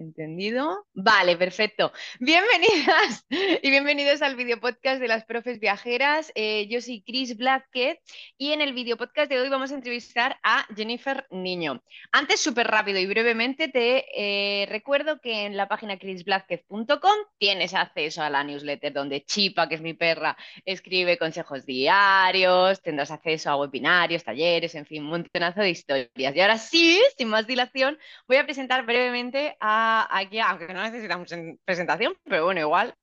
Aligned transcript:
¿Entendido? 0.00 0.86
Vale, 0.94 1.36
perfecto. 1.36 1.92
Bienvenidas 2.20 3.26
y 3.62 3.68
bienvenidos 3.68 4.22
al 4.22 4.34
video 4.34 4.58
podcast 4.58 4.98
de 4.98 5.08
las 5.08 5.26
profes 5.26 5.60
viajeras. 5.60 6.32
Eh, 6.34 6.66
yo 6.70 6.80
soy 6.80 7.02
Chris 7.02 7.36
Blázquez 7.36 7.98
y 8.38 8.52
en 8.52 8.62
el 8.62 8.72
video 8.72 8.96
podcast 8.96 9.30
de 9.30 9.38
hoy 9.38 9.50
vamos 9.50 9.72
a 9.72 9.74
entrevistar 9.74 10.38
a 10.42 10.66
Jennifer 10.74 11.26
Niño. 11.28 11.82
Antes, 12.12 12.40
súper 12.40 12.68
rápido 12.68 12.98
y 12.98 13.04
brevemente, 13.04 13.68
te 13.68 14.06
eh, 14.16 14.64
recuerdo 14.70 15.20
que 15.20 15.44
en 15.44 15.58
la 15.58 15.68
página 15.68 15.98
chrisblázquez.com 15.98 17.16
tienes 17.36 17.74
acceso 17.74 18.22
a 18.22 18.30
la 18.30 18.42
newsletter 18.42 18.94
donde 18.94 19.22
Chipa, 19.26 19.68
que 19.68 19.74
es 19.74 19.82
mi 19.82 19.92
perra, 19.92 20.34
escribe 20.64 21.18
consejos 21.18 21.66
diarios, 21.66 22.80
tendrás 22.80 23.10
acceso 23.10 23.50
a 23.50 23.56
webinarios, 23.56 24.24
talleres, 24.24 24.74
en 24.74 24.86
fin, 24.86 25.02
un 25.02 25.10
montonazo 25.10 25.60
de 25.60 25.68
historias. 25.68 26.34
Y 26.34 26.40
ahora 26.40 26.56
sí, 26.56 27.02
sin 27.18 27.28
más 27.28 27.46
dilación, 27.46 27.98
voy 28.26 28.38
a 28.38 28.44
presentar 28.44 28.86
brevemente 28.86 29.58
a 29.60 29.89
aquí, 30.10 30.38
aunque 30.40 30.72
no 30.72 30.82
necesitamos 30.82 31.28
presentación, 31.64 32.14
pero 32.24 32.44
bueno, 32.44 32.60
igual 32.60 32.94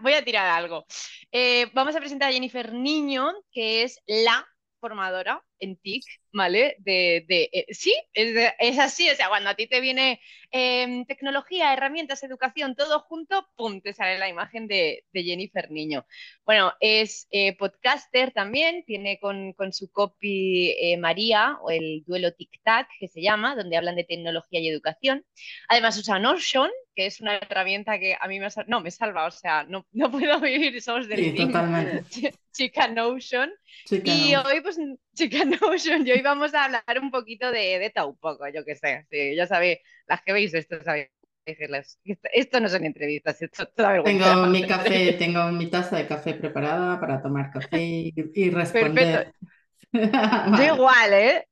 voy 0.00 0.12
a, 0.12 0.24
tirar 0.24 0.46
algo. 0.48 0.84
Eh, 1.32 1.70
vamos 1.72 1.96
a 1.96 2.00
presentar 2.00 2.28
a 2.28 2.32
Jennifer 2.32 2.72
Niño, 2.72 3.32
que 3.50 3.82
es 3.82 3.98
la 4.06 4.46
formadora 4.78 5.42
en 5.58 5.76
TIC, 5.76 6.04
¿vale? 6.34 6.76
De, 6.80 7.24
eh, 7.28 7.66
sí, 7.70 7.94
es, 8.12 8.78
así, 8.78 9.08
o 9.08 9.14
sea, 9.14 9.28
cuando 9.28 9.50
a 9.50 9.54
ti 9.54 9.66
te 9.66 9.80
viene 9.80 10.20
em, 10.50 11.06
tecnología, 11.06 11.72
herramientas, 11.72 12.22
educación, 12.22 12.74
todo 12.74 13.00
junto, 13.00 13.48
¡pum!, 13.56 13.80
te 13.80 13.94
sale 13.94 14.18
la 14.18 14.28
imagen 14.28 14.66
de, 14.66 15.04
Jennifer 15.12 15.70
Niño. 15.70 16.04
Bueno, 16.44 16.74
es 16.80 17.28
eh, 17.30 17.56
podcaster 17.56 18.32
también, 18.32 18.84
tiene 18.84 19.18
con, 19.20 19.54
su 19.72 19.90
copy 19.90 20.74
eh, 20.78 20.96
María, 20.98 21.58
o 21.62 21.70
el 21.70 22.02
duelo 22.04 22.32
tic-tac, 22.32 22.88
que 22.98 23.08
se 23.08 23.22
llama, 23.22 23.54
donde 23.56 23.76
hablan 23.76 23.96
de 23.96 24.04
tecnología 24.04 24.60
y 24.60 24.68
educación. 24.68 25.24
Además 25.68 25.96
usa 25.96 26.18
Notion, 26.18 26.70
que 26.94 27.06
es 27.06 27.20
una 27.20 27.36
herramienta 27.36 27.98
que 27.98 28.16
a 28.20 28.26
mí 28.28 28.40
me, 28.40 28.48
no, 28.66 28.80
me 28.80 28.90
salva, 28.90 29.26
o 29.26 29.30
sea, 29.30 29.64
no, 29.64 29.86
no 29.92 30.10
puedo 30.10 30.40
vivir 30.40 30.80
solos 30.82 31.08
del 31.08 31.36
sí, 31.36 31.46
totalmente. 31.46 32.34
Chica 32.54 32.86
Notion. 32.86 33.52
y 33.90 34.34
hoy, 34.36 34.60
pues, 34.62 34.78
Chica 35.14 35.44
Notion, 35.44 36.06
y 36.06 36.12
hoy 36.12 36.22
vamos 36.24 36.54
a 36.54 36.64
hablar 36.64 36.84
un 37.00 37.10
poquito 37.10 37.50
de, 37.50 37.78
de 37.78 37.92
poco, 38.20 38.48
yo 38.48 38.64
qué 38.64 38.74
sé. 38.74 39.06
Sí, 39.10 39.36
ya 39.36 39.46
sabéis, 39.46 39.78
las 40.06 40.22
que 40.22 40.32
veis 40.32 40.54
esto 40.54 40.82
sabéis 40.82 41.10
esto 41.46 42.60
no 42.60 42.68
son 42.68 42.84
entrevistas, 42.84 43.40
esto 43.42 43.68
Tengo 43.74 44.46
mi 44.46 44.66
café, 44.66 45.12
tengo 45.18 45.52
mi 45.52 45.66
taza 45.66 45.96
de 45.96 46.06
café 46.06 46.34
preparada 46.34 46.98
para 46.98 47.20
tomar 47.20 47.50
café 47.50 47.80
y, 47.80 48.50
responder. 48.50 49.32
Yo 49.92 50.64
igual, 50.74 51.12
¿eh? 51.12 51.48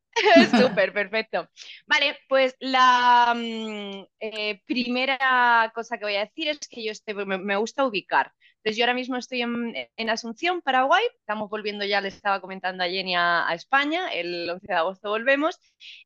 Súper, 0.59 0.93
perfecto. 0.93 1.49
Vale, 1.87 2.19
pues 2.29 2.55
la 2.61 3.33
mm, 3.35 4.05
eh, 4.21 4.61
primera 4.67 5.71
cosa 5.75 5.97
que 5.97 6.05
voy 6.05 6.17
a 6.17 6.27
decir 6.27 6.49
es 6.49 6.59
que 6.69 6.85
yo 6.85 6.93
este, 6.93 7.15
me, 7.15 7.57
gusta 7.57 7.87
ubicar. 7.87 8.33
Entonces 8.63 8.79
yo 8.79 8.85
ahora 8.85 8.95
mismo 8.95 9.17
estoy 9.17 9.43
en, 9.43 10.09
Asunción, 10.09 10.63
Paraguay, 10.63 11.03
estamos 11.19 11.51
volviendo 11.51 11.85
ya, 11.85 12.01
les 12.01 12.15
estaba 12.15 12.41
comentando 12.41 12.85
a 12.85 12.89
Jenny 12.89 13.17
a, 13.17 13.49
España, 13.55 14.07
el 14.13 14.49
11 14.49 14.67
de 14.69 14.75
agosto 14.75 15.09
volvemos, 15.09 15.59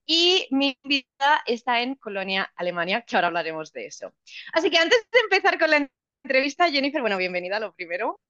y 0.06 0.46
mi 0.50 0.78
vida 0.82 1.42
está 1.44 1.82
en 1.82 1.96
Colonia, 1.96 2.50
Alemania, 2.56 3.02
que 3.02 3.14
ahora 3.14 3.28
hablaremos 3.28 3.74
de 3.74 3.84
eso. 3.84 4.14
Así 4.54 4.70
que 4.70 4.78
antes 4.78 5.06
de 5.12 5.18
empezar 5.20 5.58
con 5.58 5.68
la 5.68 5.86
entrevista, 6.24 6.70
Jennifer, 6.70 7.02
bueno, 7.02 7.18
bienvenida 7.18 7.60
lo 7.60 7.74
primero, 7.74 8.22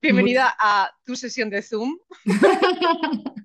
bienvenida 0.00 0.56
a 0.58 0.90
tu 1.04 1.14
sesión 1.14 1.50
de 1.50 1.60
Zoom. 1.60 1.98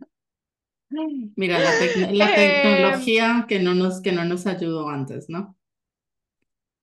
Mira, 1.35 1.59
la, 1.59 1.71
la 2.11 2.29
eh, 2.37 2.61
tecnología 2.63 3.45
que 3.45 3.59
no, 3.59 3.75
nos, 3.75 4.01
que 4.01 4.13
no 4.13 4.23
nos 4.23 4.47
ayudó 4.47 4.87
antes, 4.87 5.25
¿no? 5.27 5.58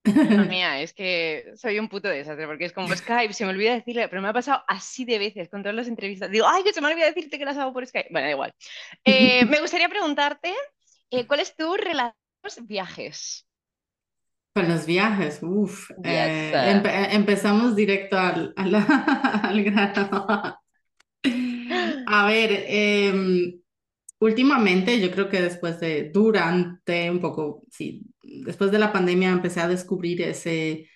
mía, 0.49 0.81
es 0.81 0.93
que 0.93 1.53
soy 1.57 1.79
un 1.79 1.89
puto 1.89 2.09
desastre, 2.09 2.47
porque 2.47 2.67
es 2.67 2.73
como 2.73 2.95
Skype, 2.95 3.33
se 3.33 3.45
me 3.45 3.51
olvida 3.51 3.75
decirle, 3.75 4.09
pero 4.09 4.23
me 4.23 4.29
ha 4.29 4.33
pasado 4.33 4.62
así 4.69 5.05
de 5.05 5.19
veces 5.19 5.49
con 5.49 5.62
todas 5.62 5.75
las 5.75 5.89
entrevistas. 5.89 6.31
Digo, 6.31 6.47
ay, 6.49 6.62
que 6.62 6.72
se 6.72 6.81
me 6.81 6.89
olvida 6.89 7.06
decirte 7.06 7.39
que 7.39 7.44
las 7.44 7.56
hago 7.56 7.72
por 7.72 7.87
Skype. 7.87 8.09
Bueno, 8.11 8.27
da 8.27 8.33
igual. 8.33 8.55
Eh, 9.05 9.44
me 9.47 9.61
gustaría 9.61 9.89
preguntarte, 9.89 10.53
eh, 11.11 11.27
¿cuál 11.27 11.41
es 11.41 11.55
tu 11.56 11.75
relación 11.75 12.15
con 12.41 12.50
los 12.56 12.67
viajes? 12.67 13.47
Con 14.55 14.69
los 14.69 14.87
viajes, 14.87 15.41
uff. 15.43 15.91
Eh, 16.03 16.53
empezamos 17.12 17.77
directo 17.77 18.19
al, 18.19 18.55
al, 18.56 19.65
grano. 19.65 20.27
A 22.06 22.27
ver, 22.27 22.65
em, 22.67 23.61
últimamente 24.21 24.99
yo 25.00 25.11
creo 25.11 25.28
que 25.28 25.43
después 25.43 25.78
de, 25.81 26.11
durante 26.11 27.11
un 27.11 27.21
poco, 27.21 27.65
sí, 27.71 28.03
después 28.45 28.71
de 28.71 28.79
la 28.79 28.93
pandemia 28.93 29.31
empecé 29.31 29.61
a 29.61 29.69
descubrir 29.69 30.23
ese, 30.23 30.89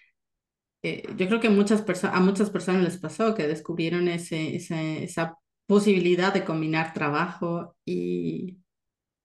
eh, 0.82 1.02
yo 1.16 1.26
creo 1.28 1.40
que 1.40 1.50
muchas 1.50 1.84
a 2.04 2.20
muchas 2.20 2.50
personas 2.50 2.82
les 2.82 2.98
pasó 2.98 3.34
que 3.34 3.46
descubrieron 3.46 4.08
ese, 4.08 4.56
esa 4.56 5.36
posibilidad 5.66 6.32
de 6.34 6.44
combinar 6.44 6.92
trabajo 6.94 7.76
y, 7.84 8.58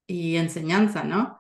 y 0.08 0.36
enseñanza, 0.38 1.04
¿no? 1.04 1.40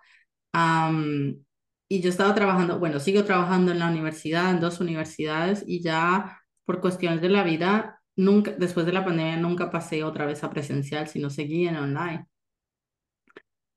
y 1.89 2.01
yo 2.01 2.09
estaba 2.09 2.33
trabajando, 2.33 2.79
bueno, 2.79 2.99
sigo 2.99 3.23
trabajando 3.25 3.71
en 3.71 3.79
la 3.79 3.89
universidad, 3.89 4.51
en 4.51 4.59
dos 4.59 4.79
universidades, 4.79 5.63
y 5.67 5.81
ya 5.81 6.39
por 6.65 6.81
cuestiones 6.81 7.21
de 7.21 7.29
la 7.29 7.43
vida, 7.43 8.01
nunca, 8.15 8.51
después 8.51 8.85
de 8.85 8.93
la 8.93 9.05
pandemia, 9.05 9.37
nunca 9.37 9.69
pasé 9.71 10.03
otra 10.03 10.25
vez 10.25 10.43
a 10.43 10.49
presencial, 10.49 11.07
sino 11.07 11.29
seguí 11.29 11.67
en 11.67 11.77
online. 11.77 12.25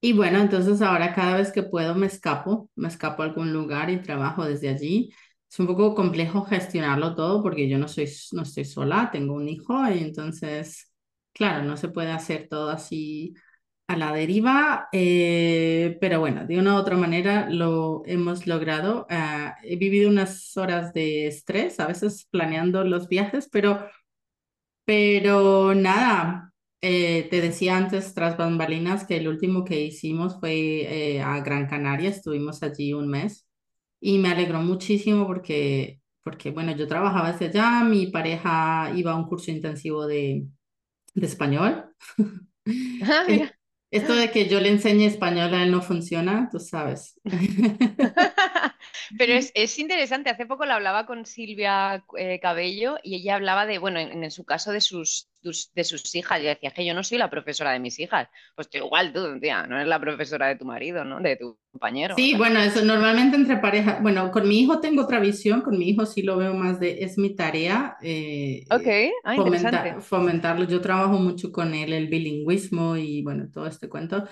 Y 0.00 0.12
bueno, 0.12 0.38
entonces 0.38 0.80
ahora 0.80 1.12
cada 1.14 1.36
vez 1.36 1.50
que 1.52 1.62
puedo 1.64 1.94
me 1.94 2.06
escapo, 2.06 2.70
me 2.76 2.88
escapo 2.88 3.22
a 3.22 3.26
algún 3.26 3.52
lugar 3.52 3.90
y 3.90 4.00
trabajo 4.02 4.44
desde 4.44 4.68
allí. 4.68 5.12
Es 5.50 5.58
un 5.58 5.66
poco 5.66 5.94
complejo 5.94 6.44
gestionarlo 6.44 7.14
todo 7.16 7.42
porque 7.42 7.68
yo 7.68 7.78
no 7.78 7.88
soy, 7.88 8.08
no 8.32 8.42
estoy 8.42 8.64
sola, 8.64 9.10
tengo 9.12 9.34
un 9.34 9.48
hijo 9.48 9.74
y 9.90 9.98
entonces, 10.00 10.92
claro, 11.32 11.64
no 11.64 11.76
se 11.76 11.88
puede 11.88 12.12
hacer 12.12 12.46
todo 12.48 12.70
así 12.70 13.34
a 13.88 13.96
la 13.96 14.12
deriva, 14.12 14.88
eh, 14.92 15.98
pero 16.00 16.20
bueno, 16.20 16.46
de 16.46 16.58
una 16.58 16.74
u 16.76 16.78
otra 16.78 16.96
manera 16.96 17.48
lo 17.50 18.02
hemos 18.06 18.46
logrado. 18.46 19.06
Ah, 19.10 19.56
he 19.64 19.76
vivido 19.76 20.10
unas 20.10 20.56
horas 20.56 20.92
de 20.94 21.26
estrés, 21.28 21.80
a 21.80 21.88
veces 21.88 22.26
planeando 22.30 22.84
los 22.84 23.08
viajes, 23.08 23.48
pero, 23.52 23.88
pero 24.84 25.74
nada, 25.74 26.47
eh, 26.80 27.26
te 27.30 27.40
decía 27.40 27.76
antes, 27.76 28.14
tras 28.14 28.36
bambalinas, 28.36 29.04
que 29.04 29.16
el 29.16 29.28
último 29.28 29.64
que 29.64 29.80
hicimos 29.80 30.38
fue 30.38 30.52
eh, 31.16 31.20
a 31.20 31.40
Gran 31.40 31.66
Canaria, 31.66 32.10
estuvimos 32.10 32.62
allí 32.62 32.92
un 32.92 33.08
mes 33.08 33.48
y 34.00 34.18
me 34.18 34.30
alegró 34.30 34.60
muchísimo 34.60 35.26
porque, 35.26 36.00
porque, 36.22 36.50
bueno, 36.50 36.76
yo 36.76 36.86
trabajaba 36.86 37.32
desde 37.32 37.46
allá, 37.46 37.84
mi 37.84 38.06
pareja 38.08 38.92
iba 38.94 39.12
a 39.12 39.16
un 39.16 39.26
curso 39.26 39.50
intensivo 39.50 40.06
de, 40.06 40.46
de 41.14 41.26
español. 41.26 41.86
Ah, 43.02 43.24
Esto 43.90 44.14
de 44.14 44.30
que 44.30 44.46
yo 44.48 44.60
le 44.60 44.68
enseñe 44.68 45.06
español 45.06 45.54
a 45.54 45.62
él 45.62 45.70
no 45.70 45.80
funciona, 45.80 46.48
tú 46.52 46.60
sabes. 46.60 47.18
Pero 49.16 49.32
es, 49.32 49.50
es, 49.54 49.78
interesante, 49.78 50.30
hace 50.30 50.46
poco 50.46 50.66
lo 50.66 50.74
hablaba 50.74 51.06
con 51.06 51.24
Silvia 51.24 52.04
eh, 52.16 52.40
Cabello 52.40 52.98
y 53.02 53.16
ella 53.16 53.36
hablaba 53.36 53.66
de, 53.66 53.78
bueno, 53.78 53.98
en, 54.00 54.30
su 54.30 54.44
caso 54.44 54.72
de 54.72 54.80
sus, 54.80 55.28
de 55.42 55.84
sus 55.84 56.14
hijas. 56.14 56.40
Y 56.40 56.44
decía 56.44 56.70
que 56.70 56.84
yo 56.84 56.94
no 56.94 57.02
soy 57.02 57.18
la 57.18 57.30
profesora 57.30 57.72
de 57.72 57.78
mis 57.78 57.98
hijas. 57.98 58.28
Pues 58.54 58.68
igual 58.72 59.12
tú, 59.12 59.38
tía, 59.40 59.66
no 59.66 59.76
eres 59.76 59.88
la 59.88 60.00
profesora 60.00 60.48
de 60.48 60.56
tu 60.56 60.64
marido, 60.64 61.04
¿no? 61.04 61.20
De 61.20 61.36
tu 61.36 61.58
compañero. 61.70 62.14
Sí, 62.16 62.34
bueno, 62.34 62.60
eso 62.60 62.84
normalmente 62.84 63.36
entre 63.36 63.56
parejas. 63.58 64.02
Bueno, 64.02 64.30
con 64.30 64.48
mi 64.48 64.60
hijo 64.60 64.80
tengo 64.80 65.02
otra 65.02 65.20
visión, 65.20 65.62
con 65.62 65.78
mi 65.78 65.90
hijo 65.90 66.06
sí 66.06 66.22
lo 66.22 66.36
veo 66.36 66.54
más 66.54 66.80
de, 66.80 66.98
es 67.00 67.18
mi 67.18 67.34
tarea. 67.34 67.96
Eh, 68.02 68.64
ok, 68.70 69.12
ah, 69.24 70.00
fomentarlo. 70.00 70.64
Yo 70.64 70.80
trabajo 70.80 71.18
mucho 71.18 71.52
con 71.52 71.74
él, 71.74 71.92
el 71.92 72.08
bilingüismo 72.08 72.96
y 72.96 73.22
bueno, 73.22 73.48
todo 73.52 73.66
este 73.66 73.88
cuento. 73.88 74.26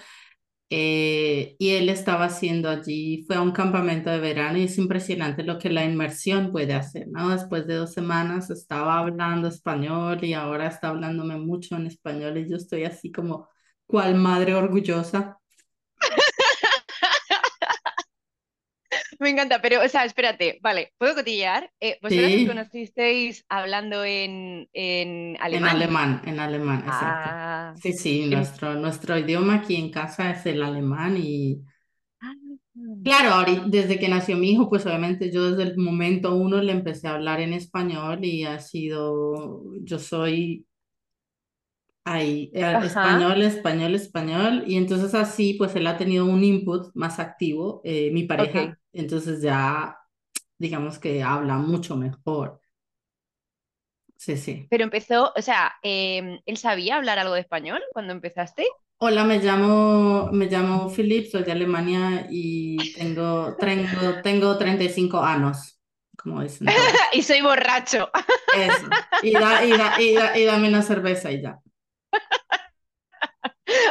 Eh, 0.68 1.54
y 1.58 1.70
él 1.70 1.88
estaba 1.88 2.24
haciendo 2.24 2.68
allí, 2.68 3.24
fue 3.26 3.36
a 3.36 3.40
un 3.42 3.52
campamento 3.52 4.10
de 4.10 4.18
verano 4.18 4.58
y 4.58 4.64
es 4.64 4.78
impresionante 4.78 5.44
lo 5.44 5.58
que 5.58 5.70
la 5.70 5.84
inmersión 5.84 6.50
puede 6.50 6.74
hacer, 6.74 7.06
¿no? 7.08 7.28
Después 7.30 7.66
de 7.68 7.74
dos 7.76 7.92
semanas 7.92 8.50
estaba 8.50 8.98
hablando 8.98 9.46
español 9.48 10.24
y 10.24 10.32
ahora 10.34 10.66
está 10.66 10.88
hablándome 10.88 11.36
mucho 11.38 11.76
en 11.76 11.86
español 11.86 12.36
y 12.38 12.50
yo 12.50 12.56
estoy 12.56 12.84
así 12.84 13.12
como 13.12 13.48
cual 13.86 14.16
madre 14.16 14.54
orgullosa 14.54 15.38
Me 19.26 19.30
encanta, 19.30 19.60
pero, 19.60 19.84
o 19.84 19.88
sea, 19.88 20.04
espérate, 20.04 20.60
vale, 20.62 20.92
¿puedo 20.98 21.16
cotillear? 21.16 21.68
Eh, 21.80 21.98
¿Vosotros 22.00 22.30
sí. 22.30 22.46
conocisteis 22.46 23.44
hablando 23.48 24.04
en, 24.04 24.68
en 24.72 25.36
alemán? 25.40 25.70
En 25.70 25.76
alemán, 25.82 26.22
en 26.26 26.38
alemán, 26.38 26.78
exacto. 26.86 27.30
Ah, 27.32 27.74
sí, 27.76 27.92
sí, 27.92 28.26
nuestro, 28.26 28.74
nuestro 28.76 29.18
idioma 29.18 29.56
aquí 29.56 29.74
en 29.74 29.90
casa 29.90 30.30
es 30.30 30.46
el 30.46 30.62
alemán 30.62 31.16
y... 31.18 31.60
Ah. 32.20 32.34
Claro, 33.02 33.52
desde 33.66 33.98
que 33.98 34.08
nació 34.08 34.36
mi 34.36 34.52
hijo, 34.52 34.68
pues 34.68 34.86
obviamente 34.86 35.32
yo 35.32 35.50
desde 35.50 35.72
el 35.72 35.76
momento 35.76 36.36
uno 36.36 36.62
le 36.62 36.70
empecé 36.70 37.08
a 37.08 37.14
hablar 37.14 37.40
en 37.40 37.52
español 37.52 38.24
y 38.24 38.44
ha 38.44 38.60
sido, 38.60 39.64
yo 39.82 39.98
soy 39.98 40.64
ahí, 42.04 42.52
eh, 42.54 42.78
español, 42.84 43.42
español, 43.42 43.94
español, 43.96 44.64
y 44.68 44.76
entonces 44.76 45.12
así 45.14 45.54
pues 45.54 45.74
él 45.74 45.88
ha 45.88 45.98
tenido 45.98 46.24
un 46.24 46.44
input 46.44 46.92
más 46.94 47.18
activo, 47.18 47.80
eh, 47.82 48.10
mi 48.12 48.22
pareja, 48.22 48.78
entonces 49.00 49.42
ya 49.42 49.98
digamos 50.58 50.98
que 50.98 51.22
habla 51.22 51.56
mucho 51.56 51.96
mejor. 51.96 52.60
Sí, 54.16 54.36
sí. 54.36 54.66
Pero 54.70 54.84
empezó, 54.84 55.32
o 55.36 55.42
sea, 55.42 55.74
em, 55.82 56.40
¿él 56.46 56.56
sabía 56.56 56.96
hablar 56.96 57.18
algo 57.18 57.34
de 57.34 57.40
español 57.40 57.82
cuando 57.92 58.12
empezaste? 58.12 58.66
Hola, 58.98 59.24
me 59.24 59.38
llamo, 59.40 60.30
me 60.32 60.46
llamo 60.46 60.90
Philip, 60.90 61.30
soy 61.30 61.42
de 61.42 61.52
Alemania 61.52 62.26
y 62.30 62.94
tengo, 62.94 63.54
tengo, 63.56 64.22
tengo 64.22 64.56
35 64.56 65.20
años, 65.20 65.78
como 66.16 66.42
dicen. 66.42 66.66
y 67.12 67.22
soy 67.22 67.42
borracho. 67.42 68.10
Eso. 68.56 68.88
Y, 69.22 69.36
y, 69.36 70.44
dame 70.44 70.68
una 70.68 70.80
cerveza 70.80 71.30
y 71.30 71.42
ya. 71.42 71.58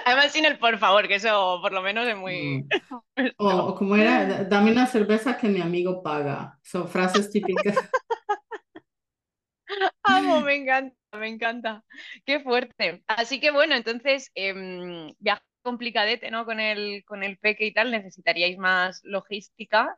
Además, 0.05 0.31
sin 0.31 0.45
el 0.45 0.57
por 0.57 0.77
favor, 0.77 1.07
que 1.07 1.15
eso 1.15 1.59
por 1.61 1.73
lo 1.73 1.81
menos 1.81 2.07
es 2.07 2.15
muy. 2.15 2.63
Mm. 2.63 2.69
O, 3.37 3.75
como 3.75 3.95
era, 3.95 4.43
dame 4.43 4.71
una 4.71 4.87
cerveza 4.87 5.37
que 5.37 5.47
mi 5.47 5.61
amigo 5.61 6.01
paga. 6.03 6.59
Son 6.63 6.87
frases 6.87 7.31
típicas. 7.31 7.75
Amo, 10.03 10.41
me 10.41 10.55
encanta, 10.55 10.95
me 11.13 11.27
encanta. 11.27 11.83
Qué 12.25 12.39
fuerte. 12.39 13.03
Así 13.07 13.39
que 13.39 13.51
bueno, 13.51 13.75
entonces, 13.75 14.31
eh, 14.35 14.53
viaje 15.19 15.43
complicadete, 15.65 16.29
¿no? 16.29 16.45
Con 16.45 16.59
el, 16.59 17.03
con 17.05 17.23
el 17.23 17.37
peque 17.39 17.65
y 17.65 17.73
tal, 17.73 17.89
necesitaríais 17.91 18.57
más 18.57 19.01
logística. 19.03 19.97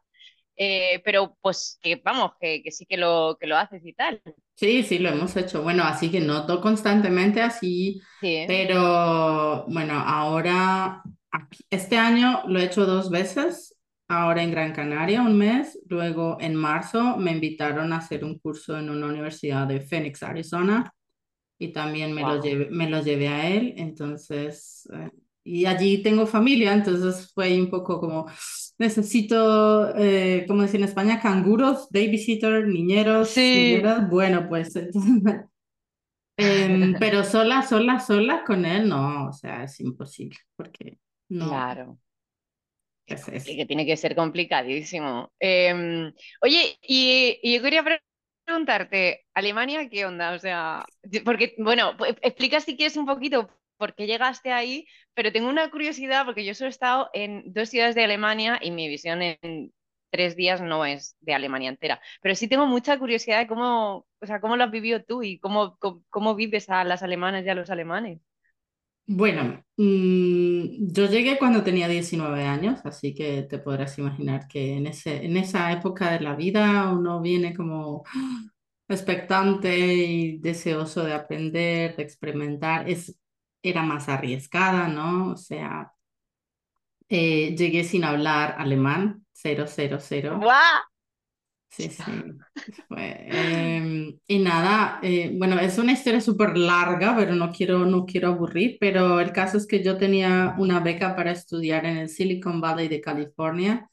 Eh, 0.59 1.01
pero 1.05 1.37
pues 1.39 1.77
que 1.81 2.01
vamos, 2.03 2.31
que, 2.41 2.63
que, 2.63 2.71
sí 2.71 2.87
que 2.87 2.97
lo, 2.97 3.37
que 3.39 3.45
lo 3.45 3.55
haces 3.55 3.85
y 3.85 3.93
tal. 3.93 4.19
Sí, 4.55 4.81
sí, 4.81 4.97
lo 4.97 5.09
hemos 5.09 5.35
hecho. 5.37 5.61
Bueno, 5.61 5.83
así 5.83 6.09
que 6.09 6.19
no 6.19 6.47
todo 6.47 6.61
constantemente 6.61 7.41
así, 7.41 8.01
pero 8.19 9.65
bueno, 9.67 9.93
ahora, 9.93 11.03
este 11.69 11.97
año 11.97 12.41
lo 12.47 12.59
he 12.59 12.65
hecho 12.65 12.87
dos 12.87 13.11
veces, 13.11 13.77
ahora 14.07 14.41
en 14.41 14.49
Gran 14.49 14.73
Canaria 14.73 15.21
un 15.21 15.37
mes, 15.37 15.79
luego 15.87 16.37
en 16.39 16.55
marzo 16.55 17.17
me 17.17 17.31
invitaron 17.31 17.93
a 17.93 17.97
hacer 17.97 18.25
un 18.25 18.39
curso 18.39 18.79
en 18.79 18.89
una 18.89 19.05
universidad 19.05 19.67
de 19.67 19.81
Phoenix, 19.81 20.23
Arizona, 20.23 20.91
y 21.59 21.71
también 21.71 22.13
me, 22.13 22.21
lo, 22.21 22.41
llevé, 22.41 22.67
me 22.71 22.89
lo 22.89 23.03
llevé 23.03 23.27
a 23.27 23.47
él, 23.47 23.75
entonces... 23.77 24.89
Eh, 24.91 25.11
y 25.47 25.65
allí 25.65 26.03
tengo 26.03 26.27
familia, 26.27 26.73
entonces 26.73 27.31
fue 27.33 27.59
un 27.59 27.69
poco 27.69 28.01
como, 28.01 28.27
necesito, 28.77 29.95
eh, 29.97 30.43
como 30.45 30.63
decir 30.63 30.81
en 30.81 30.87
España, 30.87 31.21
canguros, 31.21 31.87
babysitter, 31.89 32.67
niñeros, 32.67 33.29
sí. 33.29 33.81
bueno, 34.09 34.47
pues, 34.49 34.75
em, 36.37 36.95
pero 36.99 37.23
sola, 37.23 37.61
sola, 37.61 38.01
sola 38.01 38.43
con 38.45 38.65
él, 38.65 38.89
no, 38.89 39.27
o 39.29 39.31
sea, 39.31 39.63
es 39.63 39.79
imposible, 39.79 40.37
porque 40.57 40.99
no. 41.29 41.47
Claro. 41.47 41.97
Es, 43.05 43.23
Que 43.45 43.65
tiene 43.65 43.85
que 43.85 43.95
ser 43.95 44.15
complicadísimo. 44.15 45.31
Em, 45.39 46.11
oye, 46.41 46.77
y, 46.81 47.39
y 47.41 47.55
yo 47.55 47.61
quería 47.61 47.85
preguntarte, 48.45 49.25
Alemania, 49.33 49.87
¿qué 49.89 50.05
onda? 50.05 50.33
O 50.33 50.39
sea, 50.39 50.85
porque, 51.23 51.55
bueno, 51.57 51.95
pues, 51.97 52.15
explica 52.21 52.59
si 52.59 52.75
quieres 52.75 52.97
un 52.97 53.05
poquito 53.05 53.49
por 53.77 53.95
qué 53.95 54.07
llegaste 54.07 54.51
ahí, 54.51 54.87
pero 55.13 55.31
tengo 55.31 55.49
una 55.49 55.69
curiosidad 55.69 56.25
porque 56.25 56.45
yo 56.45 56.53
solo 56.53 56.67
he 56.67 56.71
estado 56.71 57.09
en 57.13 57.43
dos 57.53 57.69
ciudades 57.69 57.95
de 57.95 58.03
Alemania 58.03 58.59
y 58.61 58.71
mi 58.71 58.87
visión 58.87 59.21
en 59.21 59.71
tres 60.09 60.35
días 60.35 60.61
no 60.61 60.85
es 60.85 61.15
de 61.21 61.33
Alemania 61.33 61.69
entera, 61.69 62.01
pero 62.21 62.35
sí 62.35 62.47
tengo 62.47 62.65
mucha 62.65 62.97
curiosidad 62.97 63.39
de 63.39 63.47
cómo, 63.47 64.05
o 64.19 64.25
sea, 64.25 64.41
cómo 64.41 64.55
lo 64.55 64.63
has 64.63 64.71
vivido 64.71 65.03
tú 65.03 65.23
y 65.23 65.39
cómo, 65.39 65.77
cómo, 66.09 66.35
vives 66.35 66.69
a 66.69 66.83
las 66.83 67.03
alemanas 67.03 67.45
y 67.45 67.49
a 67.49 67.55
los 67.55 67.69
alemanes. 67.69 68.19
Bueno, 69.09 69.63
mm, 69.77 70.91
yo 70.91 71.05
llegué 71.07 71.37
cuando 71.37 71.63
tenía 71.63 71.87
19 71.87 72.43
años, 72.43 72.81
así 72.83 73.13
que 73.13 73.43
te 73.43 73.57
podrás 73.57 73.97
imaginar 73.97 74.47
que 74.47 74.75
en, 74.75 74.87
ese, 74.87 75.23
en 75.25 75.37
esa 75.37 75.71
época 75.71 76.11
de 76.11 76.19
la 76.19 76.35
vida 76.35 76.91
uno 76.91 77.21
viene 77.21 77.55
como 77.55 78.03
expectante 78.89 79.77
y 79.77 80.37
deseoso 80.39 81.03
de 81.05 81.13
aprender, 81.13 81.95
de 81.95 82.03
experimentar. 82.03 82.89
Es 82.89 83.15
era 83.61 83.83
más 83.83 84.09
arriesgada, 84.09 84.87
¿no? 84.87 85.31
O 85.33 85.37
sea, 85.37 85.91
eh, 87.09 87.55
llegué 87.57 87.83
sin 87.83 88.03
hablar 88.03 88.55
alemán, 88.57 89.25
cero, 89.31 89.65
cero, 89.67 89.97
cero. 89.99 90.39
Sí, 91.69 91.89
sí. 91.89 92.03
Em, 92.89 94.17
y 94.27 94.39
nada, 94.39 94.99
eh, 95.03 95.31
bueno, 95.37 95.59
es 95.59 95.77
una 95.77 95.91
historia 95.91 96.21
súper 96.21 96.57
larga, 96.57 97.15
pero 97.15 97.35
no 97.35 97.51
quiero, 97.51 97.85
no 97.85 98.05
quiero 98.05 98.29
aburrir, 98.29 98.77
pero 98.79 99.19
el 99.19 99.31
caso 99.31 99.57
es 99.57 99.67
que 99.67 99.83
yo 99.83 99.97
tenía 99.97 100.55
una 100.57 100.79
beca 100.79 101.15
para 101.15 101.31
estudiar 101.31 101.85
en 101.85 101.97
el 101.97 102.09
Silicon 102.09 102.61
Valley 102.61 102.87
de 102.87 103.01
California, 103.01 103.89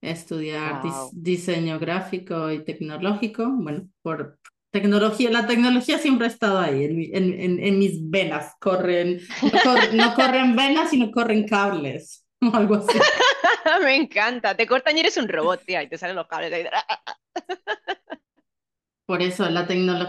estudiar 0.00 0.82
diseño 1.12 1.78
gráfico 1.78 2.50
y 2.50 2.64
tecnológico, 2.64 3.48
bueno, 3.50 3.88
por 4.02 4.38
Tecnología, 4.72 5.30
la 5.30 5.46
tecnología 5.46 5.98
siempre 5.98 6.26
ha 6.26 6.30
estado 6.30 6.58
ahí, 6.58 6.84
en, 7.12 7.38
en, 7.38 7.62
en, 7.62 7.78
mis 7.78 8.08
venas, 8.08 8.54
corren, 8.58 9.20
no, 9.92 10.14
corren 10.14 10.56
venas, 10.56 10.88
sino 10.88 11.10
corren 11.10 11.46
cables, 11.46 12.26
o 12.40 12.56
algo 12.56 12.76
así. 12.76 12.98
Me 13.84 13.96
encanta, 13.96 14.56
te 14.56 14.66
cortan 14.66 14.96
y 14.96 15.00
eres 15.00 15.18
un 15.18 15.28
robot, 15.28 15.62
tía, 15.66 15.82
y 15.82 15.90
te 15.90 15.98
salen 15.98 16.16
los 16.16 16.26
cables. 16.26 16.70
Por 19.04 19.20
eso 19.20 19.46
la, 19.50 19.66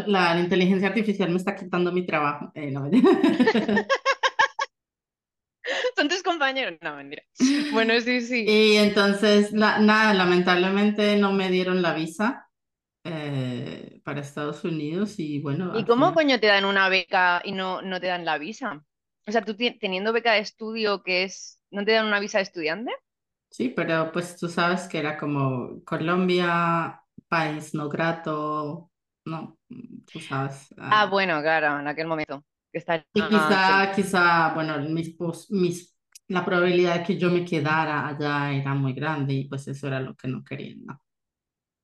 la, 0.08 0.40
inteligencia 0.40 0.88
artificial 0.88 1.30
me 1.30 1.38
está 1.38 1.58
quitando 1.58 1.92
mi 1.92 2.06
trabajo. 2.06 2.54
Eh, 2.56 2.74
Son 5.98 6.08
tus 6.08 6.24
compañeros, 6.24 6.76
no, 6.82 6.96
mentira. 6.96 7.24
Bueno, 7.74 8.00
sí, 8.00 8.22
sí. 8.22 8.46
Y 8.48 8.78
entonces, 8.78 9.52
nada, 9.52 10.14
lamentablemente 10.14 11.18
no 11.18 11.34
me 11.34 11.50
dieron 11.50 11.82
la 11.82 11.94
visa 11.94 12.43
eh, 13.04 14.02
para 14.04 14.22
Estados 14.22 14.64
Unidos 14.64 15.20
y 15.20 15.40
bueno. 15.40 15.78
¿Y 15.78 15.86
cómo 15.86 16.14
coño 16.14 16.40
te 16.40 16.48
dan 16.48 16.66
una 16.66 16.90
beca 16.90 17.42
y 17.44 17.52
no, 17.52 17.82
no 17.82 18.00
te 18.00 18.08
dan 18.08 18.26
la 18.26 18.38
visa? 18.38 18.84
O 19.26 19.32
sea, 19.32 19.44
tú 19.44 19.56
teniendo 19.56 20.14
beca 20.14 20.34
de 20.34 20.40
estudio 20.40 21.04
que 21.04 21.24
es, 21.24 21.60
¿no 21.72 21.86
te 21.86 21.94
dan 21.94 22.06
una 22.06 22.20
visa 22.20 22.38
de 22.40 22.44
estudiante? 22.44 22.92
Sí, 23.50 23.70
pero 23.70 24.12
pues 24.12 24.38
tú 24.38 24.48
sabes 24.48 24.88
que 24.88 25.00
era 25.00 25.18
como 25.18 25.84
Colombia, 25.84 27.02
país 27.28 27.74
no 27.74 27.88
grato, 27.88 28.90
no, 29.26 29.58
tú 30.12 30.20
sabes. 30.20 30.74
Ah, 30.78 31.02
ah 31.04 31.06
bueno, 31.06 31.42
claro, 31.42 31.80
en 31.80 31.88
aquel 31.88 32.08
momento. 32.08 32.44
Que 32.72 32.80
está... 32.80 33.06
Y 33.14 33.22
quizá, 33.22 33.92
quizá, 33.96 34.54
bueno, 34.56 34.80
mis, 34.90 35.16
mis, 35.50 35.96
la 36.28 36.44
probabilidad 36.44 37.00
de 37.00 37.04
que 37.04 37.18
yo 37.18 37.30
me 37.30 37.46
quedara 37.46 38.08
allá 38.08 38.52
era 38.52 38.74
muy 38.74 38.94
grande 38.94 39.34
y 39.34 39.48
pues 39.48 39.68
eso 39.68 39.88
era 39.88 40.00
lo 40.00 40.16
que 40.16 40.28
no 40.28 40.44
querían, 40.44 40.86
¿no? 40.86 41.00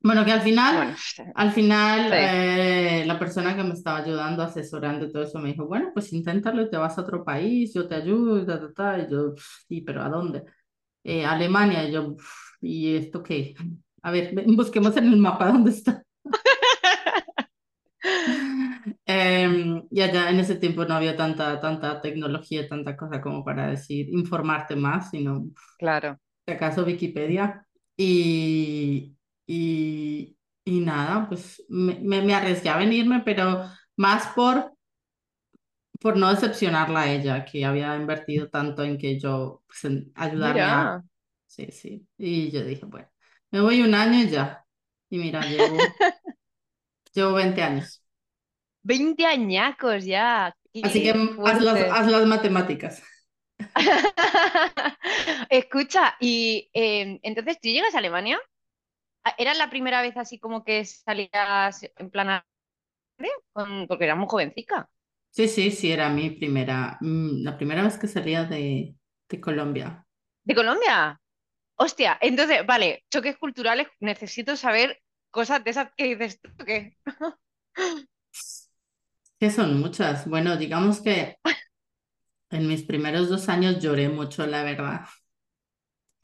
Bueno, 0.02 0.24
que 0.24 0.32
al 0.32 0.42
final, 0.42 0.96
al 1.36 1.52
final 1.52 2.10
eh, 2.14 3.04
la 3.06 3.20
persona 3.20 3.54
que 3.54 3.64
me 3.64 3.74
estaba 3.74 3.98
ayudando, 3.98 4.44
asesorando 4.44 5.06
y 5.06 5.12
todo 5.12 5.24
eso, 5.24 5.40
me 5.40 5.50
dijo, 5.50 5.68
bueno, 5.68 5.92
pues 5.94 6.14
inténtalo 6.14 6.62
y 6.62 6.70
te 6.70 6.78
vas 6.78 6.98
a 6.98 7.02
otro 7.02 7.26
país, 7.26 7.74
yo 7.74 7.86
te 7.86 7.96
ayudo, 7.96 8.42
y, 8.42 8.46
ta, 8.46 8.74
ta, 8.74 9.00
y 9.00 9.12
yo, 9.12 9.34
sí, 9.68 9.82
pero 9.82 10.02
¿a 10.02 10.10
dónde? 10.10 10.44
Eh, 11.04 11.26
Alemania, 11.26 11.84
y 11.88 11.92
yo, 11.92 12.16
¿y 12.62 12.96
esto 12.96 13.22
qué? 13.22 13.56
A 14.02 14.12
ver, 14.12 14.34
busquemos 14.48 14.96
en 14.96 15.08
el 15.08 15.18
mapa 15.18 15.52
dónde 15.52 15.72
está. 15.72 16.02
eh, 19.06 19.84
y 19.92 20.02
allá 20.02 20.30
en 20.30 20.40
ese 20.40 20.56
tiempo 20.56 20.86
no 20.86 20.94
había 20.94 21.18
tanta, 21.18 21.60
tanta 21.60 22.00
tecnología, 22.00 22.70
tanta 22.70 22.96
cosa 22.96 23.20
como 23.20 23.44
para 23.44 23.68
decir, 23.68 24.08
informarte 24.10 24.78
más, 24.78 25.10
sino, 25.10 25.48
claro. 25.78 26.18
si 26.46 26.54
acaso 26.54 26.86
Wikipedia. 26.86 27.66
Y, 27.98 29.19
y, 29.52 30.38
y 30.64 30.80
nada, 30.82 31.28
pues 31.28 31.66
me, 31.70 31.96
me, 32.22 32.36
arriesgué 32.36 32.70
a 32.70 32.78
venirme, 32.78 33.24
pero 33.26 33.68
más 33.96 34.28
por, 34.36 34.76
por 36.00 36.18
no 36.18 36.30
decepcionarla 36.30 37.02
a 37.02 37.12
ella, 37.12 37.46
que 37.46 37.66
había 37.66 37.96
invertido 37.96 38.48
tanto 38.50 38.84
en 38.84 39.00
que 39.00 39.20
yo, 39.20 39.64
pues, 39.66 39.86
en 39.86 40.12
ayudarme 40.14 40.62
a... 40.62 41.04
Sí, 41.48 41.72
sí. 41.72 42.08
Y 42.16 42.52
yo 42.52 42.64
dije, 42.64 42.86
bueno, 42.86 43.10
me 43.50 43.62
voy 43.62 43.82
un 43.82 43.96
año 43.96 44.20
y 44.20 44.30
ya. 44.30 44.64
Y 45.10 45.18
mira, 45.18 45.42
llevo, 45.42 45.78
llevo 47.12 47.34
20 47.34 47.64
años. 47.64 48.04
20 48.84 49.26
añacos 49.26 50.06
ya. 50.06 50.56
Así 50.84 51.02
que 51.02 51.10
haz 51.44 51.60
las, 51.60 51.92
haz 51.92 52.06
las, 52.06 52.28
matemáticas. 52.28 53.02
Escucha, 55.50 56.16
y 56.20 56.70
eh, 56.72 57.20
entonces 57.24 57.60
tú 57.60 57.70
llegas 57.70 57.96
a 57.96 57.98
Alemania 57.98 58.40
¿Era 59.38 59.54
la 59.54 59.70
primera 59.70 60.02
vez 60.02 60.18
así 60.18 60.40
como 60.40 60.64
que 60.64 60.86
salías 60.86 61.82
en 61.98 62.10
plan 62.10 62.42
porque 63.88 64.06
era 64.06 64.16
muy 64.16 64.28
jovencica? 64.30 64.90
Sí, 65.32 65.48
sí, 65.48 65.72
sí, 65.72 65.92
era 65.92 66.10
mi 66.10 66.30
primera, 66.32 66.98
mm, 67.02 67.44
la 67.44 67.58
primera 67.58 67.84
vez 67.84 67.98
que 67.98 68.08
salía 68.08 68.44
de, 68.46 68.96
de 69.30 69.42
Colombia. 69.42 70.06
¿De 70.44 70.56
Colombia? 70.56 71.20
Hostia, 71.78 72.18
entonces, 72.22 72.66
vale, 72.68 73.06
choques 73.12 73.38
culturales, 73.38 73.88
necesito 74.02 74.56
saber 74.58 75.02
cosas 75.32 75.64
de 75.64 75.72
esas 75.72 75.90
que 75.98 76.06
dices 76.16 76.42
tú, 76.42 76.50
¿qué? 76.66 76.98
Que 79.40 79.50
son 79.52 79.80
muchas. 79.80 80.28
Bueno, 80.30 80.56
digamos 80.58 81.02
que 81.02 81.38
en 82.52 82.68
mis 82.68 82.84
primeros 82.84 83.28
dos 83.30 83.50
años 83.50 83.80
lloré 83.82 84.08
mucho, 84.10 84.46
la 84.46 84.62
verdad. 84.64 85.02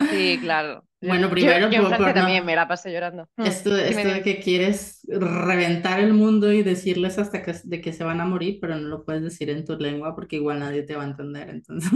Sí, 0.09 0.39
claro. 0.41 0.87
Bueno, 1.05 1.29
primero 1.29 1.69
yo, 1.69 1.91
en 1.91 2.13
también 2.13 2.45
me 2.45 2.55
la 2.55 2.67
pasé 2.67 2.91
llorando. 2.91 3.29
Hmm, 3.35 3.45
esto, 3.45 3.75
esto 3.77 4.07
de 4.07 4.21
que 4.21 4.39
quieres 4.39 5.01
reventar 5.07 5.99
el 5.99 6.13
mundo 6.13 6.51
y 6.51 6.63
decirles 6.63 7.17
hasta 7.17 7.43
que, 7.43 7.53
de 7.63 7.81
que 7.81 7.93
se 7.93 8.03
van 8.03 8.21
a 8.21 8.25
morir, 8.25 8.59
pero 8.59 8.75
no 8.75 8.87
lo 8.87 9.05
puedes 9.05 9.23
decir 9.23 9.49
en 9.49 9.65
tu 9.65 9.77
lengua 9.77 10.15
porque 10.15 10.37
igual 10.37 10.59
nadie 10.59 10.83
te 10.83 10.95
va 10.95 11.03
a 11.03 11.07
entender, 11.07 11.49
entonces. 11.49 11.91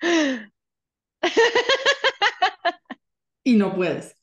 y 3.44 3.56
no 3.56 3.74
puedes. 3.74 4.16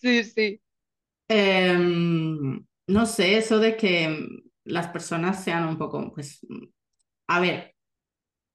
sí, 0.00 0.24
sí. 0.24 0.60
Em, 1.28 2.64
no 2.86 3.06
sé, 3.06 3.38
eso 3.38 3.58
de 3.58 3.76
que 3.76 4.26
las 4.64 4.88
personas 4.88 5.42
sean 5.42 5.68
un 5.68 5.78
poco, 5.78 6.12
pues, 6.12 6.40
a 7.28 7.40
ver, 7.40 7.75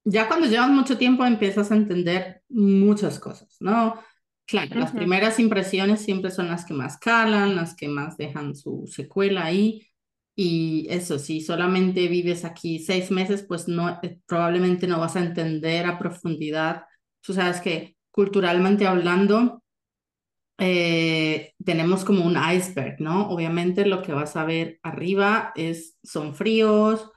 ya 0.04 0.28
cuando 0.28 0.46
llevas 0.46 0.70
mucho 0.70 0.98
tiempo 0.98 1.24
empiezas 1.24 1.70
a 1.70 1.76
entender 1.76 2.42
muchas 2.48 3.18
cosas, 3.18 3.56
¿no? 3.60 4.00
Claro, 4.46 4.80
las 4.80 4.92
primeras 4.92 5.38
impresiones 5.38 6.02
siempre 6.02 6.30
son 6.30 6.48
las 6.48 6.64
que 6.64 6.74
más 6.74 6.98
calan, 6.98 7.56
las 7.56 7.74
que 7.74 7.88
más 7.88 8.16
dejan 8.16 8.54
su 8.54 8.86
secuela 8.86 9.44
ahí. 9.44 9.86
Y 10.34 10.86
eso, 10.90 11.18
si 11.18 11.40
solamente 11.40 12.08
vives 12.08 12.44
aquí 12.44 12.78
seis 12.78 13.10
meses, 13.10 13.44
pues 13.46 13.68
no, 13.68 14.00
eh, 14.02 14.18
probablemente 14.26 14.86
no 14.86 14.98
vas 14.98 15.16
a 15.16 15.20
entender 15.20 15.86
a 15.86 15.98
profundidad. 15.98 16.84
Tú 17.20 17.34
sabes 17.34 17.60
que 17.60 17.96
culturalmente 18.10 18.86
hablando, 18.86 19.62
eh, 20.58 21.54
tenemos 21.64 22.04
como 22.04 22.24
un 22.24 22.36
iceberg, 22.36 23.00
¿no? 23.00 23.28
Obviamente 23.28 23.86
lo 23.86 24.02
que 24.02 24.12
vas 24.12 24.36
a 24.36 24.44
ver 24.44 24.80
arriba 24.82 25.52
es, 25.54 25.96
son 26.02 26.34
fríos, 26.34 27.11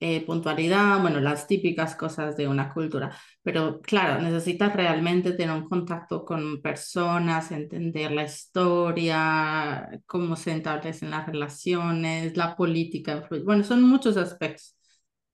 eh, 0.00 0.24
puntualidad, 0.26 1.00
bueno, 1.02 1.20
las 1.20 1.46
típicas 1.46 1.94
cosas 1.94 2.36
de 2.36 2.48
una 2.48 2.72
cultura. 2.72 3.14
Pero 3.42 3.80
claro, 3.82 4.20
necesitas 4.22 4.74
realmente 4.74 5.32
tener 5.32 5.54
un 5.54 5.68
contacto 5.68 6.24
con 6.24 6.62
personas, 6.62 7.50
entender 7.52 8.10
la 8.12 8.24
historia, 8.24 9.90
cómo 10.06 10.36
se 10.36 10.56
establecen 10.56 11.10
las 11.10 11.26
relaciones, 11.26 12.36
la 12.36 12.56
política, 12.56 13.28
bueno, 13.44 13.62
son 13.64 13.82
muchos 13.82 14.16
aspectos. 14.16 14.76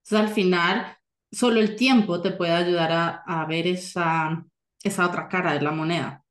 Entonces, 0.04 0.28
al 0.28 0.35
final, 0.35 0.96
solo 1.30 1.61
el 1.61 1.76
tiempo 1.76 2.20
te 2.23 2.32
puede 2.32 2.52
ayudar 2.52 2.92
a, 2.92 3.08
a 3.26 3.46
ver 3.46 3.66
esa, 3.66 4.44
esa 4.82 5.06
otra 5.06 5.28
cara 5.28 5.52
de 5.54 5.62
la 5.62 5.73
moneda. 5.73 6.25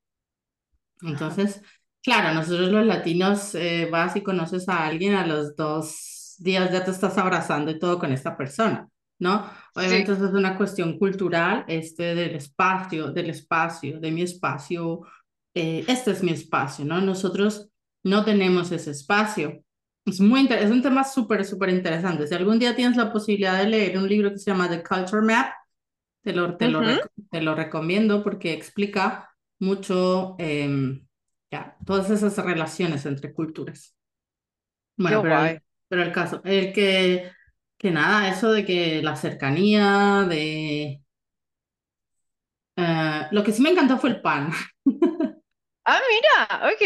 Entonces, 1.02 1.62
claro, 2.02 2.34
nosotros 2.34 2.70
los 2.70 2.86
latinos 2.86 3.54
eh, 3.54 3.88
vas 3.90 4.16
y 4.16 4.22
conoces 4.22 4.68
a 4.68 4.86
alguien 4.86 5.14
a 5.14 5.26
los 5.26 5.54
dos 5.56 6.15
días 6.38 6.70
ya 6.72 6.84
te 6.84 6.90
estás 6.90 7.16
abrazando 7.18 7.70
y 7.70 7.78
todo 7.78 7.98
con 7.98 8.12
esta 8.12 8.36
persona, 8.36 8.88
¿no? 9.18 9.48
Obviamente 9.74 10.12
eso 10.12 10.26
es 10.26 10.32
una 10.32 10.56
cuestión 10.56 10.98
cultural, 10.98 11.64
este 11.68 12.14
del 12.14 12.34
espacio, 12.34 13.12
del 13.12 13.30
espacio, 13.30 14.00
de 14.00 14.10
mi 14.10 14.22
espacio, 14.22 15.00
eh, 15.54 15.84
este 15.88 16.10
es 16.10 16.22
mi 16.22 16.32
espacio, 16.32 16.84
¿no? 16.84 17.00
Nosotros 17.00 17.70
no 18.04 18.24
tenemos 18.24 18.70
ese 18.72 18.90
espacio. 18.90 19.62
Es, 20.04 20.20
muy 20.20 20.46
es 20.48 20.70
un 20.70 20.82
tema 20.82 21.02
súper, 21.02 21.44
súper 21.44 21.70
interesante. 21.70 22.26
Si 22.26 22.34
algún 22.34 22.58
día 22.58 22.76
tienes 22.76 22.96
la 22.96 23.12
posibilidad 23.12 23.58
de 23.58 23.68
leer 23.68 23.98
un 23.98 24.08
libro 24.08 24.30
que 24.30 24.38
se 24.38 24.50
llama 24.50 24.68
The 24.68 24.82
Culture 24.82 25.22
Map, 25.22 25.52
te 26.22 26.32
lo, 26.32 26.56
te 26.56 26.68
lo, 26.68 26.80
te 27.30 27.40
lo 27.40 27.54
recomiendo 27.54 28.22
porque 28.22 28.52
explica 28.52 29.30
mucho 29.58 30.36
em, 30.38 31.06
ya, 31.50 31.76
todas 31.84 32.10
esas 32.10 32.36
relaciones 32.36 33.06
entre 33.06 33.32
culturas. 33.32 33.96
Bueno, 34.96 35.22
pero 35.22 35.60
pero 35.88 36.02
el 36.02 36.12
caso, 36.12 36.40
el 36.44 36.72
que, 36.72 37.30
que 37.78 37.90
nada, 37.90 38.28
eso 38.28 38.52
de 38.52 38.64
que 38.64 39.02
la 39.02 39.16
cercanía, 39.16 40.24
de... 40.28 41.02
Eh, 42.76 43.26
lo 43.32 43.42
que 43.44 43.52
sí 43.52 43.62
me 43.62 43.70
encantó 43.70 43.98
fue 43.98 44.10
el 44.10 44.20
pan. 44.20 44.50
Ah, 45.84 46.00
mira, 46.08 46.68
ok, 46.72 46.80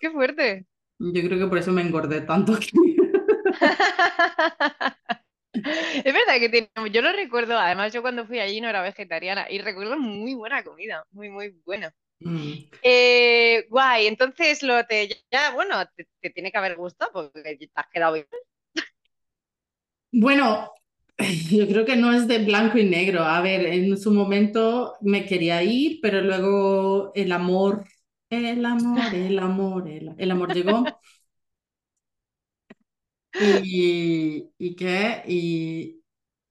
qué 0.00 0.10
fuerte. 0.10 0.66
Yo 0.98 1.22
creo 1.22 1.38
que 1.38 1.46
por 1.48 1.58
eso 1.58 1.72
me 1.72 1.82
engordé 1.82 2.20
tanto 2.22 2.54
aquí. 2.54 2.70
Es 5.54 6.04
verdad 6.14 6.38
que 6.38 6.48
tiene, 6.48 6.70
yo 6.92 7.02
lo 7.02 7.12
recuerdo, 7.12 7.58
además 7.58 7.92
yo 7.92 8.00
cuando 8.02 8.26
fui 8.26 8.38
allí 8.40 8.60
no 8.60 8.68
era 8.68 8.82
vegetariana 8.82 9.46
y 9.50 9.58
recuerdo 9.58 9.98
muy 9.98 10.34
buena 10.34 10.64
comida, 10.64 11.04
muy, 11.10 11.28
muy 11.30 11.50
buena. 11.64 11.92
Mm. 12.24 12.52
Eh, 12.82 13.66
guay, 13.68 14.06
entonces 14.06 14.62
lo 14.62 14.84
te 14.86 15.08
ya, 15.30 15.52
bueno, 15.54 15.76
te, 16.20 16.30
tiene 16.30 16.50
que 16.50 16.58
haber 16.58 16.76
gustado 16.76 17.12
porque 17.12 17.56
te 17.56 17.70
has 17.74 17.86
quedado 17.92 18.14
bien. 18.14 18.26
Bueno, 20.12 20.70
yo 21.50 21.66
creo 21.66 21.84
que 21.84 21.96
no 21.96 22.12
es 22.12 22.28
de 22.28 22.38
blanco 22.44 22.78
y 22.78 22.84
negro. 22.84 23.22
A 23.22 23.40
ver, 23.40 23.66
en 23.66 23.96
su 23.98 24.12
momento 24.12 24.94
me 25.00 25.26
quería 25.26 25.62
ir, 25.62 26.00
pero 26.02 26.20
luego 26.20 27.12
el 27.14 27.32
amor, 27.32 27.84
el 28.30 28.64
amor, 28.64 29.14
el 29.14 29.38
amor, 29.38 29.88
el, 29.88 30.30
amor 30.30 30.54
llegó. 30.54 30.84
Y, 33.64 34.50
y 34.58 34.76
qué, 34.76 35.22
y, 35.26 36.02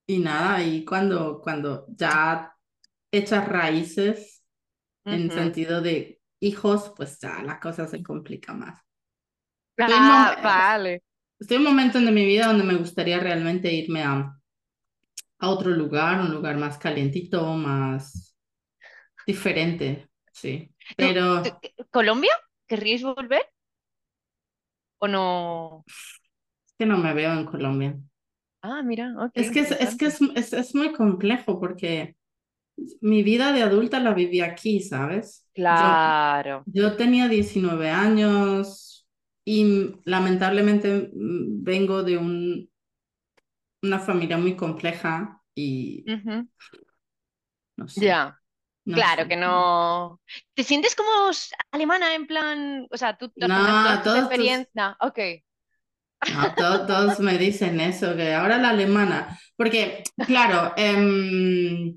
y 0.07 0.19
nada, 0.19 0.63
y 0.63 0.83
cuando, 0.83 1.39
cuando 1.41 1.85
ya 1.89 2.55
echas 3.11 3.47
raíces 3.47 4.30
en 5.05 5.31
sentido 5.31 5.81
de 5.81 6.20
hijos, 6.39 6.93
pues 6.96 7.20
ya 7.20 7.41
la 7.43 7.60
cosa 7.60 7.88
se 7.88 8.03
complica 8.03 8.53
más. 8.53 8.79
Ah, 9.77 10.39
vale. 10.43 11.03
Estoy 11.39 11.58
en 11.58 11.63
un 11.63 11.70
momento 11.70 12.00
de 12.00 12.12
mi 12.12 12.25
vida 12.25 12.48
donde 12.48 12.63
me 12.63 12.75
gustaría 12.75 13.20
realmente 13.20 13.74
irme 13.74 14.03
a, 14.03 14.36
a 15.39 15.50
otro 15.50 15.72
lugar, 15.72 16.22
un 16.22 16.31
lugar 16.31 16.58
más 16.58 16.77
calientito, 16.77 17.43
más 17.53 18.38
diferente, 19.25 20.10
sí. 20.31 20.74
Pero... 20.96 21.41
¿Colombia? 21.89 22.31
¿Querríais 22.67 23.03
volver? 23.03 23.41
¿O 25.00 25.08
no? 25.08 25.84
Es 25.88 26.75
que 26.77 26.86
no 26.86 26.98
me 26.98 27.13
veo 27.13 27.34
en 27.34 27.46
Colombia. 27.46 27.98
Ah, 28.62 28.84
mira, 28.84 29.13
ok. 29.17 29.31
Es 29.34 29.50
que, 29.50 29.62
es, 29.62 29.98
que 29.98 30.05
es, 30.05 30.53
es 30.53 30.75
muy 30.75 30.93
complejo 30.93 31.60
porque 31.60 32.15
mi 33.01 33.23
vida 33.23 33.51
de 33.53 33.63
adulta 33.63 34.00
la 34.00 34.13
viví 34.13 34.41
aquí, 34.41 34.81
¿sabes? 34.81 35.47
Claro. 35.53 36.63
Yo, 36.65 36.95
tenía 36.95 37.27
19 37.27 37.89
años 37.89 39.07
y 39.45 39.95
lamentablemente 40.05 41.11
mm, 41.13 41.63
vengo 41.63 42.03
de 42.03 42.17
un, 42.17 42.69
una 43.81 44.00
familia 44.00 44.38
muy 44.38 44.55
compleja 44.55 45.41
y 45.55 46.05
no 47.77 47.88
sé. 47.88 48.05
Ya. 48.05 48.39
claro 48.85 49.27
que 49.27 49.35
no. 49.35 50.19
¿Te 50.53 50.63
sientes 50.63 50.95
como 50.95 51.09
alemana 51.71 52.15
en 52.15 52.27
plan, 52.27 52.88
o 52.89 52.97
sea, 52.97 53.17
tú 53.17 53.31
no, 53.35 54.01
toda 54.03 54.19
experiencia? 54.19 54.97
ok. 55.00 55.19
No, 56.33 56.85
todos, 56.85 57.19
me 57.19 57.38
dicen 57.39 57.79
eso, 57.79 58.15
que 58.15 58.33
ahora 58.33 58.59
la 58.59 58.69
alemana, 58.69 59.39
porque 59.55 60.03
claro, 60.27 60.71
eh, 60.77 61.95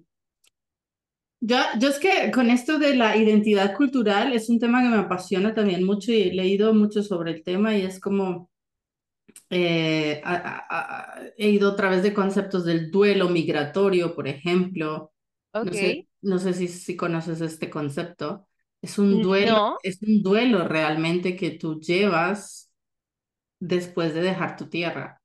yo, 1.47 1.57
yo 1.79 1.89
es 1.89 1.99
que 1.99 2.31
con 2.33 2.49
esto 2.49 2.79
de 2.79 2.97
la 2.97 3.17
identidad 3.17 3.77
cultural 3.77 4.33
es 4.33 4.49
un 4.49 4.59
tema 4.59 4.83
que 4.83 4.89
me 4.89 4.97
apasiona 4.97 5.53
también 5.53 5.85
mucho 5.85 6.11
y 6.11 6.23
he 6.23 6.33
leído 6.33 6.73
mucho 6.73 7.03
sobre 7.03 7.33
el 7.33 7.45
tema 7.45 7.77
y 7.77 7.83
es 7.83 8.01
como 8.01 8.51
eh, 9.51 10.23
he 11.37 11.51
ido 11.51 11.73
a 11.73 11.77
través 11.77 12.03
de 12.03 12.15
conceptos 12.15 12.65
del 12.65 12.91
duelo 12.91 13.29
migratorio, 13.29 14.15
por 14.15 14.27
ejemplo. 14.27 15.13
No 15.53 15.73
sé, 15.73 16.09
no 16.23 16.39
sé 16.39 16.55
si, 16.55 16.69
si 16.69 16.97
conoces 16.97 17.41
este 17.41 17.69
concepto. 17.69 18.49
Es 18.81 18.99
un 18.99 19.23
duelo, 19.23 19.79
es 19.83 20.01
un 20.03 20.23
duelo 20.23 20.67
realmente 20.67 21.37
que 21.37 21.53
tú 21.53 21.81
llevas 21.81 22.73
después 23.61 24.15
de 24.15 24.23
dejar 24.23 24.57
tu 24.57 24.67
tierra. 24.67 25.21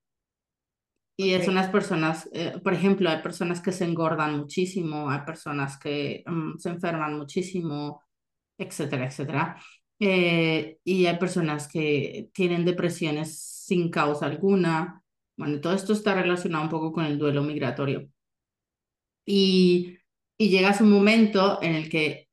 Y 1.21 1.33
es 1.33 1.49
unas 1.49 1.69
personas, 1.69 2.29
eh, 2.31 2.53
por 2.63 2.73
ejemplo, 2.73 3.09
hay 3.09 3.21
personas 3.21 3.59
que 3.59 3.73
se 3.73 3.83
engordan 3.83 4.38
muchísimo, 4.38 5.09
hay 5.09 5.19
personas 5.25 5.77
que 5.77 6.23
mm, 6.25 6.57
se 6.57 6.69
enferman 6.69 7.17
muchísimo, 7.17 8.01
etcétera, 8.57 9.07
etcétera. 9.07 9.61
Eh, 9.99 10.77
y 10.81 11.07
hay 11.07 11.17
personas 11.17 11.67
que 11.67 12.29
tienen 12.33 12.63
depresiones 12.63 13.38
sin 13.38 13.91
causa 13.91 14.27
alguna. 14.27 15.03
Bueno, 15.35 15.59
todo 15.59 15.73
esto 15.73 15.91
está 15.91 16.13
relacionado 16.15 16.63
un 16.63 16.69
poco 16.69 16.93
con 16.93 17.03
el 17.03 17.17
duelo 17.17 17.43
migratorio. 17.43 18.07
Y, 19.25 19.97
y 20.38 20.49
llegas 20.49 20.79
a 20.79 20.85
un 20.85 20.91
momento 20.91 21.61
en 21.61 21.75
el 21.75 21.89
que 21.89 22.29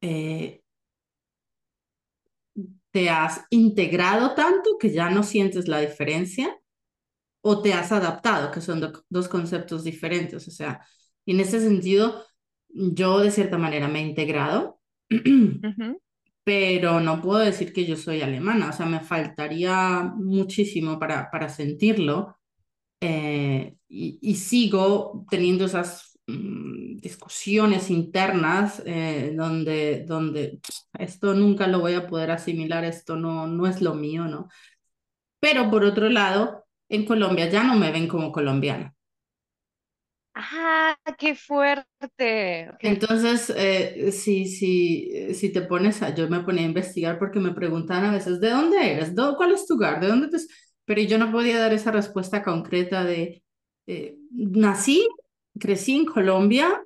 eh, 0.00 0.62
te 2.92 3.10
has 3.10 3.44
integrado 3.50 4.34
tanto 4.34 4.78
que 4.80 4.90
ya 4.90 5.10
no 5.10 5.22
sientes 5.22 5.68
la 5.68 5.80
diferencia 5.80 6.58
o 7.42 7.60
te 7.60 7.74
has 7.74 7.92
adaptado, 7.92 8.50
que 8.50 8.60
son 8.60 8.80
dos 9.08 9.28
conceptos 9.28 9.84
diferentes. 9.84 10.48
O 10.48 10.50
sea, 10.50 10.80
en 11.26 11.40
ese 11.40 11.60
sentido, 11.60 12.24
yo 12.68 13.18
de 13.20 13.30
cierta 13.30 13.58
manera 13.58 13.88
me 13.88 14.00
he 14.00 14.08
integrado, 14.08 14.80
pero 16.44 17.00
no 17.00 17.20
puedo 17.20 17.40
decir 17.40 17.72
que 17.72 17.84
yo 17.84 17.96
soy 17.96 18.22
alemana. 18.22 18.70
O 18.70 18.72
sea, 18.72 18.86
me 18.86 19.00
faltaría 19.00 20.02
muchísimo 20.16 20.98
para, 20.98 21.30
para 21.30 21.48
sentirlo. 21.48 22.38
Eh, 23.00 23.76
y, 23.88 24.34
sigo 24.36 25.26
teniendo 25.28 25.64
esas 25.64 26.18
mm, 26.28 26.98
discusiones 26.98 27.90
internas 27.90 28.80
eh, 28.86 29.34
donde, 29.36 30.04
donde 30.06 30.60
esto 30.98 31.34
nunca 31.34 31.66
lo 31.66 31.80
voy 31.80 31.94
a 31.94 32.06
poder 32.06 32.30
asimilar, 32.30 32.84
esto 32.84 33.16
no, 33.16 33.48
no 33.48 33.66
es 33.66 33.82
lo 33.82 33.94
mío, 33.94 34.26
¿no? 34.26 34.48
Pero 35.40 35.70
por 35.70 35.84
otro 35.84 36.08
lado, 36.08 36.61
en 36.92 37.04
Colombia 37.04 37.48
ya 37.48 37.64
no 37.64 37.74
me 37.76 37.90
ven 37.92 38.08
como 38.08 38.32
colombiana. 38.32 38.94
¡Ah, 40.34 40.96
qué 41.18 41.34
fuerte! 41.34 42.70
Entonces, 42.80 43.52
eh, 43.56 44.10
si, 44.12 44.46
si, 44.46 45.34
si 45.34 45.52
te 45.52 45.62
pones 45.62 46.02
a, 46.02 46.14
yo 46.14 46.28
me 46.28 46.40
ponía 46.40 46.62
a 46.62 46.66
investigar 46.66 47.18
porque 47.18 47.38
me 47.38 47.52
preguntan 47.54 48.04
a 48.04 48.12
veces, 48.12 48.40
¿de 48.40 48.50
dónde 48.50 48.92
eres? 48.92 49.12
¿Cuál 49.36 49.52
es 49.52 49.66
tu 49.66 49.74
hogar? 49.74 50.00
¿De 50.00 50.08
dónde 50.08 50.28
te...? 50.28 50.38
Pero 50.84 51.00
yo 51.02 51.16
no 51.18 51.30
podía 51.30 51.58
dar 51.60 51.72
esa 51.72 51.92
respuesta 51.92 52.42
concreta 52.42 53.04
de, 53.04 53.42
eh, 53.86 54.16
nací, 54.32 55.06
crecí 55.58 55.94
en 55.96 56.06
Colombia 56.06 56.82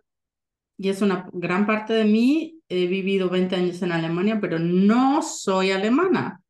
y 0.79 0.91
es 0.91 1.03
una 1.03 1.29
gran 1.33 1.67
parte 1.67 1.95
de 1.95 2.05
mí. 2.05 2.61
He 2.69 2.87
vivido 2.87 3.31
20 3.31 3.57
años 3.57 3.83
en 3.83 3.93
Alemania, 3.93 4.39
pero 4.41 4.59
no 4.59 5.23
soy 5.23 5.73
alemana. 5.73 6.43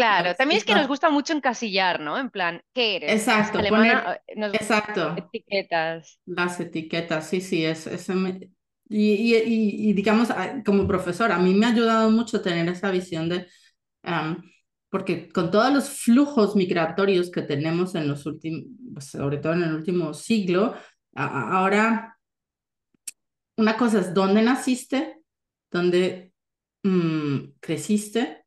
Claro, 0.00 0.34
también 0.34 0.58
es 0.58 0.64
que 0.64 0.74
nos 0.74 0.88
gusta 0.88 1.10
mucho 1.10 1.34
encasillar, 1.34 2.00
¿no? 2.00 2.16
En 2.16 2.30
plan, 2.30 2.62
¿qué 2.72 2.96
eres? 2.96 3.12
Exacto, 3.12 3.58
Alemana, 3.58 4.18
eh, 4.26 4.50
exacto. 4.54 5.14
Etiquetas. 5.14 6.18
Las 6.24 6.58
etiquetas, 6.58 7.28
sí, 7.28 7.42
sí, 7.42 7.66
es, 7.66 7.86
y, 8.88 9.34
y, 9.36 9.92
digamos, 9.92 10.30
ah, 10.30 10.62
como 10.64 10.86
profesor, 10.86 11.30
a 11.30 11.38
mí 11.38 11.54
me 11.54 11.66
ha 11.66 11.68
ayudado 11.68 12.10
mucho 12.10 12.40
tener 12.40 12.66
esa 12.68 12.90
visión 12.90 13.28
de, 13.28 13.46
porque 14.88 15.28
con 15.28 15.50
todos 15.50 15.70
los 15.70 15.90
flujos 15.90 16.56
migratorios 16.56 17.30
que 17.30 17.42
tenemos 17.42 17.94
en 17.94 18.08
los 18.08 18.24
últimos, 18.24 18.64
pues, 18.94 19.04
sobre 19.10 19.36
todo 19.36 19.52
en 19.52 19.64
el 19.64 19.74
último 19.74 20.14
siglo, 20.14 20.74
ahora, 21.14 22.18
una 23.58 23.76
cosa 23.76 24.00
es 24.00 24.14
dónde 24.14 24.40
naciste, 24.40 25.20
dónde 25.70 26.32
mm, 26.82 27.58
creciste, 27.60 28.44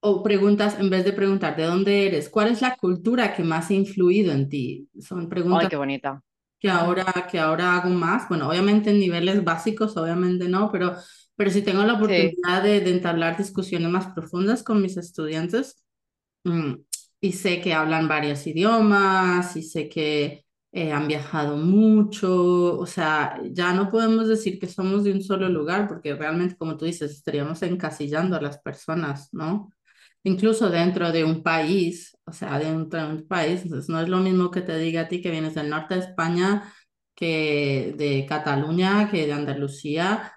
o 0.00 0.22
preguntas, 0.22 0.78
en 0.78 0.90
vez 0.90 1.04
de 1.04 1.12
preguntar 1.12 1.56
de 1.56 1.64
dónde 1.64 2.06
eres, 2.06 2.28
¿cuál 2.28 2.48
es 2.48 2.62
la 2.62 2.76
cultura 2.76 3.34
que 3.34 3.42
más 3.42 3.70
ha 3.70 3.74
influido 3.74 4.32
en 4.32 4.48
ti? 4.48 4.88
Son 5.00 5.28
preguntas 5.28 5.64
Ay, 5.64 5.68
qué 5.68 5.76
bonita. 5.76 6.22
que 6.58 6.70
ahora, 6.70 7.26
que 7.30 7.38
ahora 7.38 7.76
hago 7.76 7.90
más. 7.90 8.28
Bueno, 8.28 8.48
obviamente 8.48 8.90
en 8.90 9.00
niveles 9.00 9.42
básicos, 9.44 9.96
obviamente 9.96 10.48
no, 10.48 10.70
pero, 10.70 10.94
pero 11.36 11.50
si 11.50 11.62
tengo 11.62 11.82
la 11.84 11.94
oportunidad 11.94 12.62
de, 12.62 12.80
de, 12.80 12.90
entablar 12.90 13.36
discusiones 13.36 13.90
más 13.90 14.12
profundas 14.14 14.62
con 14.62 14.80
mis 14.80 14.96
estudiantes 14.96 15.82
mm, 16.44 16.74
y 17.20 17.32
sé 17.32 17.60
que 17.60 17.74
hablan 17.74 18.08
varios 18.08 18.46
idiomas 18.46 19.56
y 19.56 19.62
sé 19.62 19.88
que 19.88 20.44
eh, 20.70 20.92
han 20.92 21.08
viajado 21.08 21.56
mucho, 21.56 22.78
o 22.78 22.86
sea, 22.86 23.40
ya 23.50 23.72
no 23.72 23.90
podemos 23.90 24.28
decir 24.28 24.58
que 24.60 24.68
somos 24.68 25.02
de 25.02 25.12
un 25.12 25.22
solo 25.22 25.48
lugar 25.48 25.88
porque 25.88 26.14
realmente, 26.14 26.56
como 26.56 26.76
tú 26.76 26.84
dices, 26.84 27.10
estaríamos 27.10 27.62
encasillando 27.62 28.36
a 28.36 28.42
las 28.42 28.58
personas, 28.58 29.28
¿no? 29.32 29.70
Incluso 30.24 30.70
dentro 30.70 31.12
de 31.12 31.24
un 31.24 31.42
país, 31.42 32.16
o 32.24 32.32
sea, 32.32 32.58
dentro 32.58 33.00
de 33.00 33.06
un 33.14 33.26
país, 33.28 33.62
entonces 33.62 33.88
no 33.88 34.00
es 34.00 34.08
lo 34.08 34.18
mismo 34.18 34.50
que 34.50 34.60
te 34.62 34.76
diga 34.78 35.02
a 35.02 35.08
ti 35.08 35.22
que 35.22 35.30
vienes 35.30 35.54
del 35.54 35.70
norte 35.70 35.94
de 35.94 36.00
España 36.00 36.72
que 37.14 37.94
de 37.96 38.26
Cataluña, 38.28 39.10
que 39.10 39.26
de 39.26 39.32
Andalucía, 39.32 40.32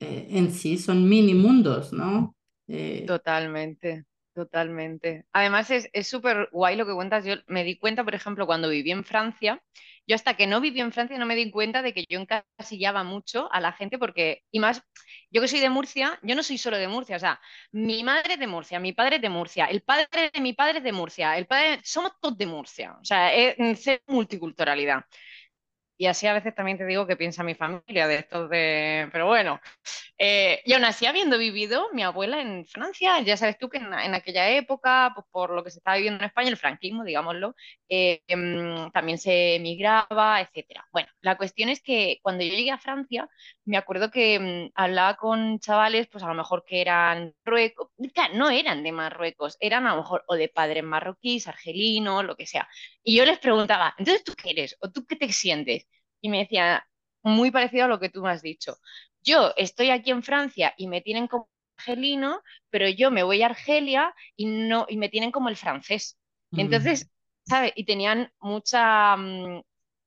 eh, 0.00 0.28
en 0.30 0.52
sí 0.52 0.76
son 0.78 1.08
mini 1.08 1.34
mundos, 1.34 1.92
¿no? 1.92 2.36
Eh, 2.68 3.06
Totalmente. 3.06 4.04
Totalmente. 4.34 5.24
Además 5.32 5.68
es 5.70 6.06
súper 6.06 6.48
guay 6.52 6.76
lo 6.76 6.86
que 6.86 6.94
cuentas. 6.94 7.24
Yo 7.24 7.34
me 7.48 7.64
di 7.64 7.76
cuenta, 7.76 8.04
por 8.04 8.14
ejemplo, 8.14 8.46
cuando 8.46 8.68
viví 8.68 8.92
en 8.92 9.02
Francia, 9.04 9.60
yo 10.08 10.14
hasta 10.14 10.34
que 10.34 10.46
no 10.46 10.60
viví 10.60 10.80
en 10.80 10.90
Francia 10.90 11.18
no 11.18 11.26
me 11.26 11.36
di 11.36 11.50
cuenta 11.50 11.82
de 11.82 11.92
que 11.92 12.04
yo 12.08 12.18
encasillaba 12.18 13.04
mucho 13.04 13.52
a 13.52 13.60
la 13.60 13.72
gente 13.72 13.98
porque, 13.98 14.42
y 14.50 14.58
más, 14.58 14.82
yo 15.30 15.42
que 15.42 15.48
soy 15.48 15.60
de 15.60 15.68
Murcia, 15.68 16.18
yo 16.22 16.34
no 16.34 16.42
soy 16.42 16.56
solo 16.56 16.78
de 16.78 16.88
Murcia, 16.88 17.16
o 17.16 17.20
sea, 17.20 17.38
mi 17.72 18.02
madre 18.02 18.34
es 18.34 18.40
de 18.40 18.46
Murcia, 18.46 18.80
mi 18.80 18.94
padre 18.94 19.16
es 19.16 19.22
de 19.22 19.28
Murcia, 19.28 19.66
el 19.66 19.82
padre 19.82 20.30
de 20.32 20.40
mi 20.40 20.54
padre 20.54 20.78
es 20.78 20.84
de 20.84 20.92
Murcia, 20.92 21.36
el 21.36 21.46
padre, 21.46 21.80
somos 21.84 22.12
todos 22.20 22.38
de 22.38 22.46
Murcia, 22.46 22.96
o 23.00 23.04
sea, 23.04 23.34
es 23.34 23.56
multiculturalidad. 24.06 25.04
Y 25.98 26.06
así 26.06 26.28
a 26.28 26.32
veces 26.32 26.54
también 26.54 26.78
te 26.78 26.86
digo 26.86 27.06
que 27.06 27.16
piensa 27.16 27.42
mi 27.42 27.54
familia 27.54 28.06
de 28.06 28.16
estos 28.16 28.48
de... 28.48 29.08
Pero 29.12 29.26
bueno, 29.26 29.60
eh, 30.16 30.62
y 30.64 30.72
aún 30.72 30.84
así 30.84 31.06
habiendo 31.06 31.38
vivido 31.38 31.88
mi 31.92 32.04
abuela 32.04 32.40
en 32.40 32.66
Francia, 32.66 33.20
ya 33.20 33.36
sabes 33.36 33.58
tú 33.58 33.68
que 33.68 33.78
en, 33.78 33.92
aquella 34.14 34.48
época, 34.50 35.10
pues 35.14 35.26
por 35.30 35.50
lo 35.50 35.64
que 35.64 35.70
se 35.70 35.78
estaba 35.78 35.96
viviendo 35.96 36.20
en 36.20 36.26
España, 36.26 36.50
el 36.50 36.56
franquismo, 36.56 37.02
digámoslo, 37.04 37.56
eh, 37.88 38.22
em, 38.28 38.90
también 38.92 39.18
se 39.18 39.56
emigraba, 39.56 40.40
etcétera. 40.40 40.86
Bueno, 40.92 41.08
la 41.20 41.36
cuestión 41.36 41.68
es 41.68 41.82
que 41.82 42.18
cuando 42.22 42.44
yo 42.44 42.50
llegué 42.52 42.70
a 42.70 42.78
Francia, 42.78 43.28
me 43.68 43.76
acuerdo 43.76 44.10
que 44.10 44.34
em, 44.34 44.70
hablaba 44.74 45.16
con 45.16 45.60
chavales, 45.60 46.08
pues 46.08 46.24
a 46.24 46.28
lo 46.28 46.34
mejor 46.34 46.64
que 46.64 46.80
eran 46.80 47.34
Marruecos, 47.44 47.90
no 48.34 48.50
eran 48.50 48.82
de 48.82 48.92
Marruecos, 48.92 49.56
eran 49.60 49.86
a 49.86 49.90
lo 49.94 50.02
mejor 50.02 50.24
o 50.26 50.34
de 50.36 50.48
padres 50.48 50.84
marroquíes, 50.84 51.48
argelinos, 51.48 52.24
lo 52.24 52.36
que 52.36 52.46
sea. 52.46 52.68
Y 53.02 53.16
yo 53.16 53.24
les 53.24 53.38
preguntaba, 53.38 53.94
entonces 53.98 54.24
tú 54.24 54.34
qué 54.34 54.50
eres 54.50 54.76
o 54.80 54.90
tú 54.90 55.06
qué 55.06 55.16
te 55.16 55.32
sientes? 55.32 55.86
y 56.20 56.28
me 56.28 56.38
decía, 56.38 56.86
muy 57.22 57.50
parecido 57.50 57.84
a 57.84 57.88
lo 57.88 58.00
que 58.00 58.08
tú 58.08 58.22
me 58.22 58.30
has 58.30 58.42
dicho. 58.42 58.76
Yo 59.22 59.52
estoy 59.56 59.90
aquí 59.90 60.10
en 60.10 60.22
Francia 60.22 60.74
y 60.76 60.88
me 60.88 61.00
tienen 61.00 61.26
como 61.26 61.48
argelino, 61.76 62.42
pero 62.70 62.88
yo 62.88 63.10
me 63.10 63.22
voy 63.22 63.42
a 63.42 63.46
Argelia 63.46 64.14
y, 64.36 64.46
no, 64.46 64.86
y 64.88 64.96
me 64.96 65.08
tienen 65.08 65.30
como 65.30 65.48
el 65.48 65.56
francés. 65.56 66.18
Mm. 66.50 66.60
Entonces, 66.60 67.10
¿sabes? 67.44 67.72
Y 67.76 67.84
tenían 67.84 68.32
mucha... 68.40 69.16
Mm, 69.16 69.62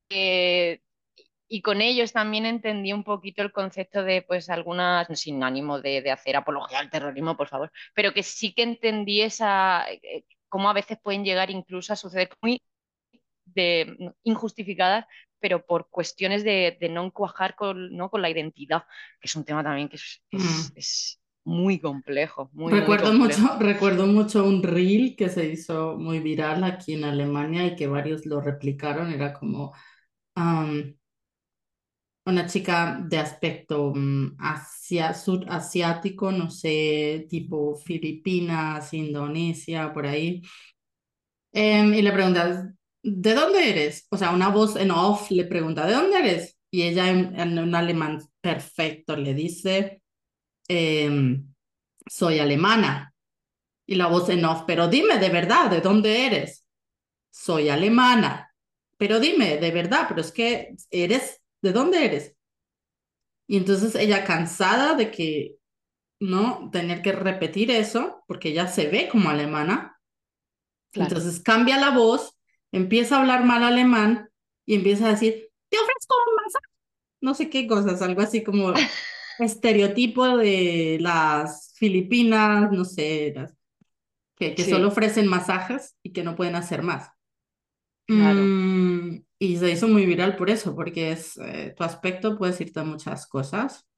eh, 0.10 0.82
y 1.54 1.62
con 1.62 1.82
ellos 1.82 2.14
también 2.14 2.46
entendí 2.46 2.94
un 2.94 3.04
poquito 3.04 3.42
el 3.42 3.52
concepto 3.52 4.04
de, 4.04 4.22
pues, 4.22 4.50
algunas, 4.50 5.06
sin 5.20 5.44
ánimo 5.44 5.82
de, 5.82 6.02
de 6.02 6.10
hacer 6.10 6.38
apología 6.38 6.80
al 6.80 6.90
terrorismo, 6.90 7.36
por 7.36 7.50
favor, 7.50 7.74
pero 7.94 8.14
que 8.14 8.24
sí 8.24 8.54
que 8.54 8.64
entendí 8.64 9.20
esa, 9.22 9.84
eh, 9.92 10.24
cómo 10.48 10.70
a 10.70 10.74
veces 10.74 10.98
pueden 11.04 11.26
llegar 11.26 11.52
incluso 11.52 11.92
a 11.92 11.98
suceder 11.98 12.30
muy 12.42 12.62
de, 13.44 14.14
injustificadas, 14.24 15.06
pero 15.42 15.66
por 15.66 15.90
cuestiones 15.90 16.46
de, 16.46 16.78
no 16.90 17.12
cuajar 17.12 17.54
con, 17.56 17.98
¿no? 17.98 18.10
con 18.10 18.22
la 18.22 18.30
identidad, 18.30 18.86
que 19.20 19.28
es 19.28 19.36
un 19.36 19.44
tema 19.44 19.62
también 19.62 19.90
que 19.90 19.98
es, 19.98 20.24
es, 20.74 21.20
mm. 21.44 21.52
muy 21.52 21.80
complejo. 21.82 22.50
Muy, 22.54 22.72
recuerdo, 22.72 23.12
Mucho, 23.12 23.58
recuerdo 23.60 24.08
mucho 24.08 24.46
un 24.46 24.64
reel 24.64 25.18
que 25.18 25.28
se 25.28 25.50
hizo 25.50 25.98
muy 25.98 26.22
viral 26.22 26.64
aquí 26.64 26.94
en 26.94 27.04
Alemania 27.04 27.66
y 27.66 27.76
que 27.76 27.88
varios 27.88 28.26
lo 28.26 28.40
replicaron, 28.40 29.12
era 29.12 29.34
como... 29.34 29.74
una 32.26 32.46
chica 32.48 33.00
de 33.08 33.18
aspecto 33.18 33.88
um, 33.92 34.36
asia, 34.40 35.14
sudasiático, 35.14 36.32
no 36.32 36.50
sé, 36.50 37.26
tipo 37.30 37.76
Filipinas, 37.76 38.94
Indonesia, 38.94 39.92
por 39.94 40.06
ahí. 40.06 40.42
Em, 41.54 41.94
y 41.94 42.02
le 42.02 42.12
preguntas, 42.12 42.66
¿de 43.04 43.34
dónde 43.34 43.70
eres? 43.70 44.08
O 44.10 44.18
sea, 44.18 44.32
una 44.32 44.50
voz 44.50 44.76
en 44.76 44.92
off 44.92 45.30
le 45.32 45.46
pregunta, 45.46 45.86
¿de 45.86 45.94
dónde 45.94 46.20
eres? 46.20 46.58
Y 46.72 46.84
ella 46.84 47.10
en, 47.10 47.60
un 47.60 47.76
alemán 47.76 48.22
perfecto 48.42 49.16
le 49.18 49.34
dice, 49.34 50.02
em, 50.68 51.54
soy 52.08 52.40
alemana. 52.40 53.14
Y 53.88 53.96
la 53.96 54.08
voz 54.08 54.30
en 54.30 54.46
off, 54.46 54.64
pero 54.68 54.88
dime 54.88 55.18
de 55.20 55.30
verdad, 55.30 55.70
¿de 55.70 55.82
dónde 55.82 56.26
eres? 56.28 56.66
Soy 57.32 57.70
alemana. 57.70 58.54
Pero 58.98 59.20
dime, 59.20 59.58
de 59.58 59.72
verdad, 59.72 60.06
pero 60.08 60.22
es 60.22 60.32
que 60.32 60.76
eres, 60.92 61.41
¿de 61.62 61.72
dónde 61.74 62.06
eres? 62.06 62.36
Y 63.48 63.58
entonces 63.58 63.96
ella 63.96 64.24
cansada 64.24 64.96
de 64.96 65.12
que, 65.12 65.58
¿no? 66.20 66.70
Tener 66.72 67.02
que 67.02 67.12
repetir 67.12 67.72
eso, 67.72 68.24
porque 68.28 68.50
ella 68.50 68.68
se 68.68 68.88
ve 68.88 69.10
como 69.10 69.30
alemana. 69.30 70.00
Entonces 70.94 71.40
cambia 71.42 71.78
la 71.78 71.92
voz 71.92 72.36
empieza 72.72 73.16
a 73.16 73.20
hablar 73.22 73.46
mal 73.46 73.64
alemán 73.64 74.30
y 74.66 74.76
empieza 74.76 75.08
a 75.08 75.12
decir, 75.12 75.50
te 75.70 75.78
ofrezco 75.78 76.16
un 76.28 76.36
masaje, 76.44 76.66
no 77.22 77.34
sé 77.34 77.50
qué 77.50 77.68
cosas, 77.68 78.02
algo 78.02 78.22
así 78.22 78.44
como 78.44 78.74
estereotipo 79.40 80.38
de 80.38 80.98
las 81.02 81.74
Filipinas, 81.76 82.72
no 82.72 82.86
sé, 82.86 83.34
que, 84.36 84.56
que 84.56 84.64
solo 84.64 84.88
ofrecen 84.88 85.28
masajes 85.28 85.96
y 86.04 86.14
que 86.14 86.24
no 86.24 86.36
pueden 86.36 86.56
hacer 86.56 86.82
más. 86.84 87.10
Mm, 88.08 89.18
y 89.42 89.58
se 89.58 89.72
hizo 89.72 89.88
muy 89.88 90.06
viral 90.06 90.36
por 90.36 90.52
eso, 90.52 90.76
porque 90.76 91.14
es 91.14 91.36
eh, 91.40 91.74
tu 91.76 91.84
aspecto 91.84 92.38
puede 92.38 92.52
decirte 92.52 92.84
muchas 92.84 93.28
cosas. 93.28 93.90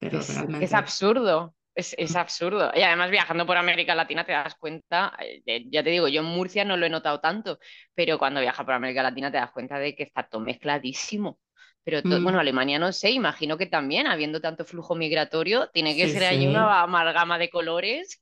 Pero 0.00 0.18
realmente... 0.20 0.64
es 0.64 0.74
absurdo. 0.74 1.54
Es, 1.72 2.16
absurdo. 2.16 2.72
Y 2.74 2.82
además 2.82 3.10
viajando 3.10 3.46
por 3.46 3.56
América 3.56 3.94
Latina 3.94 4.24
te 4.24 4.32
das 4.32 4.56
cuenta, 4.56 5.12
eh, 5.20 5.64
ya 5.70 5.84
te 5.84 5.90
digo, 5.90 6.08
yo 6.08 6.22
en 6.22 6.26
Murcia 6.26 6.64
no 6.64 6.76
lo 6.76 6.86
he 6.86 6.90
notado 6.90 7.20
tanto, 7.20 7.60
pero 7.94 8.18
cuando 8.18 8.40
viajas 8.40 8.64
por 8.64 8.74
América 8.74 9.04
Latina 9.04 9.30
te 9.30 9.36
das 9.36 9.52
cuenta 9.52 9.78
de 9.78 9.94
que 9.94 10.02
está 10.02 10.24
todo 10.24 10.40
mezcladísimo. 10.40 11.38
Pero 11.86 12.00
mm. 12.02 12.24
bueno, 12.24 12.40
Alemania 12.40 12.80
no 12.80 12.92
sé, 12.92 13.12
imagino 13.12 13.56
que 13.56 13.66
también, 13.66 14.08
habiendo 14.08 14.40
tanto 14.40 14.64
flujo 14.64 14.96
migratorio, 14.96 15.70
tiene 15.72 15.94
que 15.94 16.08
ser 16.08 16.24
ahí 16.24 16.44
una 16.44 16.82
amalgama 16.82 17.38
de 17.38 17.48
colores. 17.48 18.20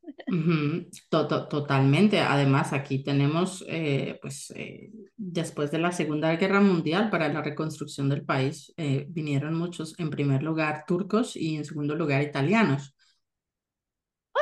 totalmente. 1.09 2.21
Además, 2.21 2.75
aquí 2.75 3.03
tenemos, 3.03 3.65
eh, 3.67 4.19
pues, 4.21 4.53
eh, 4.55 4.91
después 5.17 5.71
de 5.71 5.79
la 5.79 5.93
Segunda 5.93 6.37
Guerra 6.37 6.61
Mundial, 6.61 7.09
para 7.09 7.33
la 7.33 7.41
reconstrucción 7.41 8.11
del 8.11 8.23
país, 8.23 8.71
eh, 8.77 9.07
vinieron 9.09 9.55
muchos, 9.55 9.99
en 9.99 10.11
primer 10.11 10.43
lugar, 10.43 10.85
turcos 10.87 11.35
y 11.35 11.57
en 11.57 11.65
segundo 11.65 11.95
lugar, 11.95 12.21
italianos. 12.21 12.95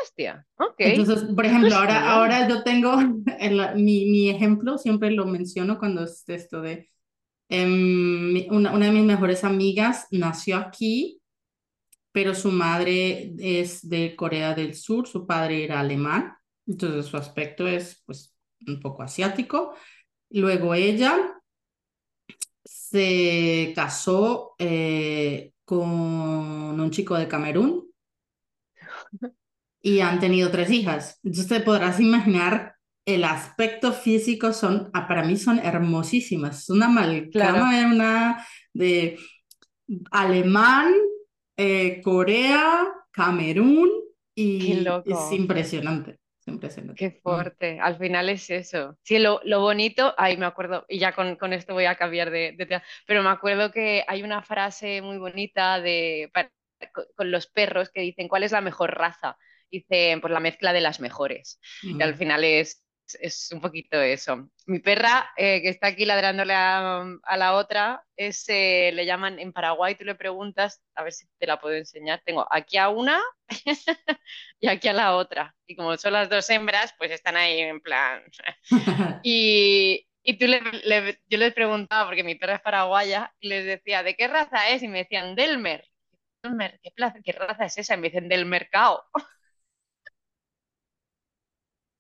Hostia, 0.03 0.45
ok. 0.57 0.75
Entonces, 0.79 1.29
por 1.33 1.47
ejemplo, 1.47 1.77
ahora, 1.77 2.11
ahora 2.11 2.49
yo 2.49 2.65
tengo 2.65 2.97
mi, 3.77 4.07
mi, 4.07 4.31
ejemplo, 4.31 4.79
siempre 4.79 5.13
lo 5.13 5.27
menciono 5.27 5.79
cuando 5.79 6.03
es 6.03 6.25
esto 6.29 6.61
de 6.61 6.92
em, 7.53 8.47
una, 8.51 8.73
una 8.73 8.87
de 8.87 8.93
mis 8.93 9.05
mejores 9.05 9.45
amigas 9.45 10.07
nació 10.11 10.57
aquí, 10.57 11.21
pero 12.13 12.35
su 12.35 12.51
madre 12.51 13.35
es 13.39 13.89
de 13.89 14.17
Corea 14.17 14.55
del 14.55 14.75
Sur, 14.75 15.07
su 15.07 15.27
padre 15.27 15.65
era 15.65 15.81
alemán, 15.81 16.35
entonces 16.67 17.07
su 17.07 17.17
aspecto 17.17 17.67
es 17.67 18.03
pues 18.07 18.35
un 18.67 18.81
poco 18.81 19.03
asiático. 19.03 19.75
Luego 20.31 20.75
ella 20.75 21.43
se 22.65 23.73
casó 23.75 24.55
eh, 24.59 25.53
con 25.65 25.81
un 26.81 26.91
chico 26.91 27.17
de 27.17 27.29
Camerún 27.29 27.91
y 29.83 30.01
han 30.01 30.21
tenido 30.21 30.51
tres 30.51 30.71
hijas. 30.71 31.19
Entonces 31.23 31.49
te 31.49 31.61
podrás 31.61 32.01
imaginar 32.01 32.77
el 33.05 33.25
aspecto 33.25 33.93
físico 33.93 34.53
son, 34.53 34.91
ah, 34.95 35.09
para 35.09 35.25
mí 35.25 35.37
son 35.37 35.59
hermosísimas. 35.59 36.63
Es 36.63 36.71
una 36.71 36.87
amalgama 36.87 37.79
de, 37.79 37.87
una, 37.87 38.47
de 38.73 39.19
alemán, 40.11 40.93
eh, 41.57 42.01
Corea, 42.03 42.87
Camerún 43.11 43.91
y 44.35 44.85
es 45.05 45.33
impresionante. 45.33 46.19
Impresionante. 46.45 46.99
Qué 46.99 47.21
fuerte. 47.23 47.79
Al 47.79 47.97
final 47.99 48.29
es 48.29 48.51
eso. 48.51 48.99
Sí, 49.03 49.19
lo, 49.21 49.41
lo 49.45 49.61
bonito, 49.61 50.13
ahí 50.19 50.37
me 50.37 50.47
acuerdo, 50.47 50.85
y 50.89 50.99
ya 50.99 51.13
con, 51.13 51.37
con 51.37 51.53
esto 51.53 51.73
voy 51.73 51.85
a 51.85 51.95
cambiar 51.95 52.31
de, 52.33 52.53
de, 52.59 52.83
pero 53.07 53.23
me 53.23 53.29
acuerdo 53.29 53.71
que 53.71 54.05
hay 54.09 54.25
una 54.25 54.43
frase 54.43 55.03
muy 55.03 55.19
bonita 55.19 55.81
de, 55.81 56.33
con 57.15 57.31
los 57.31 57.47
perros 57.47 57.91
que 57.91 58.01
dicen, 58.01 58.29
¿cuál 58.29 58.43
es 58.43 58.53
la 58.53 58.61
mejor 58.61 58.93
raza? 58.97 59.37
Dicen, 59.71 60.21
pues 60.21 60.33
la 60.33 60.41
mezcla 60.41 60.73
de 60.73 60.81
las 60.81 61.01
mejores. 61.01 61.61
Y 61.83 62.01
al 62.03 62.15
final 62.17 62.45
es, 62.45 62.83
es 63.21 63.51
un 63.53 63.61
poquito 63.61 64.01
eso. 64.01 64.49
Mi 64.67 64.79
perra, 64.79 65.31
eh, 65.37 65.61
que 65.63 65.69
está 65.69 65.89
aquí 65.89 66.05
ladrándole 66.05 66.55
a, 66.55 67.05
la 67.37 67.55
otra, 67.55 68.05
es, 68.17 68.45
eh, 68.49 68.91
le 68.93 69.07
llaman 69.07 69.39
en 69.39 69.53
Paraguay, 69.53 69.95
tú 69.95 70.05
le 70.05 70.15
preguntas, 70.15 70.83
a 70.95 71.03
ver 71.03 71.13
si 71.13 71.27
te 71.39 71.47
la 71.47 71.61
puedo 71.61 71.75
enseñar. 71.75 72.23
Tengo 72.25 72.47
aquí 72.51 72.77
a 72.79 72.89
una 72.89 73.21
y 74.61 74.69
aquí 74.69 74.89
a 74.89 74.93
la 74.93 75.17
otra. 75.17 75.55
Y 75.67 75.77
como 75.77 75.97
son 75.97 76.15
las 76.15 76.29
dos 76.29 76.49
hembras, 76.51 76.95
pues 76.99 77.11
están 77.11 77.37
ahí 77.37 77.61
en 77.61 77.81
plan. 77.81 78.23
y, 79.23 80.07
y 80.23 80.39
tú 80.39 80.47
le, 80.47 80.61
yo 81.29 81.39
les 81.39 81.53
preguntaba, 81.55 82.07
porque 82.07 82.25
mi 82.25 82.35
perra 82.37 82.57
es 82.57 82.63
paraguaya, 82.63 83.35
y 83.41 83.49
les 83.49 83.65
decía, 83.67 84.03
¿de 84.03 84.15
qué 84.17 84.29
raza 84.29 84.69
es? 84.71 84.83
Y 84.83 84.89
me 84.89 84.99
decían, 84.99 85.35
Delmer. 85.35 85.85
Delmer, 86.43 86.81
¿qué, 86.83 86.91
plaza, 86.91 87.21
qué 87.25 87.33
raza 87.33 87.65
es 87.67 87.79
esa? 87.79 87.95
Y 87.95 87.99
me 87.99 88.09
dicen, 88.09 88.29
del 88.29 88.47
mercado. 88.47 89.05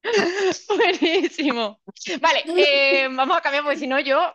Buenísimo. 0.68 1.80
Vale, 2.20 2.44
eh, 2.56 3.08
vamos 3.10 3.36
a 3.36 3.40
cambiar 3.40 3.64
porque 3.64 3.78
si 3.78 3.86
no 3.86 4.00
yo 4.00 4.34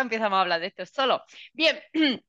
empezamos 0.00 0.36
a 0.36 0.40
hablar 0.40 0.60
de 0.60 0.68
esto 0.68 0.86
solo. 0.86 1.22
Bien. 1.52 1.78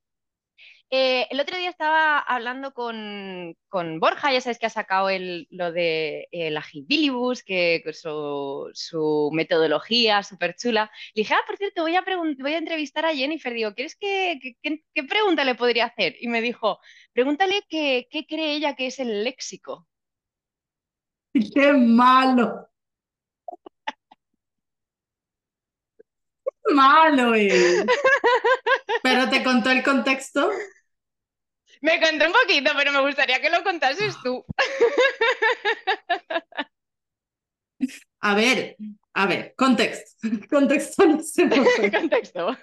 Eh, 0.90 1.28
el 1.32 1.40
otro 1.42 1.58
día 1.58 1.70
estaba 1.70 2.18
hablando 2.20 2.74
con, 2.74 3.58
con, 3.68 4.00
Borja, 4.00 4.32
ya 4.32 4.40
sabes 4.40 4.58
que 4.58 4.68
ha 4.68 4.70
sacado 4.70 5.10
el, 5.10 5.46
lo 5.52 5.74
de 5.74 6.30
el 6.32 6.56
Agilibus, 6.56 7.44
que 7.44 7.84
su, 7.92 8.70
su 8.74 9.30
metodología 9.34 10.24
súper 10.24 10.56
chula. 10.56 10.90
Le 11.14 11.24
dije, 11.24 11.34
ah, 11.34 11.44
por 11.46 11.58
cierto, 11.58 11.82
voy 11.82 11.96
a, 11.98 12.06
voy 12.40 12.54
a 12.54 12.58
entrevistar 12.58 13.06
a 13.06 13.14
Jennifer. 13.14 13.54
Digo, 13.54 13.74
¿quieres 13.74 13.98
que, 13.98 14.40
qué 14.62 15.04
pregunta 15.04 15.44
le 15.44 15.56
podría 15.56 15.88
hacer? 15.88 16.16
Y 16.22 16.30
me 16.30 16.40
dijo, 16.42 16.80
pregúntale 17.12 17.64
qué 17.70 18.08
cree 18.10 18.54
ella 18.54 18.74
que 18.76 18.88
es 18.88 19.00
el 19.00 19.26
léxico. 19.26 19.88
¡Qué 21.54 21.74
malo! 21.74 22.68
malo 26.74 27.34
es. 27.36 27.86
¿Pero 29.04 29.30
te 29.30 29.44
contó 29.44 29.70
el 29.70 29.84
contexto? 29.84 30.50
Me 31.82 32.02
contó 32.02 32.26
un 32.26 32.34
poquito, 32.34 32.72
pero 32.76 32.92
me 32.92 33.02
gustaría 33.02 33.40
que 33.40 33.50
lo 33.50 33.64
contases 33.64 34.16
tú. 34.24 34.44
A 38.20 38.34
ver, 38.36 38.76
a 39.14 39.26
ver, 39.26 39.54
contexto. 39.56 40.28
Contexto, 40.50 41.06
no 41.06 41.24
sé 41.24 41.50
Contexto. 41.92 42.58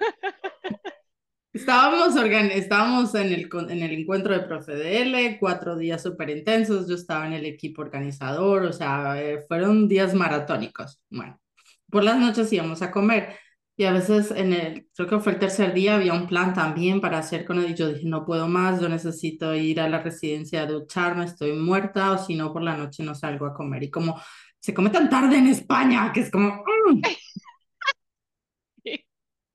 Estábamos, 1.54 2.16
estábamos 2.16 3.14
en, 3.14 3.32
el, 3.32 3.48
en 3.70 3.82
el 3.82 3.92
encuentro 3.92 4.34
de 4.34 4.40
ProfeDL, 4.40 5.38
cuatro 5.38 5.76
días 5.76 6.02
súper 6.02 6.30
intensos, 6.30 6.88
yo 6.88 6.96
estaba 6.96 7.28
en 7.28 7.32
el 7.32 7.46
equipo 7.46 7.80
organizador, 7.80 8.64
o 8.64 8.72
sea, 8.72 9.16
fueron 9.46 9.86
días 9.86 10.14
maratónicos. 10.14 11.00
Bueno, 11.08 11.40
por 11.88 12.02
las 12.02 12.18
noches 12.18 12.52
íbamos 12.52 12.82
a 12.82 12.90
comer 12.90 13.36
y 13.76 13.84
a 13.84 13.92
veces 13.92 14.32
en 14.32 14.52
el, 14.52 14.88
creo 14.96 15.08
que 15.08 15.20
fue 15.20 15.34
el 15.34 15.38
tercer 15.38 15.72
día, 15.72 15.94
había 15.94 16.12
un 16.12 16.26
plan 16.26 16.54
también 16.54 17.00
para 17.00 17.18
hacer 17.18 17.44
con 17.44 17.60
él 17.60 17.70
y 17.70 17.74
yo 17.74 17.86
dije, 17.88 18.08
no 18.08 18.26
puedo 18.26 18.48
más, 18.48 18.80
yo 18.80 18.88
necesito 18.88 19.54
ir 19.54 19.80
a 19.80 19.88
la 19.88 20.00
residencia 20.00 20.62
a 20.62 20.66
ducharme, 20.66 21.24
estoy 21.24 21.52
muerta 21.52 22.10
o 22.10 22.18
si 22.18 22.34
no, 22.34 22.52
por 22.52 22.62
la 22.62 22.76
noche 22.76 23.04
no 23.04 23.14
salgo 23.14 23.46
a 23.46 23.54
comer. 23.54 23.84
Y 23.84 23.90
como 23.92 24.20
se 24.58 24.74
come 24.74 24.90
tan 24.90 25.08
tarde 25.08 25.38
en 25.38 25.46
España, 25.46 26.10
que 26.12 26.20
es 26.20 26.32
como... 26.32 26.48
Mm". 26.48 27.00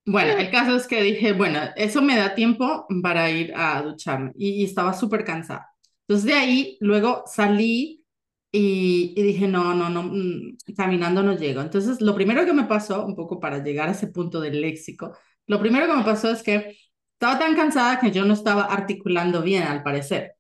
Bueno, 0.10 0.40
el 0.40 0.50
caso 0.52 0.76
es 0.76 0.88
que 0.88 1.04
dije, 1.04 1.34
bueno, 1.34 1.60
eso 1.76 2.02
me 2.02 2.18
da 2.18 2.34
tiempo 2.34 2.88
para 3.04 3.30
ir 3.30 3.54
a 3.56 3.82
ducharme 3.84 4.32
y, 4.36 4.64
estaba 4.64 4.94
súper 4.94 5.24
cansada. 5.24 5.70
Entonces 6.08 6.26
de 6.26 6.34
ahí 6.34 6.78
luego 6.82 7.24
salí 7.28 8.04
y, 8.52 9.14
dije, 9.22 9.48
no, 9.48 9.76
no, 9.76 9.90
no, 9.90 10.04
mm, 10.04 10.58
caminando 10.76 11.22
no 11.22 11.38
llego. 11.38 11.62
Entonces 11.62 12.02
lo 12.02 12.16
primero 12.16 12.44
que 12.46 12.54
me 12.54 12.64
pasó, 12.64 13.06
un 13.06 13.16
poco 13.16 13.40
para 13.40 13.64
llegar 13.64 13.88
a 13.90 13.92
ese 13.92 14.08
punto 14.08 14.42
del 14.42 14.62
léxico, 14.62 15.16
lo 15.46 15.60
primero 15.60 15.86
que 15.86 15.94
me 15.94 16.04
pasó 16.04 16.32
es 16.32 16.42
que 16.42 16.76
estaba 17.14 17.38
tan 17.38 17.56
cansada 17.56 18.00
que 18.00 18.12
yo 18.12 18.26
no 18.26 18.34
estaba 18.34 18.64
articulando 18.64 19.44
bien, 19.44 19.64
al 19.64 19.84
parecer. 19.84 20.34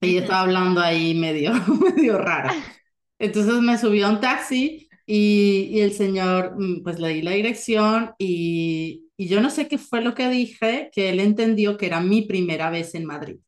Y 0.00 0.18
estaba 0.18 0.42
hablando 0.42 0.80
ahí 0.82 1.14
medio, 1.14 1.52
medio 1.96 2.18
rara. 2.18 2.52
Entonces 3.18 3.54
me 3.62 3.78
subí 3.78 4.02
a 4.02 4.10
un 4.10 4.20
taxi 4.20 4.87
y, 5.10 5.80
el 5.80 5.92
señor, 5.94 6.54
mm, 6.58 6.82
pues 6.82 6.98
le 7.00 7.08
di 7.08 7.22
la 7.22 7.30
dirección 7.30 8.12
y, 8.18 9.08
y, 9.16 9.28
yo 9.28 9.40
no 9.40 9.48
sé 9.48 9.66
qué 9.66 9.78
fue 9.78 10.02
lo 10.02 10.14
que 10.14 10.28
dije, 10.28 10.90
que 10.92 11.08
él 11.08 11.20
entendió 11.20 11.78
que 11.78 11.86
era 11.86 12.00
mi 12.00 12.22
primera 12.22 12.68
vez 12.68 12.94
en 12.94 13.06
Madrid. 13.06 13.38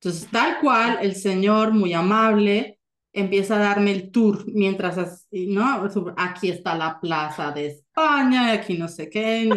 Entonces, 0.00 0.28
tal 0.30 0.58
cual, 0.60 0.98
el 1.02 1.14
señor, 1.14 1.72
muy 1.72 1.92
amable, 1.92 2.80
empieza 3.12 3.56
a 3.56 3.58
darme 3.58 3.92
el 3.92 4.10
tour 4.10 4.44
mientras, 4.46 5.26
¿no? 5.30 5.88
Aquí 6.16 6.50
está 6.50 6.74
la 6.76 6.98
plaza 7.00 7.50
de 7.52 7.66
España, 7.66 8.52
aquí 8.52 8.78
no 8.78 8.88
sé 8.88 9.10
qué. 9.10 9.50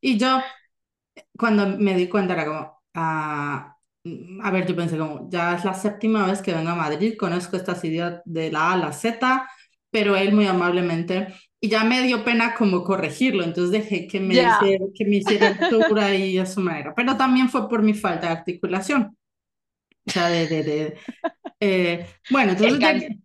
Y 0.00 0.18
yo, 0.18 0.40
cuando 1.38 1.66
me 1.78 1.94
di 1.96 2.08
cuenta, 2.08 2.34
era 2.34 2.46
como, 2.46 2.82
ah, 2.94 3.76
a 4.42 4.50
ver, 4.50 4.66
yo 4.66 4.76
pensé 4.76 4.98
como, 4.98 5.28
ya 5.30 5.54
es 5.56 5.64
la 5.64 5.74
séptima 5.74 6.26
vez 6.26 6.42
que 6.42 6.54
vengo 6.54 6.70
a 6.70 6.74
Madrid, 6.74 7.16
conozco 7.18 7.56
estas 7.56 7.84
ideas 7.84 8.20
de 8.24 8.50
la 8.50 8.70
A 8.70 8.72
a 8.74 8.76
la 8.76 8.92
Z, 8.92 9.48
pero 9.92 10.16
él 10.16 10.32
muy 10.32 10.46
amablemente, 10.46 11.28
y 11.60 11.68
ya 11.68 11.84
me 11.84 12.02
dio 12.02 12.24
pena 12.24 12.54
como 12.54 12.82
corregirlo, 12.82 13.44
entonces 13.44 13.70
dejé 13.70 14.08
que 14.08 14.18
me, 14.18 14.34
hiciera, 14.34 14.84
que 14.92 15.04
me 15.04 15.16
hiciera 15.16 15.48
altura 15.48 16.12
y 16.12 16.38
a 16.38 16.46
su 16.46 16.60
manera, 16.60 16.92
pero 16.96 17.16
también 17.16 17.48
fue 17.48 17.68
por 17.68 17.82
mi 17.82 17.94
falta 17.94 18.26
de 18.26 18.32
articulación. 18.32 19.16
O 20.04 20.10
sea, 20.10 20.28
de... 20.28 20.48
de, 20.48 20.62
de 20.64 20.96
eh, 21.60 22.06
bueno, 22.30 22.52
entonces 22.58 22.80
llegué, 22.80 23.18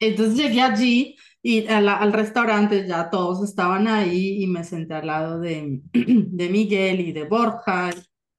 entonces 0.00 0.36
llegué 0.36 0.60
allí 0.60 1.16
y 1.42 1.66
al 1.68 2.12
restaurante 2.12 2.86
ya 2.86 3.10
todos 3.10 3.42
estaban 3.48 3.88
ahí 3.88 4.42
y 4.42 4.46
me 4.46 4.64
senté 4.64 4.94
al 4.94 5.06
lado 5.06 5.40
de, 5.40 5.80
de 5.92 6.48
Miguel 6.48 7.00
y 7.00 7.12
de 7.12 7.24
Borja. 7.24 7.90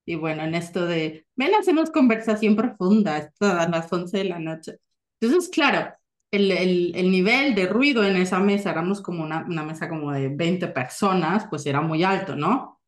Y 0.05 0.15
bueno, 0.15 0.43
en 0.43 0.55
esto 0.55 0.85
de, 0.85 1.25
ven, 1.35 1.55
hacemos 1.55 1.91
conversación 1.91 2.55
profunda, 2.55 3.31
a 3.39 3.69
las 3.69 3.91
11 3.91 4.17
de 4.17 4.23
la 4.25 4.39
noche. 4.39 4.79
Entonces, 5.19 5.49
claro, 5.49 5.93
el, 6.33 6.51
el, 6.51 6.95
el, 6.95 7.11
nivel 7.11 7.53
de 7.53 7.67
ruido 7.67 8.03
en 8.03 8.15
esa 8.15 8.39
mesa, 8.39 8.71
éramos 8.71 9.01
como 9.01 9.23
una, 9.23 9.45
una 9.47 9.63
mesa 9.63 9.87
como 9.87 10.11
de 10.11 10.29
20 10.29 10.67
personas, 10.69 11.45
pues 11.47 11.63
era 11.67 11.79
muy 11.79 12.03
alto, 12.03 12.35
¿no? 12.35 12.81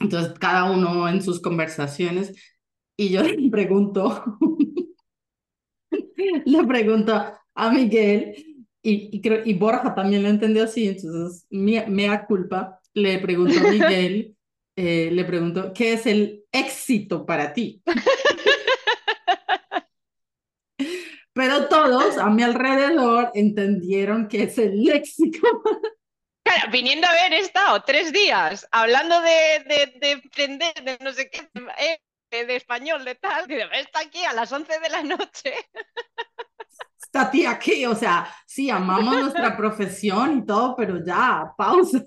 Entonces, 0.00 0.32
cada 0.38 0.70
uno 0.70 1.06
en 1.06 1.20
sus 1.20 1.42
conversaciones, 1.42 2.32
y 2.96 3.10
yo 3.10 3.22
le 3.22 3.50
pregunto, 3.50 4.38
le 6.46 6.66
pregunto 6.66 7.22
a 7.54 7.70
Miguel, 7.70 8.34
y, 8.82 9.10
y, 9.12 9.20
creo, 9.20 9.42
y 9.44 9.52
Borja 9.52 9.94
también 9.94 10.22
lo 10.22 10.30
entendió 10.30 10.64
así, 10.64 10.88
entonces, 10.88 11.46
me 11.50 12.06
da 12.06 12.24
culpa, 12.24 12.80
le 12.94 13.18
pregunto 13.18 13.54
a 13.60 13.70
Miguel, 13.70 14.34
eh, 14.76 15.10
le 15.12 15.24
pregunto, 15.26 15.74
¿qué 15.74 15.92
es 15.92 16.06
el 16.06 16.42
éxito 16.50 17.26
para 17.26 17.52
ti? 17.52 17.82
Pero 21.36 21.68
todos 21.68 22.16
a 22.16 22.30
mi 22.30 22.42
alrededor 22.42 23.30
entendieron 23.34 24.26
que 24.26 24.44
es 24.44 24.56
el 24.56 24.82
léxico. 24.82 25.46
Claro, 26.42 26.70
viniendo 26.72 27.06
a 27.06 27.12
ver, 27.12 27.34
he 27.34 27.40
estado 27.40 27.82
tres 27.82 28.10
días 28.10 28.66
hablando 28.70 29.20
de, 29.20 29.64
de, 29.66 29.98
de 30.00 30.10
emprender, 30.12 30.72
de 30.82 30.96
no 31.02 31.12
sé 31.12 31.28
qué, 31.28 31.46
eh, 31.78 31.98
de, 32.30 32.56
español, 32.56 33.04
de 33.04 33.16
tal, 33.16 33.50
está 33.50 34.00
aquí 34.00 34.24
a 34.24 34.32
las 34.32 34.50
11 34.50 34.80
de 34.80 34.88
la 34.88 35.02
noche. 35.02 35.52
Está 37.02 37.30
tía 37.30 37.50
aquí, 37.50 37.84
o 37.84 37.94
sea, 37.94 38.26
sí, 38.46 38.70
amamos 38.70 39.20
nuestra 39.20 39.56
profesión 39.58 40.38
y 40.38 40.46
todo, 40.46 40.74
pero 40.74 41.04
ya, 41.04 41.52
pausa. 41.54 42.02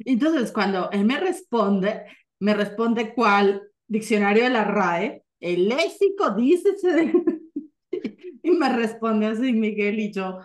Entonces, 0.00 0.52
cuando 0.52 0.90
él 0.90 1.06
me 1.06 1.18
responde, 1.18 2.04
me 2.38 2.52
responde 2.52 3.14
cuál 3.14 3.62
diccionario 3.86 4.44
de 4.44 4.50
la 4.50 4.64
RAE, 4.64 5.25
el 5.40 5.68
léxico 5.68 6.30
dice, 6.30 6.74
y 8.42 8.50
me 8.50 8.68
responde 8.74 9.26
así 9.26 9.52
Miguel 9.52 10.00
y 10.00 10.12
yo, 10.12 10.38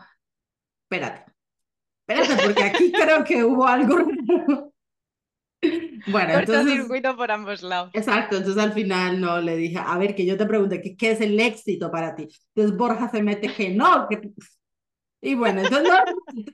espérate, 0.84 1.32
espérate, 2.08 2.44
porque 2.44 2.64
aquí 2.64 2.92
creo 2.92 3.24
que 3.24 3.44
hubo 3.44 3.66
algo 3.66 3.98
Bueno, 6.08 6.34
entonces. 6.34 6.74
circuito 6.74 7.16
por 7.16 7.32
ambos 7.32 7.62
lados. 7.62 7.92
Exacto, 7.94 8.38
entonces 8.38 8.62
al 8.62 8.74
final 8.74 9.22
no 9.22 9.40
le 9.40 9.56
dije, 9.56 9.78
a 9.78 9.98
ver, 9.98 10.16
que 10.16 10.26
yo 10.26 10.38
te 10.38 10.46
pregunte, 10.46 10.82
¿qué, 10.82 10.96
qué 10.96 11.12
es 11.12 11.22
el 11.22 11.40
éxito 11.40 11.92
para 11.92 12.16
ti? 12.16 12.28
Entonces 12.56 12.78
Borja 12.78 13.10
se 13.10 13.22
mete 13.22 13.54
que 13.54 13.70
no, 13.70 14.08
que 14.10 14.34
y 15.24 15.36
bueno, 15.36 15.62
entonces, 15.62 15.94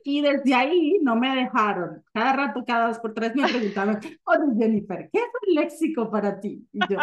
y 0.03 0.21
desde 0.21 0.53
ahí 0.53 0.99
no 1.01 1.15
me 1.15 1.33
dejaron. 1.37 2.03
Cada 2.13 2.33
rato, 2.33 2.65
cada 2.67 2.87
dos 2.89 2.99
por 2.99 3.13
tres 3.13 3.33
me 3.33 3.47
preguntaban, 3.47 3.97
oye 4.25 4.55
Jennifer, 4.59 5.09
¿qué 5.11 5.19
es 5.19 5.25
el 5.47 5.55
léxico 5.55 6.11
para 6.11 6.37
ti? 6.41 6.67
Y 6.73 6.79
yo, 6.89 6.97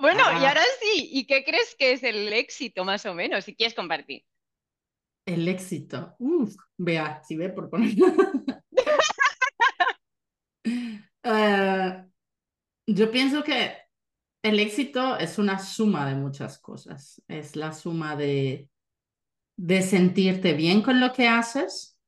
bueno, 0.00 0.22
y 0.40 0.44
ahora 0.44 0.62
sí, 0.80 1.10
¿y 1.12 1.26
qué 1.26 1.44
crees 1.44 1.74
que 1.78 1.92
es 1.92 2.02
el 2.02 2.32
éxito 2.32 2.84
más 2.84 3.06
o 3.06 3.14
menos? 3.14 3.44
Si 3.44 3.54
quieres 3.54 3.74
compartir. 3.74 4.24
El 5.26 5.46
éxito. 5.48 6.14
Uf, 6.18 6.54
vea, 6.76 7.22
si 7.22 7.36
ve 7.36 7.50
por 7.50 7.70
poner. 7.70 7.94
uh, 11.24 12.04
yo 12.86 13.10
pienso 13.10 13.44
que 13.44 13.76
el 14.42 14.58
éxito 14.58 15.18
es 15.18 15.38
una 15.38 15.58
suma 15.58 16.08
de 16.08 16.14
muchas 16.14 16.58
cosas. 16.58 17.22
Es 17.28 17.54
la 17.56 17.72
suma 17.72 18.16
de 18.16 18.70
de 19.60 19.82
sentirte 19.82 20.54
bien 20.54 20.80
con 20.80 21.00
lo 21.00 21.12
que 21.12 21.28
haces, 21.28 21.98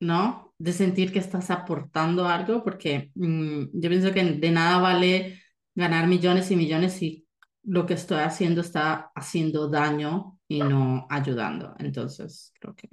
¿no? 0.00 0.54
De 0.58 0.72
sentir 0.74 1.12
que 1.12 1.18
estás 1.18 1.50
aportando 1.50 2.28
algo, 2.28 2.62
porque 2.62 3.10
mm, 3.14 3.64
yo 3.72 3.88
pienso 3.88 4.12
que 4.12 4.22
de 4.22 4.50
nada 4.50 4.78
vale 4.78 5.40
ganar 5.74 6.06
millones 6.06 6.50
y 6.50 6.56
millones 6.56 6.94
si 6.94 7.26
lo 7.62 7.86
que 7.86 7.94
estoy 7.94 8.18
haciendo 8.18 8.60
está 8.60 9.10
haciendo 9.14 9.68
daño 9.68 10.38
y 10.48 10.60
no 10.60 11.06
ayudando. 11.10 11.74
Entonces, 11.78 12.52
creo 12.60 12.74
que... 12.74 12.88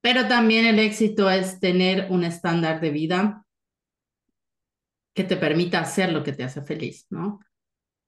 Pero 0.00 0.26
también 0.26 0.66
el 0.66 0.78
éxito 0.78 1.30
es 1.30 1.60
tener 1.60 2.06
un 2.10 2.24
estándar 2.24 2.80
de 2.80 2.90
vida 2.90 3.44
que 5.14 5.24
te 5.24 5.36
permita 5.36 5.80
hacer 5.80 6.12
lo 6.12 6.22
que 6.22 6.32
te 6.32 6.44
hace 6.44 6.62
feliz, 6.62 7.06
¿no? 7.10 7.40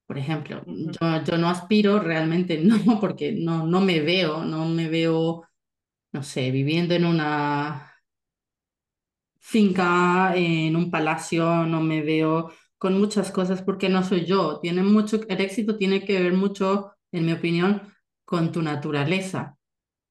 Por 0.06 0.18
ejemplo, 0.18 0.62
yo, 0.66 1.24
yo 1.24 1.38
no 1.38 1.48
aspiro 1.48 1.98
realmente, 1.98 2.58
no, 2.64 3.00
porque 3.00 3.32
no, 3.32 3.66
no 3.66 3.80
me 3.80 4.00
veo, 4.00 4.44
no 4.44 4.66
me 4.66 4.88
veo, 4.88 5.44
no 6.12 6.22
sé, 6.22 6.50
viviendo 6.50 6.94
en 6.94 7.04
una 7.04 7.92
finca, 9.38 10.34
en 10.34 10.74
un 10.76 10.90
palacio, 10.90 11.66
no 11.66 11.80
me 11.80 12.02
veo 12.02 12.50
con 12.84 13.00
muchas 13.00 13.32
cosas 13.32 13.62
porque 13.62 13.88
no 13.88 14.04
soy 14.04 14.26
yo. 14.26 14.60
Tiene 14.60 14.82
mucho, 14.82 15.18
el 15.26 15.40
éxito 15.40 15.78
tiene 15.78 16.04
que 16.04 16.20
ver 16.20 16.34
mucho, 16.34 16.92
en 17.12 17.24
mi 17.24 17.32
opinión, 17.32 17.80
con 18.26 18.52
tu 18.52 18.60
naturaleza. 18.60 19.56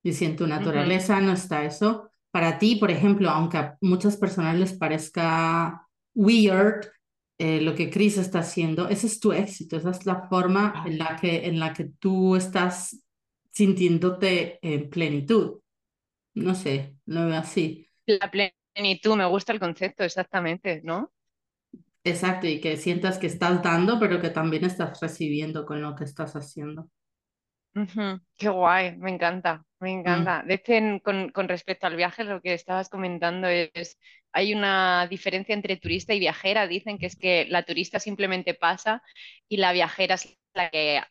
Y 0.01 0.13
si 0.13 0.25
en 0.25 0.35
tu 0.35 0.47
naturaleza 0.47 1.21
no 1.21 1.33
está 1.33 1.65
eso, 1.65 2.09
para 2.31 2.57
ti, 2.57 2.77
por 2.77 2.89
ejemplo, 2.89 3.29
aunque 3.29 3.57
a 3.57 3.77
muchas 3.81 4.17
personas 4.17 4.57
les 4.57 4.73
parezca 4.73 5.87
weird, 6.15 6.87
eh, 7.37 7.61
lo 7.61 7.75
que 7.75 7.91
Chris 7.91 8.17
está 8.17 8.39
haciendo, 8.39 8.89
ese 8.89 9.05
es 9.05 9.19
tu 9.19 9.33
éxito, 9.33 9.77
esa 9.77 9.91
es 9.91 10.07
la 10.07 10.27
forma 10.27 10.83
en 10.87 10.97
la 10.97 11.15
que, 11.15 11.45
en 11.45 11.59
la 11.59 11.73
que 11.73 11.91
tú 11.99 12.35
estás 12.35 13.05
sintiéndote 13.51 14.57
en 14.63 14.89
plenitud. 14.89 15.59
No 16.33 16.55
sé, 16.55 16.95
lo 17.05 17.27
veo 17.27 17.37
así. 17.37 17.87
La 18.07 18.31
plenitud, 18.31 19.15
me 19.15 19.27
gusta 19.27 19.53
el 19.53 19.59
concepto, 19.59 20.03
exactamente, 20.03 20.81
¿no? 20.83 21.12
Exacto, 22.03 22.47
y 22.47 22.59
que 22.59 22.77
sientas 22.77 23.17
que 23.17 23.27
estás 23.27 23.61
dando, 23.63 23.99
pero 23.99 24.19
que 24.19 24.29
también 24.29 24.65
estás 24.65 24.99
recibiendo 24.99 25.65
con 25.65 25.81
lo 25.81 25.95
que 25.95 26.03
estás 26.03 26.35
haciendo. 26.35 26.89
Qué 28.37 28.49
guay, 28.49 28.97
me 28.97 29.11
encanta, 29.11 29.65
me 29.79 29.95
mm. 29.95 29.99
encanta. 29.99 30.43
De 30.45 30.55
hecho, 30.55 30.73
con, 31.03 31.29
con, 31.29 31.47
respecto 31.47 31.87
al 31.87 31.95
viaje, 31.95 32.23
lo 32.23 32.41
que 32.41 32.53
estabas 32.53 32.89
comentando 32.89 33.47
es, 33.47 33.97
hay 34.31 34.53
una 34.53 35.07
diferencia 35.07 35.55
entre 35.55 35.77
turista 35.77 36.13
y 36.13 36.19
viajera. 36.19 36.67
Dicen 36.67 36.99
que 36.99 37.07
es 37.07 37.15
que 37.15 37.45
la 37.49 37.63
turista 37.63 37.99
simplemente 37.99 38.53
pasa 38.53 39.01
y 39.47 39.57
la 39.57 39.71
viajera 39.71 40.15
es 40.15 40.37
la 40.53 40.69
que 40.69 41.01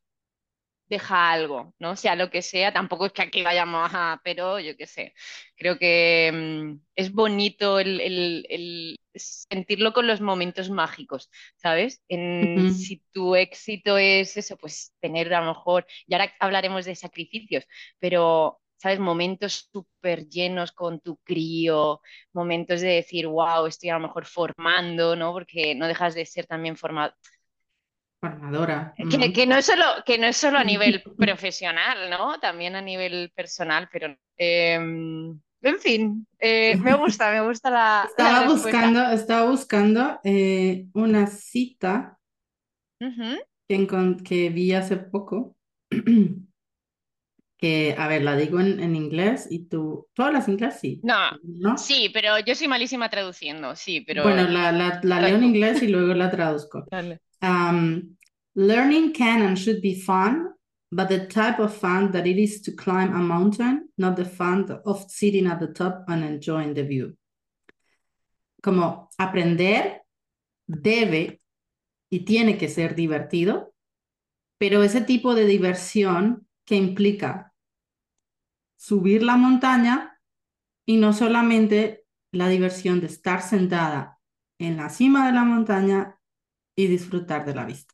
deja 0.92 1.32
algo, 1.32 1.74
¿no? 1.78 1.96
Sea 1.96 2.14
lo 2.16 2.30
que 2.30 2.42
sea, 2.42 2.72
tampoco 2.72 3.06
es 3.06 3.12
que 3.12 3.22
aquí 3.22 3.42
vayamos 3.42 3.90
a, 3.94 4.20
pero 4.22 4.60
yo 4.60 4.76
qué 4.76 4.86
sé, 4.86 5.14
creo 5.56 5.78
que 5.78 6.30
mm, 6.32 6.80
es 6.94 7.12
bonito 7.12 7.78
el, 7.80 8.98
sentirlo 9.14 9.92
con 9.92 10.06
los 10.06 10.20
momentos 10.20 10.70
mágicos, 10.70 11.30
¿sabes? 11.56 12.02
En, 12.08 12.72
Si 12.74 13.02
tu 13.12 13.34
éxito 13.34 13.98
es 13.98 14.36
eso, 14.36 14.56
pues 14.56 14.94
tener 15.00 15.32
a 15.34 15.40
lo 15.40 15.48
mejor, 15.48 15.86
y 16.06 16.14
ahora 16.14 16.32
hablaremos 16.40 16.84
de 16.84 16.94
sacrificios, 16.94 17.64
pero 17.98 18.60
¿sabes? 18.76 18.98
Momentos 18.98 19.68
súper 19.72 20.28
llenos 20.28 20.72
con 20.72 20.98
tu 21.00 21.16
crío, 21.18 22.00
momentos 22.32 22.80
de 22.80 22.88
decir, 22.88 23.28
wow, 23.28 23.66
estoy 23.66 23.90
a 23.90 23.94
lo 23.94 24.00
mejor 24.00 24.26
formando, 24.26 25.14
¿no? 25.14 25.32
Porque 25.32 25.74
no 25.76 25.86
dejas 25.86 26.14
de 26.14 26.26
ser 26.26 26.46
también 26.46 26.76
formado 26.76 27.14
formadora. 28.22 28.94
Que, 29.34 29.46
no 29.46 29.56
es 29.56 29.66
solo, 29.66 29.84
que 30.06 30.16
no 30.16 30.26
es 30.26 30.36
solo 30.36 30.58
a 30.58 30.64
nivel 30.64 31.02
profesional, 31.18 32.08
¿no? 32.08 32.38
También 32.38 32.76
a 32.76 32.80
nivel 32.80 33.32
personal, 33.34 33.88
pero 33.92 34.16
em, 34.36 35.40
en 35.62 35.78
fin, 35.78 36.26
eh, 36.38 36.76
me 36.76 36.94
gusta, 36.94 37.30
me 37.30 37.40
gusta 37.40 37.70
la. 37.70 38.04
Estaba 38.08 38.46
buscando, 38.46 39.10
estaba 39.10 39.50
buscando 39.50 40.20
eh, 40.24 40.86
una 40.94 41.26
cita 41.26 42.18
que, 43.68 43.86
que, 44.24 44.50
vi 44.50 44.72
hace 44.72 44.96
poco. 44.96 45.56
que, 47.62 47.94
a 47.96 48.08
ver, 48.08 48.22
la 48.22 48.34
digo 48.34 48.58
en, 48.58 48.80
en 48.80 48.96
inglés 48.96 49.46
y 49.48 49.68
tú, 49.68 50.08
¿tú 50.14 50.22
hablas 50.24 50.48
inglés? 50.48 50.80
Sí. 50.80 51.00
No, 51.04 51.78
sí, 51.78 52.10
pero 52.12 52.40
yo 52.40 52.56
soy 52.56 52.66
malísima 52.66 53.08
traduciendo, 53.08 53.76
sí, 53.76 54.00
pero... 54.00 54.24
Bueno, 54.24 54.48
la, 54.48 54.72
la, 54.72 55.00
la 55.04 55.20
leo 55.20 55.36
en 55.36 55.44
inglés 55.44 55.80
y 55.80 55.86
luego 55.86 56.12
la 56.12 56.28
traduzco. 56.28 56.84
Dale. 56.90 57.20
Um, 57.40 58.16
learning 58.54 59.12
can 59.12 59.42
and 59.42 59.56
should 59.56 59.80
be 59.80 59.94
fun, 59.94 60.52
but 60.92 61.08
the 61.08 61.26
type 61.26 61.58
of 61.58 61.74
fun 61.74 62.12
that 62.12 62.26
it 62.26 62.38
is 62.38 62.60
to 62.60 62.72
climb 62.72 63.14
a 63.14 63.18
mountain, 63.18 63.88
not 63.96 64.14
the 64.14 64.26
fun 64.26 64.68
of 64.84 65.10
sitting 65.10 65.46
at 65.46 65.58
the 65.58 65.68
top 65.68 66.04
and 66.06 66.22
enjoying 66.22 66.74
the 66.74 66.82
view. 66.82 67.16
Como 68.62 69.08
aprender 69.18 70.02
debe 70.68 71.40
y 72.10 72.20
tiene 72.26 72.58
que 72.58 72.68
ser 72.68 72.94
divertido, 72.94 73.72
pero 74.58 74.82
ese 74.82 75.00
tipo 75.00 75.34
de 75.34 75.46
diversión 75.46 76.46
que 76.66 76.76
implica 76.76 77.54
subir 78.76 79.22
la 79.22 79.36
montaña 79.36 80.20
y 80.84 80.98
no 80.98 81.14
solamente 81.14 82.04
la 82.32 82.48
diversión 82.48 83.00
de 83.00 83.06
estar 83.06 83.40
sentada 83.40 84.18
en 84.58 84.76
la 84.76 84.90
cima 84.90 85.26
de 85.26 85.32
la 85.32 85.44
montaña 85.44 86.18
y 86.76 86.86
disfrutar 86.86 87.46
de 87.46 87.54
la 87.54 87.64
vista. 87.64 87.91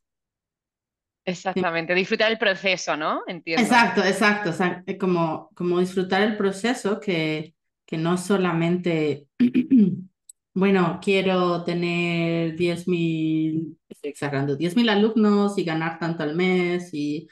Exactamente, 1.29 1.95
disfrutar 1.95 2.31
el 2.31 2.39
proceso, 2.39 2.97
¿no? 2.97 3.23
Entiendo. 3.27 3.63
Exacto, 3.63 4.03
exacto, 4.03 4.51
o 4.51 4.53
sea, 4.53 4.83
como, 4.99 5.51
como 5.55 5.79
disfrutar 5.79 6.23
el 6.23 6.37
proceso 6.37 6.99
que, 6.99 7.55
que 7.85 7.99
no 7.99 8.17
solamente, 8.17 9.27
bueno, 10.55 10.99
quiero 11.03 11.65
tener 11.65 12.57
10.000, 12.57 13.79
estoy 13.89 14.11
exagerando, 14.11 14.57
10.000 14.57 14.89
alumnos 14.89 15.59
y 15.59 15.65
ganar 15.65 15.99
tanto 15.99 16.23
al 16.23 16.35
mes 16.35 16.95
y, 16.95 17.29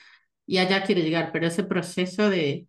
y 0.46 0.59
allá 0.59 0.82
quiero 0.82 1.00
llegar, 1.00 1.30
pero 1.32 1.46
ese 1.46 1.64
proceso 1.64 2.28
de, 2.28 2.66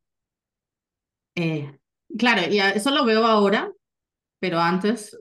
eh, 1.36 1.78
claro, 2.18 2.52
y 2.52 2.60
eso 2.60 2.92
lo 2.92 3.06
veo 3.06 3.26
ahora, 3.26 3.72
pero 4.40 4.60
antes 4.60 5.18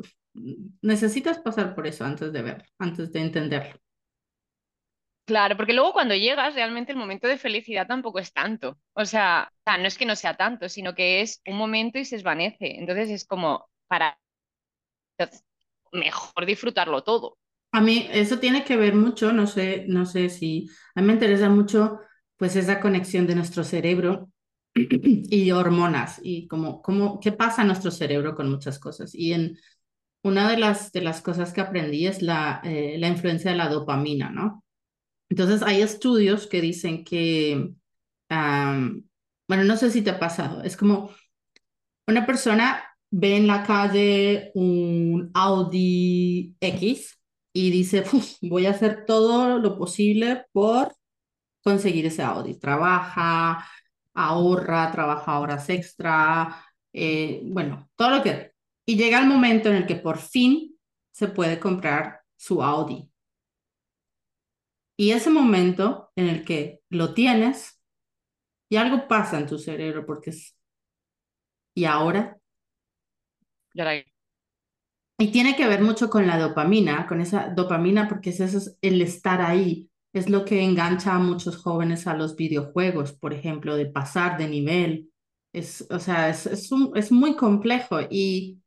necesitas 0.83 1.39
pasar 1.39 1.75
por 1.75 1.87
eso 1.87 2.05
antes 2.05 2.33
de 2.33 2.43
ver, 2.43 2.65
antes 2.79 3.13
de 3.13 3.21
entenderlo. 3.21 3.81
Claro, 5.27 5.57
porque 5.57 5.73
luego 5.73 5.93
cuando 5.93 6.15
llegas, 6.15 6.55
realmente 6.55 6.93
el 6.93 6.99
momento 6.99 7.27
de 7.27 7.37
felicidad 7.37 7.89
tampoco 7.89 8.21
es 8.21 8.33
tanto. 8.33 8.79
O 8.93 9.05
sea, 9.05 9.53
no 9.67 9.87
es 9.87 9.99
que 9.99 10.07
no 10.07 10.15
sea 10.15 10.37
tanto, 10.37 10.69
sino 10.69 10.95
que 10.95 11.21
es 11.21 11.43
un 11.47 11.57
momento 11.57 11.99
y 11.99 12.05
se 12.05 12.15
desvanece. 12.17 12.79
Entonces 12.79 13.11
es 13.11 13.27
como 13.27 13.69
para 13.89 14.19
mejor 15.93 16.47
disfrutarlo 16.47 17.03
todo. 17.03 17.39
A 17.73 17.81
mí 17.81 18.07
eso 18.13 18.39
tiene 18.39 18.65
que 18.65 18.77
ver 18.77 18.95
mucho, 18.95 19.33
no 19.33 19.49
sé, 19.49 19.85
no 19.89 20.07
sé 20.07 20.31
si 20.31 20.71
a 20.95 21.01
mí 21.01 21.09
me 21.09 21.15
interesa 21.15 21.49
mucho 21.49 21.99
pues 22.37 22.55
esa 22.55 22.81
conexión 22.81 23.27
de 23.27 23.35
nuestro 23.35 23.65
cerebro 23.65 24.31
y 24.75 25.51
hormonas 25.51 26.21
y 26.23 26.47
como, 26.47 26.83
como, 26.83 27.19
qué 27.19 27.33
pasa 27.33 27.65
nuestro 27.65 27.91
cerebro 27.91 28.37
con 28.37 28.49
muchas 28.49 28.79
cosas. 28.79 29.15
Y 29.15 29.33
en 29.33 29.59
una 30.23 30.51
de 30.51 30.59
las, 30.59 30.93
de 30.93 31.03
las 31.03 31.21
cosas 31.21 31.53
que 31.53 31.61
aprendí 31.63 32.07
es 32.07 32.23
la, 32.23 32.61
eh, 32.65 32.97
la 32.99 33.09
influencia 33.09 33.51
de 33.51 33.57
la 33.57 33.69
dopamina, 33.69 34.31
¿no? 34.31 34.65
Entonces 35.29 35.63
hay 35.63 35.83
estudios 35.83 36.47
que 36.47 36.61
dicen 36.61 37.05
que, 37.05 37.73
bueno, 38.29 39.65
no 39.65 39.77
sé 39.77 39.91
si 39.91 40.03
te 40.03 40.11
ha 40.11 40.19
pasado, 40.19 40.63
es 40.63 40.77
como 40.77 41.11
una 42.07 42.27
persona 42.27 42.83
ve 43.11 43.37
en 43.37 43.47
la 43.47 43.63
calle 43.63 44.51
un 44.55 45.31
Audi 45.35 46.55
X 46.61 47.19
y 47.53 47.71
dice, 47.71 48.05
voy 48.43 48.67
a 48.67 48.71
hacer 48.71 49.05
todo 49.07 49.59
lo 49.59 49.79
posible 49.79 50.45
por 50.53 50.95
conseguir 51.63 52.07
ese 52.07 52.23
Audi. 52.23 52.59
Trabaja, 52.59 53.67
ahorra, 54.15 54.91
trabaja 54.93 55.41
horas 55.41 55.69
extra, 55.69 56.65
eh, 56.93 57.41
bueno, 57.45 57.89
todo 57.97 58.11
lo 58.11 58.23
que... 58.23 58.53
Y 58.85 58.97
llega 58.97 59.19
el 59.19 59.27
momento 59.27 59.69
en 59.69 59.77
el 59.77 59.87
que 59.87 59.97
por 59.97 60.19
fin 60.19 60.77
se 61.11 61.29
puede 61.29 61.59
comprar 61.59 62.21
su 62.37 62.63
Audi. 62.63 63.11
Y 64.97 65.13
ese 65.13 65.31
momento 65.31 66.11
en 66.17 66.29
el 66.29 66.45
que 66.45 66.81
lo 66.91 67.15
tienes 67.15 67.81
y 68.71 68.77
algo 68.77 69.09
pasa 69.09 69.39
en 69.39 69.47
tu 69.47 69.59
cerebro 69.59 70.07
porque 70.07 70.31
es... 70.31 70.57
¿Y 71.75 71.85
ahora? 71.85 72.41
Y 75.19 75.33
tiene 75.33 75.57
que 75.57 75.67
ver 75.67 75.83
mucho 75.83 76.11
con 76.11 76.27
la 76.27 76.39
dopamina, 76.39 77.07
con 77.07 77.21
esa 77.21 77.49
dopamina, 77.49 78.07
porque 78.09 78.31
es 78.31 78.41
eso, 78.41 78.71
el 78.83 79.01
estar 79.01 79.41
ahí, 79.41 79.91
es 80.13 80.29
lo 80.29 80.45
que 80.45 80.63
engancha 80.63 81.15
a 81.15 81.19
muchos 81.19 81.57
jóvenes 81.57 82.07
a 82.07 82.15
los 82.15 82.37
videojuegos, 82.37 83.13
por 83.13 83.33
ejemplo, 83.33 83.77
de 83.77 83.87
pasar 83.87 84.37
de 84.39 84.49
nivel. 84.49 85.11
Es, 85.55 85.87
o 85.91 85.99
sea, 85.99 86.29
es, 86.29 86.47
es, 86.47 86.71
es 86.95 87.13
muy 87.13 87.35
complejo 87.37 87.99
y 88.11 88.61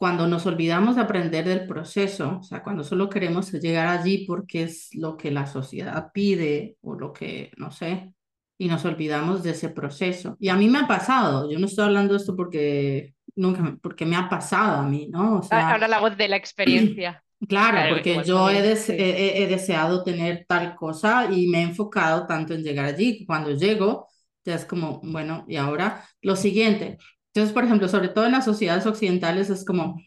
cuando 0.00 0.26
nos 0.26 0.46
olvidamos 0.46 0.96
de 0.96 1.02
aprender 1.02 1.44
del 1.44 1.66
proceso, 1.66 2.38
o 2.40 2.42
sea, 2.42 2.62
cuando 2.62 2.82
solo 2.82 3.10
queremos 3.10 3.52
llegar 3.52 3.86
allí 3.86 4.24
porque 4.26 4.62
es 4.62 4.88
lo 4.94 5.14
que 5.14 5.30
la 5.30 5.46
sociedad 5.46 6.10
pide 6.10 6.78
o 6.80 6.94
lo 6.94 7.12
que, 7.12 7.52
no 7.58 7.70
sé, 7.70 8.14
y 8.56 8.66
nos 8.66 8.82
olvidamos 8.86 9.42
de 9.42 9.50
ese 9.50 9.68
proceso. 9.68 10.38
Y 10.40 10.48
a 10.48 10.56
mí 10.56 10.70
me 10.70 10.78
ha 10.78 10.88
pasado, 10.88 11.52
yo 11.52 11.58
no 11.58 11.66
estoy 11.66 11.84
hablando 11.84 12.14
de 12.14 12.20
esto 12.20 12.34
porque 12.34 13.12
nunca, 13.36 13.76
porque 13.82 14.06
me 14.06 14.16
ha 14.16 14.26
pasado 14.26 14.78
a 14.78 14.88
mí, 14.88 15.06
¿no? 15.12 15.40
O 15.40 15.42
sea, 15.42 15.72
Ahora 15.72 15.86
la 15.86 16.00
voz 16.00 16.16
de 16.16 16.28
la 16.28 16.36
experiencia. 16.36 17.22
Claro, 17.48 17.94
porque 17.94 18.22
yo 18.22 18.50
he, 18.50 18.58
he, 18.58 19.46
deseado 19.46 20.04
tener 20.04 20.44
tal 20.46 20.76
cosa 20.76 21.26
y 21.32 21.46
me 21.46 21.60
he 21.60 21.62
enfocado 21.62 22.26
tanto 22.26 22.52
en 22.52 22.62
llegar 22.62 22.84
allí 22.84 23.24
cuando 23.24 23.52
llego 23.52 24.08
ya 24.44 24.56
es 24.56 24.66
como, 24.66 25.00
bueno, 25.02 25.46
y 25.48 25.56
ahora 25.56 26.04
lo 26.20 26.36
siguiente. 26.36 26.98
Entonces, 27.32 27.54
por 27.54 27.64
ejemplo, 27.64 27.88
sobre 27.88 28.08
todo 28.08 28.26
en 28.26 28.32
las 28.32 28.44
sociedades 28.44 28.86
occidentales 28.86 29.50
es 29.50 29.64
como, 29.64 30.00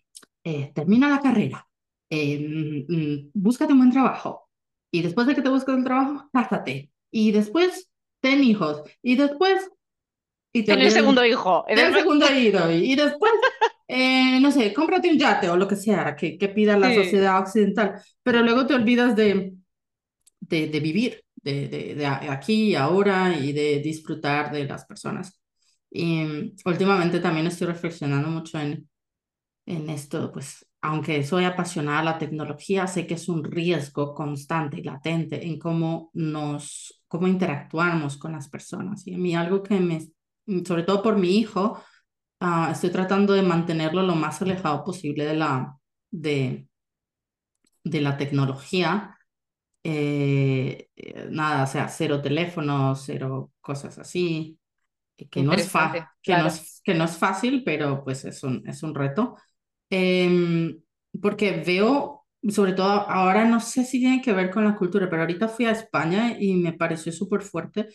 eh, 0.43 0.71
termina 0.75 1.09
la 1.09 1.21
carrera, 1.21 1.67
eh, 2.09 2.39
mm, 2.39 2.93
mm, 2.93 3.31
búscate 3.33 3.73
un 3.73 3.79
buen 3.79 3.91
trabajo 3.91 4.49
y 4.91 5.01
después 5.01 5.25
de 5.27 5.36
que 5.36 5.41
te 5.41 5.49
busques 5.49 5.73
un 5.73 5.83
trabajo, 5.83 6.29
cásate 6.33 6.91
y 7.12 7.31
después 7.31 7.89
ten 8.21 8.43
hijos 8.43 8.83
y 9.01 9.15
después 9.15 9.69
y 10.53 10.69
el 10.69 10.91
segundo 10.91 11.25
hijo. 11.25 11.65
En 11.67 11.79
el 11.79 11.93
segundo 11.93 12.31
hijo. 12.31 12.69
Y 12.69 12.95
después, 12.95 13.31
eh, 13.88 14.39
no 14.39 14.51
sé, 14.51 14.71
cómprate 14.71 15.09
un 15.09 15.17
yate 15.17 15.49
o 15.49 15.57
lo 15.57 15.67
que 15.67 15.75
sea 15.75 16.15
que, 16.15 16.38
que 16.38 16.49
pida 16.49 16.77
la 16.77 16.93
sociedad 16.93 17.39
occidental. 17.39 17.99
Pero 18.21 18.43
luego 18.43 18.67
te 18.67 18.75
olvidas 18.75 19.15
de, 19.15 19.53
de, 20.39 20.67
de 20.67 20.79
vivir, 20.79 21.23
de, 21.36 21.67
de, 21.67 21.95
de, 21.95 22.05
aquí 22.05 22.69
y 22.69 22.75
ahora 22.75 23.36
y 23.36 23.51
de 23.51 23.79
disfrutar 23.79 24.51
de 24.51 24.65
las 24.65 24.86
personas. 24.86 25.41
Y 25.95 26.53
últimamente 26.65 27.19
también 27.19 27.47
estoy 27.47 27.67
reflexionando 27.67 28.27
mucho 28.29 28.60
en, 28.60 28.89
en 29.65 29.89
esto, 29.89 30.32
pues 30.32 30.65
aunque 30.82 31.23
soy 31.23 31.45
apasionada 31.45 31.99
de 31.99 32.06
la 32.06 32.17
tecnología, 32.17 32.88
sé 32.88 33.08
que 33.08 33.13
es 33.13 33.29
un 33.29 33.43
riesgo 33.43 34.13
constante 34.13 34.79
y 34.79 34.84
latente 34.84 35.45
en 35.45 35.60
cómo 35.60 36.10
nos, 36.13 37.03
cómo 37.08 37.27
interactuamos 37.27 38.17
con 38.17 38.34
las 38.34 38.49
personas. 38.49 39.08
Y 39.08 39.13
a 39.13 39.17
mí 39.17 39.36
algo 39.36 39.63
que 39.63 39.79
me 39.79 40.01
sobre 40.65 40.84
todo 40.84 41.01
por 41.01 41.17
mi 41.17 41.38
hijo, 41.38 41.82
ah, 42.39 42.69
estoy 42.71 42.89
tratando 42.91 43.34
de 43.34 43.43
mantenerlo 43.43 44.03
lo 44.03 44.15
más 44.15 44.41
alejado 44.41 44.84
posible 44.84 45.25
de 45.25 45.36
la, 45.36 45.77
de, 46.12 46.67
de 47.84 48.01
la 48.01 48.17
tecnología. 48.17 49.17
Eh, 49.84 50.89
eh, 50.95 51.27
nada, 51.29 51.63
o 51.63 51.67
sea, 51.67 51.88
cero 51.89 52.21
teléfonos, 52.21 53.03
cero 53.06 53.51
cosas 53.62 53.97
así, 53.99 54.58
que 55.15 55.43
no, 55.43 55.54
es 55.54 55.71
que, 56.21 56.36
no 56.38 56.47
es, 56.47 56.82
que 56.84 56.93
no 56.93 57.06
es 57.06 57.17
fácil, 57.17 57.63
pero 57.63 58.04
pues 58.04 58.26
es 58.26 58.43
un, 58.43 58.67
es 58.67 58.84
un 58.84 58.95
reto. 58.95 59.36
Em, 59.89 60.82
porque 61.21 61.63
veo, 61.65 62.26
sobre 62.49 62.73
todo 62.73 62.89
ahora 62.89 63.45
no 63.45 63.60
sé 63.60 63.86
si 63.86 63.99
tiene 63.99 64.21
que 64.21 64.34
ver 64.34 64.52
con 64.52 64.65
la 64.65 64.76
cultura, 64.76 65.10
pero 65.10 65.21
ahorita 65.21 65.47
fui 65.47 65.65
a 65.65 65.71
España 65.71 66.36
y 66.39 66.56
me 66.56 66.73
pareció 66.73 67.12
súper 67.12 67.41
fuerte 67.41 67.89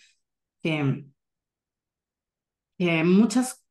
que 0.62 1.04
eh, 2.78 3.04
muchas 3.04 3.64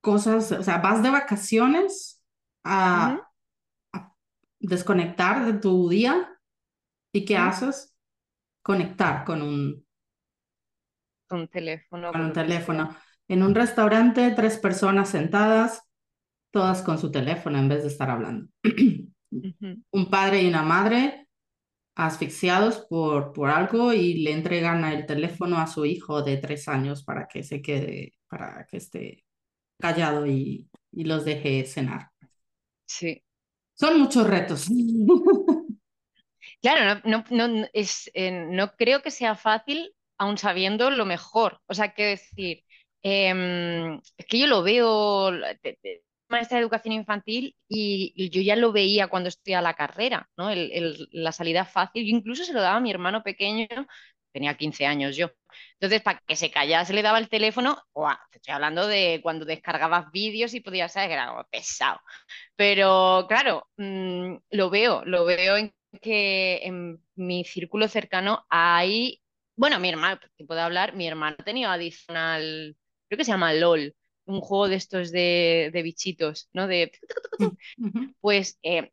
cosas, 0.00 0.52
o 0.52 0.62
sea, 0.62 0.78
vas 0.78 1.02
de 1.02 1.10
vacaciones 1.10 2.22
a, 2.64 3.30
desconectar 4.60 5.46
de 5.46 5.58
tu 5.58 5.88
día 5.88 6.38
y 7.12 7.24
¿qué 7.24 7.36
haces? 7.36 7.94
Conectar 8.62 9.24
con 9.24 9.42
un, 9.42 9.86
un 11.30 11.48
teléfono. 11.48 12.12
Con 12.12 12.20
un 12.20 12.32
teléfono. 12.32 12.96
En 13.28 13.42
un 13.42 13.54
restaurante, 13.54 14.32
tres 14.34 14.58
personas 14.58 15.08
sentadas, 15.08 15.82
todas 16.50 16.82
con 16.82 16.98
su 16.98 17.10
teléfono 17.10 17.58
en 17.58 17.68
vez 17.68 17.82
de 17.82 17.88
estar 17.88 18.10
hablando. 18.10 18.48
Un 19.30 20.10
padre 20.10 20.42
y 20.42 20.48
una 20.48 20.62
madre 20.62 21.28
asfixiados 21.94 22.86
por, 22.88 23.32
por 23.32 23.50
algo 23.50 23.92
y 23.92 24.22
le 24.22 24.32
entregan 24.32 24.84
el 24.84 25.06
teléfono 25.06 25.58
a 25.58 25.66
su 25.66 25.84
hijo 25.84 26.22
de 26.22 26.38
tres 26.38 26.66
años 26.68 27.04
para 27.04 27.28
que 27.28 27.42
se 27.42 27.60
quede, 27.62 28.14
para 28.28 28.66
que 28.68 28.78
esté 28.78 29.24
callado 29.78 30.26
y, 30.26 30.68
y 30.92 31.04
los 31.04 31.24
deje 31.24 31.64
cenar. 31.66 32.10
Sí. 32.86 33.22
Son 33.74 33.98
muchos 33.98 34.26
retos. 34.26 34.68
Claro, 36.62 37.00
no, 37.04 37.24
no, 37.30 37.48
no, 37.48 37.66
es, 37.72 38.10
eh, 38.14 38.30
no 38.50 38.76
creo 38.76 39.02
que 39.02 39.10
sea 39.10 39.34
fácil, 39.34 39.94
aún 40.20 40.38
sabiendo 40.38 40.90
lo 40.90 41.06
mejor. 41.06 41.60
O 41.66 41.74
sea, 41.74 41.94
quiero 41.94 42.10
decir, 42.10 42.62
em, 43.02 44.00
es 44.16 44.26
que 44.26 44.38
yo 44.38 44.46
lo 44.46 44.62
veo, 44.62 45.32
maestra 46.28 46.58
de 46.58 46.62
educación 46.62 46.92
infantil 46.94 47.56
y, 47.68 48.30
yo 48.30 48.42
ya 48.42 48.54
lo 48.56 48.72
veía 48.72 49.08
cuando 49.08 49.28
estudiaba 49.28 49.62
la 49.62 49.74
carrera, 49.74 50.28
¿no? 50.36 50.50
la 51.12 51.32
salida 51.32 51.64
fácil. 51.64 52.04
Yo 52.06 52.16
incluso 52.16 52.44
se 52.44 52.52
lo 52.52 52.60
daba 52.60 52.76
a 52.76 52.80
mi 52.80 52.90
hermano 52.90 53.22
pequeño, 53.22 53.66
tenía 54.32 54.56
15 54.56 54.86
años 54.86 55.16
yo. 55.16 55.30
Entonces, 55.74 56.02
para 56.02 56.20
que 56.26 56.36
se 56.36 56.50
callase, 56.50 56.92
le 56.92 57.02
daba 57.02 57.18
el 57.18 57.28
teléfono. 57.28 57.82
Te 58.30 58.38
estoy 58.38 58.54
hablando 58.54 58.86
de 58.86 59.20
cuando 59.22 59.44
descargabas 59.44 60.12
vídeos 60.12 60.54
y 60.54 60.60
podías 60.60 60.92
saber 60.92 61.08
que 61.08 61.14
era 61.14 61.24
algo 61.30 61.44
pesado. 61.50 62.00
Pero 62.56 63.26
claro, 63.28 63.68
mm, 63.76 64.36
lo 64.50 64.70
veo, 64.70 65.04
lo 65.04 65.24
veo 65.24 65.56
en 65.56 65.72
que 66.02 66.60
en 66.64 67.02
mi 67.16 67.44
círculo 67.44 67.88
cercano 67.88 68.46
hay. 68.48 69.20
Bueno, 69.60 69.78
mi 69.78 69.90
hermano, 69.90 70.18
que 70.38 70.46
puedo 70.46 70.62
hablar, 70.62 70.94
mi 70.94 71.06
hermano 71.06 71.36
ha 71.38 71.44
tenido 71.44 71.70
adicional, 71.70 72.74
creo 73.08 73.18
que 73.18 73.26
se 73.26 73.30
llama 73.30 73.52
LOL 73.52 73.94
un 74.24 74.40
juego 74.40 74.68
de 74.68 74.76
estos 74.76 75.12
de, 75.12 75.70
bichitos, 75.84 76.48
¿no? 76.54 76.66
De... 76.66 76.92
Pues 78.22 78.58
eh, 78.62 78.90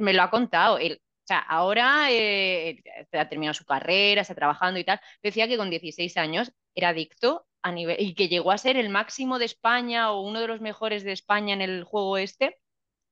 me, 0.00 0.12
lo 0.12 0.22
ha 0.22 0.30
contado. 0.30 0.78
Él, 0.78 1.00
o 1.00 1.26
sea, 1.26 1.38
ahora 1.38 2.10
eh, 2.10 2.82
ha 3.12 3.28
terminado 3.28 3.54
su 3.54 3.64
carrera, 3.64 4.22
está 4.22 4.34
trabajando 4.34 4.80
y 4.80 4.84
tal. 4.84 5.00
Decía 5.22 5.46
que 5.46 5.56
con 5.56 5.70
16 5.70 6.16
años 6.16 6.52
era 6.74 6.88
adicto 6.88 7.46
a 7.62 7.70
nivel 7.70 7.96
y 8.00 8.14
que 8.14 8.26
llegó 8.26 8.50
a 8.50 8.58
ser 8.58 8.76
el 8.76 8.88
máximo 8.88 9.38
de 9.38 9.44
España 9.44 10.10
o 10.10 10.22
uno 10.22 10.40
de 10.40 10.48
los 10.48 10.60
mejores 10.60 11.04
de 11.04 11.12
España 11.12 11.54
en 11.54 11.60
el 11.60 11.84
juego 11.84 12.18
este, 12.18 12.58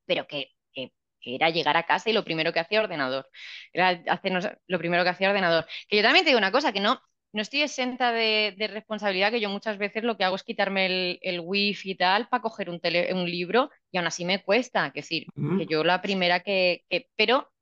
pero 0.07 0.27
que, 0.27 0.56
era 1.35 1.51
llegar 1.51 1.77
a 1.77 1.85
casa 1.85 2.11
y 2.11 2.13
lo 2.13 2.25
primero 2.25 2.53
que 2.53 2.61
hacía 2.61 2.81
ordenador. 2.81 3.29
Era 3.73 4.03
hacernos 4.09 4.49
lo 4.67 4.79
primero 4.79 5.03
que 5.03 5.11
hacía 5.11 5.31
ordenador. 5.31 5.67
Que 5.89 5.97
yo 5.97 6.03
también 6.03 6.25
te 6.25 6.31
digo 6.31 6.39
una 6.39 6.53
cosa, 6.53 6.73
que 6.73 6.81
no, 6.81 7.01
no 7.33 7.43
estoy 7.43 7.63
exenta 7.63 8.13
de, 8.13 8.55
responsabilidad, 8.73 9.31
que 9.31 9.41
yo 9.41 9.51
muchas 9.51 9.79
veces 9.79 10.05
lo 10.05 10.17
que 10.17 10.25
hago 10.25 10.37
es 10.37 10.43
quitarme 10.43 10.87
el, 10.87 11.19
el 11.23 11.41
wifi 11.41 11.91
y 11.91 11.95
tal 11.95 12.29
para 12.29 12.43
coger 12.43 12.71
un, 12.71 12.81
un 13.13 13.31
libro 13.31 13.71
y 13.91 13.99
aún 13.99 14.07
así 14.07 14.25
me 14.25 14.43
cuesta. 14.43 14.87
Es 14.87 14.95
decir, 14.95 15.27
que 15.35 15.67
yo 15.67 15.85
la 15.85 16.01
primera 16.01 16.41
que, 16.41 16.85
Pero 17.17 17.53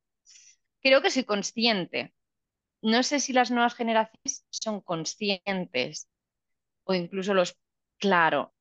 creo 0.81 1.03
que 1.03 1.11
soy 1.11 1.25
consciente. 1.25 2.15
No 2.83 3.03
sé 3.03 3.19
si 3.19 3.33
las 3.33 3.51
nuevas 3.51 3.75
generaciones 3.75 4.47
son 4.51 4.81
conscientes 4.81 6.09
o 6.85 6.95
incluso 6.95 7.35
los... 7.35 7.57
Claro. 7.99 8.55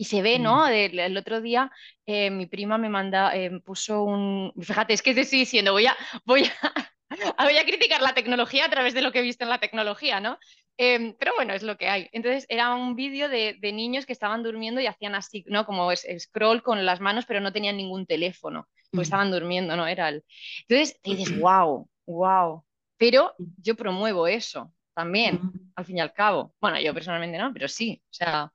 Y 0.00 0.04
se 0.04 0.22
ve, 0.22 0.38
¿no? 0.38 0.66
El, 0.68 1.16
otro 1.16 1.40
día 1.40 1.72
eh, 2.06 2.30
mi 2.30 2.46
prima 2.46 2.78
me 2.78 2.88
manda, 2.88 3.36
eh, 3.36 3.60
puso 3.60 4.04
un... 4.04 4.52
Fíjate, 4.60 4.94
es 4.94 5.02
que 5.02 5.12
te 5.12 5.22
estoy 5.22 5.40
diciendo, 5.40 5.72
voy 5.72 5.86
a, 5.86 5.96
voy 6.24 6.44
a, 6.44 7.44
voy 7.44 7.56
a 7.56 7.64
criticar 7.64 8.00
la 8.00 8.14
tecnología 8.14 8.66
a 8.66 8.70
través 8.70 8.94
de 8.94 9.02
lo 9.02 9.10
que 9.10 9.18
he 9.18 9.22
visto 9.22 9.42
en 9.42 9.50
la 9.50 9.58
tecnología, 9.58 10.20
¿no? 10.20 10.38
Em, 10.76 11.16
pero 11.18 11.32
bueno, 11.34 11.52
es 11.52 11.64
lo 11.64 11.76
que 11.76 11.88
hay. 11.88 12.08
Entonces 12.12 12.46
era 12.48 12.72
un 12.76 12.94
vídeo 12.94 13.28
de, 13.28 13.56
de, 13.60 13.72
niños 13.72 14.06
que 14.06 14.12
estaban 14.12 14.44
durmiendo 14.44 14.80
y 14.80 14.86
hacían 14.86 15.16
así, 15.16 15.44
¿no? 15.48 15.66
Como 15.66 15.90
es, 15.90 16.06
scroll 16.20 16.62
con 16.62 16.86
las 16.86 17.00
manos, 17.00 17.26
pero 17.26 17.40
no 17.40 17.52
tenían 17.52 17.76
ningún 17.76 18.06
teléfono, 18.06 18.68
porque 18.92 19.02
estaban 19.02 19.32
durmiendo, 19.32 19.74
¿no? 19.74 19.88
Era 19.88 20.10
el... 20.10 20.24
Entonces 20.68 21.00
te 21.02 21.16
dices, 21.16 21.36
wow, 21.40 21.88
wow. 22.06 22.64
Pero 22.96 23.34
yo 23.36 23.74
promuevo 23.74 24.28
eso 24.28 24.72
también, 24.94 25.40
al 25.74 25.84
fin 25.84 25.98
y 25.98 26.00
al 26.00 26.12
cabo. 26.12 26.54
Bueno, 26.60 26.80
yo 26.80 26.94
personalmente 26.94 27.38
no, 27.38 27.52
pero 27.52 27.66
sí, 27.66 28.00
o 28.04 28.14
sea... 28.14 28.52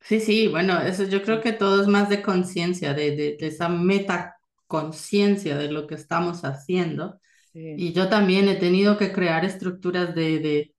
Sí, 0.00 0.20
sí, 0.20 0.48
bueno, 0.48 0.80
eso 0.80 1.04
yo 1.04 1.22
creo 1.22 1.40
que 1.40 1.52
todo 1.52 1.82
es 1.82 1.86
más 1.88 2.08
de 2.08 2.22
conciencia, 2.22 2.94
de, 2.94 3.14
de, 3.16 3.36
de, 3.38 3.46
esa 3.46 3.68
metaconciencia 3.68 5.56
de 5.58 5.70
lo 5.70 5.86
que 5.86 5.94
estamos 5.94 6.44
haciendo. 6.44 7.20
Y 7.52 7.92
yo 7.92 8.08
también 8.08 8.48
he 8.48 8.56
tenido 8.56 8.96
que 8.96 9.12
crear 9.12 9.44
estructuras 9.44 10.14
de, 10.14 10.38
de, 10.38 10.74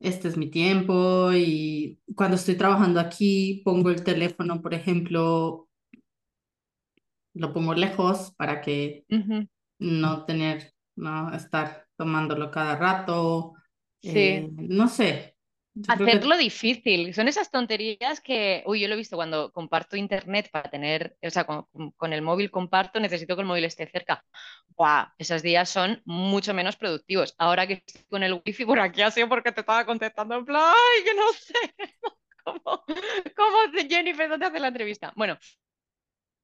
este 0.00 0.28
es 0.28 0.36
mi 0.36 0.50
tiempo 0.50 1.32
y 1.32 2.00
cuando 2.14 2.36
estoy 2.36 2.56
trabajando 2.56 3.00
aquí 3.00 3.62
pongo 3.64 3.90
el 3.90 4.04
teléfono, 4.04 4.62
por 4.62 4.74
ejemplo, 4.74 5.68
lo 7.34 7.52
pongo 7.52 7.74
lejos 7.74 8.32
para 8.36 8.60
que 8.60 9.04
no 9.78 10.24
tener, 10.24 10.72
no 10.96 11.32
estar 11.34 11.86
tomándolo 11.96 12.50
cada 12.50 12.76
rato. 12.76 13.54
Sí. 14.00 14.10
Eh, 14.10 14.48
no 14.56 14.88
sé, 14.88 15.33
Hacerlo 15.88 16.36
difícil. 16.36 17.12
Son 17.14 17.26
esas 17.26 17.50
tonterías 17.50 18.20
que, 18.20 18.62
uy, 18.66 18.80
yo 18.80 18.88
lo 18.88 18.94
he 18.94 18.98
visto 18.98 19.16
cuando 19.16 19.50
comparto 19.52 19.96
internet 19.96 20.48
para 20.52 20.70
tener, 20.70 21.16
o 21.20 21.30
sea, 21.30 21.44
con, 21.44 22.12
el 22.12 22.22
móvil 22.22 22.50
comparto, 22.50 23.00
necesito 23.00 23.34
que 23.34 23.42
el 23.42 23.48
móvil 23.48 23.64
esté 23.64 23.86
cerca. 23.88 24.24
¡Buah! 24.76 25.08
Esos 25.18 25.42
días 25.42 25.68
son 25.68 26.00
mucho 26.04 26.54
menos 26.54 26.76
productivos. 26.76 27.34
Ahora 27.38 27.66
que 27.66 27.82
estoy 27.84 28.04
con 28.08 28.22
el 28.22 28.40
wifi 28.46 28.64
por 28.64 28.78
aquí, 28.78 29.02
ha 29.02 29.10
sido 29.10 29.28
porque 29.28 29.50
te 29.50 29.60
estaba 29.60 29.84
contestando 29.84 30.36
en 30.36 30.44
plan, 30.44 30.62
¡ay, 30.62 31.04
que 31.04 31.14
no 31.14 31.32
sé! 31.32 31.74
¿Cómo, 32.44 32.84
cómo 33.36 33.88
Jennifer, 33.88 34.28
dónde 34.28 34.46
hace 34.46 34.60
la 34.60 34.68
entrevista? 34.68 35.12
Bueno, 35.16 35.38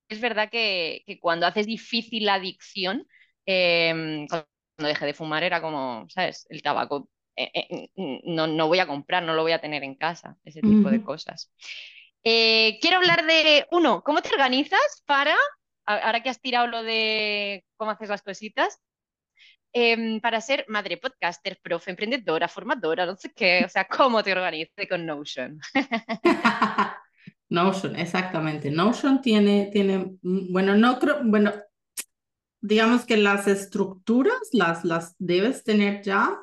es 0.09 0.21
verdad 0.21 0.51
que, 0.51 1.05
cuando 1.21 1.47
haces 1.47 1.67
difícil 1.67 2.25
la 2.25 2.35
adicción, 2.35 3.07
em, 3.47 4.27
cuando 4.27 4.49
dejé 4.79 5.07
de 5.07 5.15
fumar 5.15 5.45
era 5.45 5.61
como, 5.61 6.07
¿sabes? 6.09 6.47
El 6.51 6.63
tabaco 6.63 7.09
eh, 7.37 7.51
eh, 7.55 8.21
no, 8.25 8.47
no, 8.47 8.69
voy 8.69 8.79
a 8.79 8.87
comprar, 8.87 9.23
no 9.23 9.35
lo 9.35 9.43
voy 9.43 9.53
a 9.53 9.61
tener 9.61 9.83
en 9.85 9.95
casa, 9.95 10.37
ese 10.45 10.61
tipo 10.61 10.91
de 10.91 11.03
cosas. 11.03 11.53
Eh, 12.23 12.79
quiero 12.81 12.99
hablar 12.99 13.25
de, 13.25 13.67
uno, 13.71 14.03
¿cómo 14.03 14.21
te 14.21 14.31
organizas 14.31 15.03
para, 15.07 15.37
ahora 15.87 16.23
que 16.23 16.29
has 16.29 16.41
tirado 16.41 16.67
lo 16.67 16.83
de 16.83 17.65
cómo 17.77 17.93
haces 17.93 18.09
las 18.09 18.23
cositas, 18.23 18.79
em, 19.73 20.21
para 20.21 20.41
ser 20.41 20.65
madre 20.69 20.97
podcaster, 20.97 21.59
profe, 21.63 21.91
emprendedora, 21.91 22.49
formadora, 22.49 23.07
no 23.07 23.17
sé 23.17 23.33
qué, 23.33 23.63
o 23.65 23.69
sea, 23.69 23.85
¿cómo 23.87 24.23
te 24.23 24.33
organizas 24.33 24.87
con 24.89 25.07
Notion? 25.07 25.61
Notion, 27.49 27.97
exactamente. 27.97 28.71
Notion 28.71 29.21
tiene, 29.21 29.71
tiene, 29.73 30.17
mm, 30.23 30.53
bueno, 30.53 30.77
no 30.77 30.99
creo, 30.99 31.21
bueno, 31.25 31.53
digamos 32.61 33.05
que 33.07 33.17
las 33.17 33.47
estructuras 33.49 34.39
las, 34.53 34.85
las 34.85 35.15
debes 35.19 35.65
tener 35.65 36.03
ya, 36.03 36.39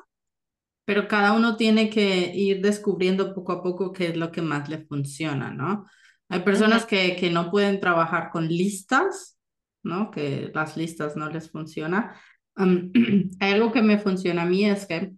pero 0.88 1.06
cada 1.06 1.34
uno 1.34 1.54
tiene 1.58 1.90
que 1.90 2.32
ir 2.34 2.62
descubriendo 2.62 3.34
poco 3.34 3.52
a 3.52 3.62
poco 3.62 3.92
qué 3.92 4.06
es 4.06 4.16
lo 4.16 4.32
que 4.32 4.40
más 4.40 4.70
le 4.70 4.86
funciona, 4.86 5.50
¿no? 5.50 5.84
Hay 6.30 6.40
personas 6.40 6.86
que, 6.86 7.14
que 7.14 7.28
no 7.28 7.50
pueden 7.50 7.78
trabajar 7.78 8.30
con 8.30 8.48
listas, 8.48 9.38
¿no? 9.82 10.10
Que 10.10 10.50
las 10.54 10.78
listas 10.78 11.14
no 11.14 11.28
les 11.28 11.50
funcionan. 11.50 12.12
hay 12.56 13.52
algo 13.52 13.70
que 13.70 13.82
me 13.82 13.98
funciona 13.98 14.44
a 14.44 14.46
mí 14.46 14.64
es 14.64 14.86
que, 14.86 15.12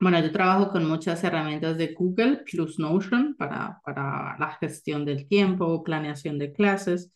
bueno, 0.00 0.18
yo 0.18 0.32
trabajo 0.32 0.70
con 0.70 0.88
muchas 0.88 1.22
herramientas 1.24 1.76
de 1.76 1.92
Google 1.92 2.44
plus 2.50 2.78
Notion 2.78 3.36
para, 3.36 3.82
para 3.84 4.38
la 4.38 4.56
gestión 4.58 5.04
del 5.04 5.28
tiempo, 5.28 5.84
planeación 5.84 6.38
de 6.38 6.54
clases. 6.54 7.12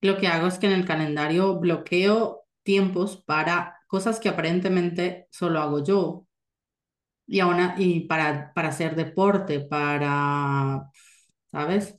Lo 0.00 0.18
que 0.18 0.26
hago 0.26 0.48
es 0.48 0.58
que 0.58 0.66
en 0.66 0.72
el 0.72 0.84
calendario 0.84 1.60
bloqueo 1.60 2.46
tiempos 2.64 3.22
para 3.24 3.78
cosas 3.86 4.18
que 4.18 4.28
aparentemente 4.28 5.28
solo 5.30 5.60
hago 5.60 5.84
yo, 5.84 6.26
y, 7.26 7.40
y 7.78 8.00
para, 8.00 8.52
para 8.54 8.68
hacer 8.68 8.96
deporte, 8.96 9.60
para, 9.60 10.90
¿sabes? 11.50 11.96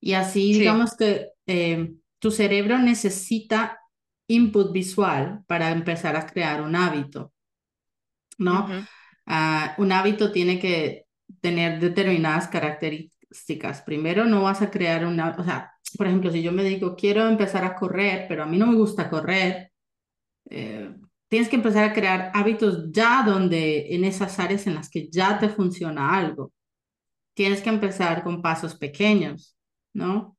Y 0.00 0.14
así, 0.14 0.54
digamos 0.54 0.96
que 0.96 1.30
eh, 1.46 1.94
tu 2.18 2.30
cerebro 2.30 2.78
necesita 2.78 3.80
input 4.28 4.72
visual 4.72 5.44
para 5.46 5.70
empezar 5.72 6.16
a 6.16 6.26
crear 6.26 6.62
un 6.62 6.76
hábito, 6.76 7.32
¿no? 8.38 8.68
Ah, 9.26 9.74
un 9.78 9.92
hábito 9.92 10.32
tiene 10.32 10.58
que 10.58 11.06
tener 11.40 11.80
determinadas 11.80 12.48
características. 12.48 13.82
Primero, 13.82 14.24
no 14.24 14.42
vas 14.42 14.62
a 14.62 14.70
crear 14.70 15.06
una, 15.06 15.36
o 15.38 15.44
sea, 15.44 15.72
por 15.96 16.06
ejemplo, 16.06 16.30
si 16.32 16.42
yo 16.42 16.52
me 16.52 16.64
digo, 16.64 16.96
quiero 16.96 17.28
empezar 17.28 17.64
a 17.64 17.76
correr, 17.76 18.26
pero 18.28 18.42
a 18.42 18.46
mí 18.46 18.58
no 18.58 18.66
me 18.66 18.76
gusta 18.76 19.10
correr, 19.10 19.72
eh, 20.50 20.94
tienes 21.30 21.50
que 21.50 21.56
empezar 21.56 21.84
a 21.86 21.94
crear 21.94 22.32
hábitos 22.34 22.92
ya 22.92 23.24
donde 23.26 23.94
en 23.96 24.04
esas 24.04 24.38
áreas 24.40 24.68
en 24.68 24.76
las 24.76 24.90
que 24.90 25.10
ya 25.10 25.40
te 25.40 25.50
funciona 25.50 26.16
algo. 26.16 26.52
Tienes 27.34 27.62
que 27.62 27.70
empezar 27.70 28.22
con 28.24 28.42
pasos 28.42 28.74
pequeños, 28.76 29.56
¿no? 29.94 30.36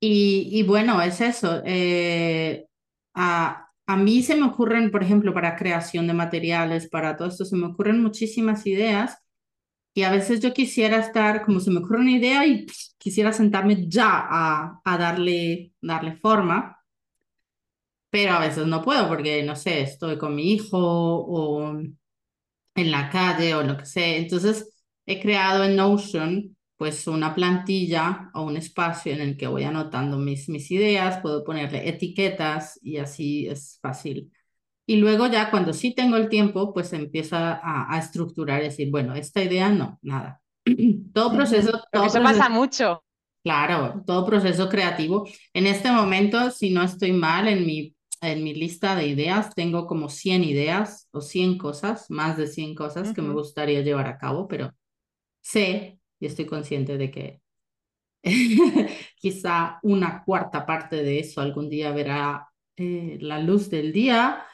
Y, 0.00 0.48
y 0.52 0.62
bueno, 0.64 1.02
es 1.02 1.20
eso. 1.22 1.62
Eh, 1.64 2.66
a, 3.14 3.68
a 3.86 3.96
mí 3.98 4.22
se 4.22 4.36
me 4.36 4.46
ocurren, 4.46 4.90
por 4.90 5.02
ejemplo, 5.02 5.34
para 5.34 5.56
creación 5.56 6.06
de 6.08 6.14
materiales, 6.14 6.88
para 6.90 7.16
todo 7.16 7.28
esto, 7.28 7.44
se 7.46 7.56
me 7.56 7.66
ocurren 7.66 8.02
muchísimas 8.02 8.66
ideas 8.66 9.18
y 9.94 10.02
a 10.04 10.10
veces 10.12 10.40
yo 10.40 10.52
quisiera 10.54 10.98
estar, 10.98 11.44
como 11.44 11.60
se 11.60 11.70
me 11.70 11.80
ocurre 11.80 12.00
una 12.00 12.12
idea 12.12 12.46
y 12.46 12.66
quisiera 12.98 13.32
sentarme 13.32 13.88
ya 13.88 14.08
a, 14.30 14.80
a 14.84 14.98
darle, 14.98 15.72
darle 15.82 16.16
forma 16.16 16.79
pero 18.10 18.32
a 18.32 18.40
veces 18.40 18.66
no 18.66 18.82
puedo 18.82 19.08
porque, 19.08 19.42
no 19.42 19.56
sé, 19.56 19.82
estoy 19.82 20.18
con 20.18 20.34
mi 20.34 20.52
hijo 20.52 20.78
o 20.78 21.80
en 22.74 22.90
la 22.90 23.10
calle 23.10 23.54
o 23.54 23.62
lo 23.62 23.76
que 23.76 23.86
sea. 23.86 24.16
Entonces, 24.16 24.74
he 25.06 25.20
creado 25.20 25.64
en 25.64 25.76
Notion 25.76 26.56
pues 26.76 27.06
una 27.06 27.34
plantilla 27.34 28.30
o 28.32 28.42
un 28.42 28.56
espacio 28.56 29.12
en 29.12 29.20
el 29.20 29.36
que 29.36 29.46
voy 29.46 29.64
anotando 29.64 30.16
mis, 30.16 30.48
mis 30.48 30.70
ideas, 30.70 31.20
puedo 31.20 31.44
ponerle 31.44 31.86
etiquetas 31.86 32.78
y 32.82 32.96
así 32.96 33.46
es 33.46 33.78
fácil. 33.82 34.32
Y 34.86 34.96
luego 34.96 35.26
ya 35.26 35.50
cuando 35.50 35.74
sí 35.74 35.94
tengo 35.94 36.16
el 36.16 36.30
tiempo, 36.30 36.72
pues 36.72 36.94
empiezo 36.94 37.36
a, 37.36 37.86
a 37.94 37.98
estructurar 37.98 38.62
y 38.62 38.64
decir, 38.64 38.90
bueno, 38.90 39.14
esta 39.14 39.42
idea 39.42 39.68
no, 39.68 39.98
nada. 40.00 40.40
todo 41.12 41.34
proceso... 41.34 41.82
Todo 41.92 42.06
eso 42.06 42.22
pasa 42.22 42.48
mucho. 42.48 43.04
Claro, 43.44 44.02
todo 44.06 44.24
proceso 44.24 44.68
creativo. 44.68 45.28
En 45.52 45.66
este 45.66 45.90
momento, 45.92 46.50
si 46.50 46.70
no 46.70 46.82
estoy 46.82 47.12
mal, 47.12 47.46
en 47.46 47.66
mi 47.66 47.94
en 48.20 48.44
mi 48.44 48.54
lista 48.54 48.94
de 48.96 49.06
ideas 49.06 49.54
tengo 49.54 49.86
como 49.86 50.08
100 50.08 50.44
ideas 50.44 51.08
o 51.12 51.20
100 51.20 51.58
cosas, 51.58 52.10
más 52.10 52.36
de 52.36 52.46
100 52.46 52.74
cosas 52.74 53.12
que 53.12 53.22
me 53.22 53.32
gustaría 53.32 53.80
llevar 53.82 54.06
a 54.06 54.18
cabo, 54.18 54.46
pero 54.48 54.74
sé 55.40 55.98
y 56.18 56.26
estoy 56.26 56.46
consciente 56.46 56.98
de 56.98 57.10
que 57.10 57.40
quizá 59.16 59.78
una 59.82 60.22
cuarta 60.24 60.66
parte 60.66 60.96
de 61.02 61.20
eso 61.20 61.40
algún 61.40 61.70
día 61.70 61.92
verá 61.92 62.48
eh, 62.76 63.18
la 63.20 63.40
luz 63.40 63.70
del 63.70 63.92
día, 63.92 64.44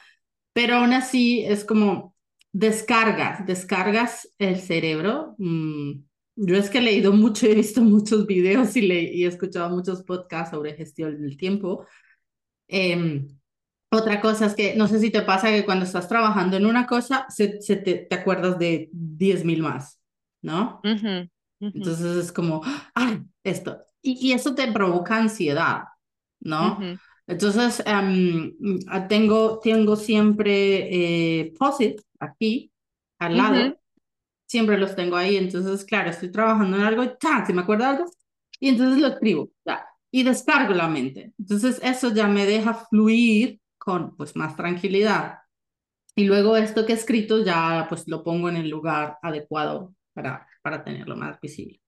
pero 0.53 0.77
aún 0.77 0.93
así 0.93 1.43
es 1.45 1.65
como 1.65 2.15
descargas, 2.51 3.45
descargas 3.45 4.29
el 4.39 4.59
cerebro. 4.59 5.35
Mm, 5.37 6.03
yo 6.37 6.55
es 6.55 6.69
que 6.69 6.77
he 6.77 6.81
leído 6.81 7.11
mucho, 7.13 7.47
he 7.47 7.55
visto 7.55 7.81
muchos 7.81 8.25
videos 8.25 8.75
y, 8.77 8.81
le, 8.81 9.01
y 9.01 9.25
he 9.25 9.27
escuchado 9.27 9.69
muchos 9.75 10.03
podcasts 10.03 10.51
sobre 10.51 10.75
gestión 10.75 11.21
del 11.21 11.37
tiempo. 11.37 11.85
Eh, 12.67 13.27
otra 13.89 14.19
cosa 14.19 14.45
es 14.47 14.55
que 14.55 14.75
no 14.75 14.87
sé 14.87 14.99
si 14.99 15.11
te 15.11 15.21
pasa 15.21 15.49
que 15.49 15.65
cuando 15.65 15.85
estás 15.85 16.07
trabajando 16.07 16.57
en 16.57 16.65
una 16.65 16.85
cosa, 16.87 17.25
se, 17.29 17.61
se 17.61 17.77
te, 17.77 17.95
te, 17.95 18.15
acuerdas 18.15 18.59
de 18.59 18.89
10.000 18.91 19.61
más, 19.61 20.01
¿no? 20.41 20.81
Entonces 21.59 22.25
es 22.25 22.31
como, 22.31 22.61
¡ay! 22.93 23.23
Esto. 23.43 23.81
Y, 24.01 24.27
y, 24.27 24.33
eso 24.33 24.53
te 24.53 24.71
provoca 24.71 25.17
ansiedad, 25.17 25.83
¿no? 26.39 26.79
Entonces, 27.27 27.83
um, 27.85 28.51
tengo, 29.07 29.59
tengo 29.59 29.95
siempre 29.95 31.39
eh, 31.39 31.53
POSIT 31.57 32.01
aquí, 32.19 32.71
al 33.19 33.37
lado. 33.37 33.77
Siempre 34.45 34.77
los 34.77 34.95
tengo 34.95 35.17
ahí. 35.17 35.35
Entonces, 35.35 35.83
claro, 35.83 36.09
estoy 36.09 36.31
trabajando 36.31 36.77
en 36.77 36.83
algo 36.83 37.03
y 37.03 37.09
¡tá! 37.19 37.45
si 37.45 37.53
me 37.53 37.61
acuerdo 37.61 37.85
algo, 37.85 38.05
y 38.59 38.69
entonces 38.69 39.01
lo 39.01 39.07
escribo. 39.07 39.49
Ya, 39.65 39.85
y 40.09 40.23
descargo 40.23 40.73
la 40.73 40.87
mente. 40.87 41.33
Entonces, 41.37 41.79
eso 41.83 42.13
ya 42.13 42.27
me 42.27 42.45
deja 42.45 42.73
fluir 42.73 43.59
con 43.87 44.17
pues 44.17 44.35
más 44.35 44.57
tranquilidad. 44.57 45.39
Y 46.13 46.25
luego 46.25 46.57
esto 46.57 46.85
que 46.85 46.91
he 46.91 46.95
escrito 46.95 47.45
ya 47.45 47.85
pues 47.87 48.05
lo 48.05 48.21
pongo 48.21 48.49
en 48.49 48.57
el 48.57 48.69
lugar 48.69 49.17
adecuado 49.21 49.95
para, 50.13 50.45
para 50.61 50.83
tenerlo 50.83 51.15
más 51.15 51.39
visible. 51.39 51.79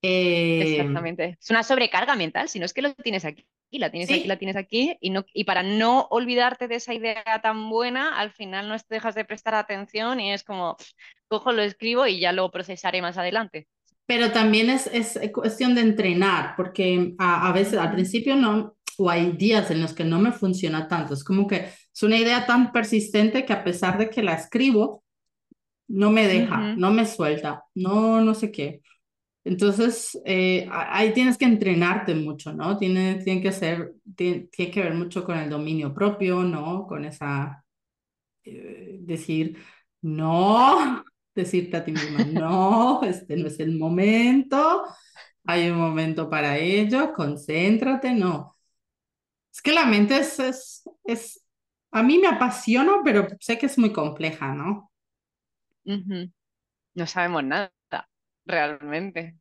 Eh, 0.00 0.62
Exactamente. 0.62 1.36
Es 1.38 1.50
una 1.50 1.62
sobrecarga 1.62 2.16
mental, 2.16 2.48
si 2.48 2.58
no 2.58 2.64
es 2.64 2.72
que 2.72 2.80
lo 2.80 2.94
tienes 2.94 3.26
aquí, 3.26 3.46
la 3.72 3.90
tienes 3.90 4.10
aquí, 4.10 4.24
la 4.26 4.38
tienes 4.38 4.56
aquí, 4.56 4.96
y, 5.02 5.10
no, 5.10 5.26
y 5.34 5.44
para 5.44 5.62
no 5.62 6.06
olvidarte 6.10 6.66
de 6.66 6.76
esa 6.76 6.94
idea 6.94 7.40
tan 7.42 7.68
buena, 7.68 8.18
al 8.18 8.32
final 8.32 8.70
no 8.70 8.76
dejas 8.88 9.14
de 9.14 9.26
prestar 9.26 9.54
atención 9.54 10.18
y 10.18 10.32
es 10.32 10.44
como, 10.44 10.78
cojo, 11.28 11.52
lo 11.52 11.60
escribo 11.60 12.06
y 12.06 12.20
ya 12.20 12.32
lo 12.32 12.50
procesaré 12.50 13.02
más 13.02 13.18
adelante. 13.18 13.68
Pero 14.06 14.32
también 14.32 14.70
es, 14.70 14.86
es 14.86 15.18
cuestión 15.30 15.74
de 15.74 15.82
entrenar, 15.82 16.54
porque 16.56 17.14
a, 17.18 17.48
a 17.48 17.52
veces 17.52 17.78
al 17.78 17.92
principio 17.92 18.34
no, 18.34 18.76
o 18.98 19.10
hay 19.10 19.32
días 19.32 19.70
en 19.70 19.80
los 19.80 19.92
que 19.94 20.04
no 20.04 20.18
me 20.18 20.32
funciona 20.32 20.88
tanto. 20.88 21.14
Es 21.14 21.24
como 21.24 21.46
que 21.46 21.70
es 21.94 22.02
una 22.02 22.16
idea 22.16 22.46
tan 22.46 22.72
persistente 22.72 23.44
que 23.44 23.52
a 23.52 23.64
pesar 23.64 23.98
de 23.98 24.10
que 24.10 24.22
la 24.22 24.34
escribo, 24.34 25.04
no 25.88 26.10
me 26.10 26.26
deja, 26.26 26.74
no 26.76 26.90
me 26.90 27.06
suelta, 27.06 27.64
no, 27.74 28.20
no 28.22 28.34
sé 28.34 28.50
qué. 28.50 28.82
Entonces, 29.44 30.18
eh, 30.24 30.68
ahí 30.70 31.12
tienes 31.12 31.36
que 31.36 31.44
entrenarte 31.44 32.14
mucho, 32.14 32.52
¿no? 32.52 32.78
Tiene, 32.78 33.16
tiene 33.16 33.42
que 33.42 33.52
ser, 33.52 33.94
tiene, 34.16 34.48
tiene, 34.52 34.70
que 34.70 34.82
ver 34.82 34.94
mucho 34.94 35.24
con 35.24 35.36
el 35.36 35.50
dominio 35.50 35.92
propio, 35.92 36.42
¿no? 36.44 36.86
Con 36.86 37.04
esa, 37.04 37.64
eh, 38.44 38.98
decir, 39.00 39.58
no, 40.02 41.04
decirte 41.34 41.76
a 41.76 41.84
ti 41.84 41.92
misma, 41.92 42.24
no, 42.24 43.02
este 43.02 43.36
no 43.36 43.48
es 43.48 43.58
el 43.60 43.78
momento, 43.78 44.82
hay 45.44 45.70
un 45.70 45.78
momento 45.78 46.30
para 46.30 46.58
ello, 46.58 47.12
concéntrate, 47.12 48.14
no. 48.14 48.51
Es 49.52 49.60
que 49.60 49.72
la 49.72 49.84
mente 49.84 50.16
es, 50.18 50.38
es, 50.38 50.90
es, 51.04 51.46
a 51.90 52.02
mí 52.02 52.18
me 52.18 52.28
apasiona, 52.28 53.02
pero 53.04 53.28
sé 53.38 53.58
que 53.58 53.66
es 53.66 53.78
muy 53.78 53.92
compleja, 53.92 54.54
¿no? 54.54 54.90
No 56.94 57.06
sabemos 57.06 57.44
nada, 57.44 57.72
realmente. 58.44 59.36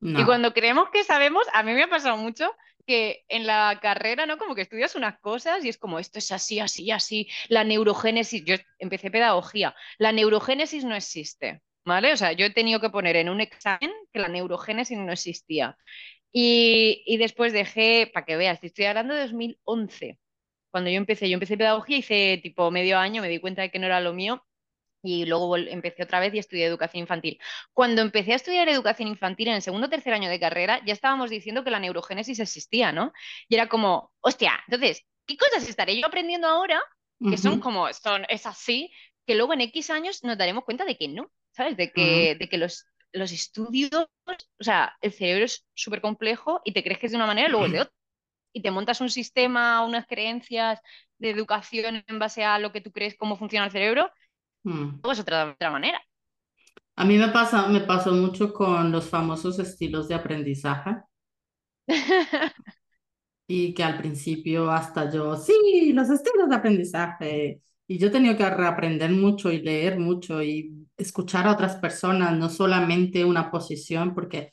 Y 0.00 0.24
cuando 0.24 0.54
creemos 0.54 0.90
que 0.90 1.02
sabemos, 1.02 1.44
a 1.52 1.64
mí 1.64 1.72
me 1.72 1.82
ha 1.82 1.90
pasado 1.90 2.16
mucho 2.16 2.48
que 2.86 3.24
en 3.28 3.46
la 3.46 3.78
carrera, 3.82 4.26
¿no? 4.26 4.38
Como 4.38 4.54
que 4.54 4.62
estudias 4.62 4.94
unas 4.94 5.18
cosas 5.18 5.64
y 5.64 5.68
es 5.68 5.76
como 5.76 5.98
esto 5.98 6.18
es 6.18 6.30
así, 6.30 6.60
así, 6.60 6.90
así. 6.90 7.28
La 7.48 7.64
neurogénesis, 7.64 8.44
yo 8.44 8.54
empecé 8.78 9.10
pedagogía, 9.10 9.74
la 9.98 10.12
neurogénesis 10.12 10.84
no 10.84 10.94
existe, 10.94 11.62
¿vale? 11.84 12.12
O 12.12 12.16
sea, 12.16 12.32
yo 12.32 12.46
he 12.46 12.50
tenido 12.50 12.80
que 12.80 12.90
poner 12.90 13.16
en 13.16 13.28
un 13.28 13.40
examen 13.40 13.92
que 14.12 14.20
la 14.20 14.28
neurogénesis 14.28 14.96
no 14.96 15.12
existía. 15.12 15.76
Y, 16.32 17.02
y 17.06 17.16
después 17.16 17.52
dejé, 17.52 18.10
para 18.12 18.26
que 18.26 18.36
veas, 18.36 18.62
estoy 18.62 18.84
hablando 18.84 19.14
de 19.14 19.22
2011, 19.22 20.18
cuando 20.70 20.90
yo 20.90 20.96
empecé, 20.96 21.28
yo 21.28 21.34
empecé 21.34 21.56
pedagogía, 21.56 21.98
hice 21.98 22.40
tipo 22.42 22.70
medio 22.70 22.98
año, 22.98 23.22
me 23.22 23.28
di 23.28 23.38
cuenta 23.40 23.62
de 23.62 23.70
que 23.70 23.78
no 23.78 23.86
era 23.86 24.00
lo 24.00 24.12
mío 24.12 24.44
y 25.02 25.24
luego 25.26 25.56
empecé 25.56 26.02
otra 26.02 26.20
vez 26.20 26.34
y 26.34 26.38
estudié 26.38 26.66
educación 26.66 27.00
infantil. 27.02 27.38
Cuando 27.72 28.02
empecé 28.02 28.32
a 28.32 28.36
estudiar 28.36 28.68
educación 28.68 29.08
infantil 29.08 29.48
en 29.48 29.54
el 29.54 29.62
segundo 29.62 29.86
o 29.86 29.90
tercer 29.90 30.12
año 30.12 30.28
de 30.28 30.40
carrera, 30.40 30.80
ya 30.84 30.92
estábamos 30.92 31.30
diciendo 31.30 31.64
que 31.64 31.70
la 31.70 31.80
neurogénesis 31.80 32.40
existía, 32.40 32.92
¿no? 32.92 33.12
Y 33.48 33.54
era 33.54 33.68
como, 33.68 34.12
hostia, 34.20 34.60
entonces, 34.66 35.04
¿qué 35.26 35.36
cosas 35.36 35.68
estaré 35.68 35.98
yo 35.98 36.06
aprendiendo 36.06 36.48
ahora 36.48 36.82
que 37.20 37.36
son 37.36 37.58
como, 37.58 37.92
son, 37.92 38.24
es 38.28 38.46
así, 38.46 38.92
que 39.26 39.34
luego 39.34 39.52
en 39.52 39.62
X 39.62 39.90
años 39.90 40.22
nos 40.22 40.38
daremos 40.38 40.64
cuenta 40.64 40.84
de 40.84 40.96
que 40.96 41.08
no, 41.08 41.32
¿sabes? 41.50 41.76
De 41.76 41.90
que, 41.90 42.36
de 42.36 42.48
que 42.48 42.58
los, 42.58 42.86
los 43.12 43.32
estudios, 43.32 43.90
o 44.26 44.64
sea, 44.64 44.96
el 45.00 45.12
cerebro 45.12 45.44
es 45.44 45.66
súper 45.74 46.00
complejo 46.00 46.60
y 46.64 46.72
te 46.72 46.82
crees 46.82 46.98
que 46.98 47.06
es 47.06 47.12
de 47.12 47.16
una 47.16 47.26
manera 47.26 47.48
y 47.48 47.50
luego 47.50 47.66
es 47.66 47.72
de 47.72 47.80
otra. 47.82 47.94
Y 48.52 48.62
te 48.62 48.70
montas 48.70 49.00
un 49.00 49.10
sistema, 49.10 49.84
unas 49.84 50.06
creencias 50.06 50.80
de 51.18 51.30
educación 51.30 52.04
en 52.06 52.18
base 52.18 52.44
a 52.44 52.58
lo 52.58 52.72
que 52.72 52.80
tú 52.80 52.92
crees 52.92 53.16
cómo 53.16 53.36
funciona 53.36 53.66
el 53.66 53.72
cerebro 53.72 54.10
Mm. 54.64 55.00
Pues 55.00 55.18
otra, 55.20 55.50
otra 55.50 55.70
manera. 55.70 56.00
A 56.96 57.04
mí 57.04 57.16
me 57.16 57.28
pasa, 57.28 57.68
me 57.68 57.80
pasó 57.80 58.12
mucho 58.12 58.52
con 58.52 58.90
los 58.90 59.08
famosos 59.08 59.58
estilos 59.58 60.08
de 60.08 60.14
aprendizaje. 60.14 60.96
y 63.46 63.72
que 63.72 63.82
al 63.82 63.96
principio 63.98 64.70
hasta 64.70 65.10
yo, 65.10 65.36
sí, 65.36 65.92
los 65.94 66.10
estilos 66.10 66.48
de 66.48 66.56
aprendizaje. 66.56 67.62
Y 67.90 67.98
yo 67.98 68.08
he 68.08 68.10
tenido 68.10 68.36
que 68.36 68.48
reaprender 68.48 69.10
mucho 69.10 69.50
y 69.50 69.62
leer 69.62 69.98
mucho 69.98 70.42
y 70.42 70.86
escuchar 70.98 71.46
a 71.48 71.52
otras 71.52 71.76
personas, 71.76 72.36
no 72.36 72.50
solamente 72.50 73.24
una 73.24 73.50
posición, 73.50 74.14
porque 74.14 74.50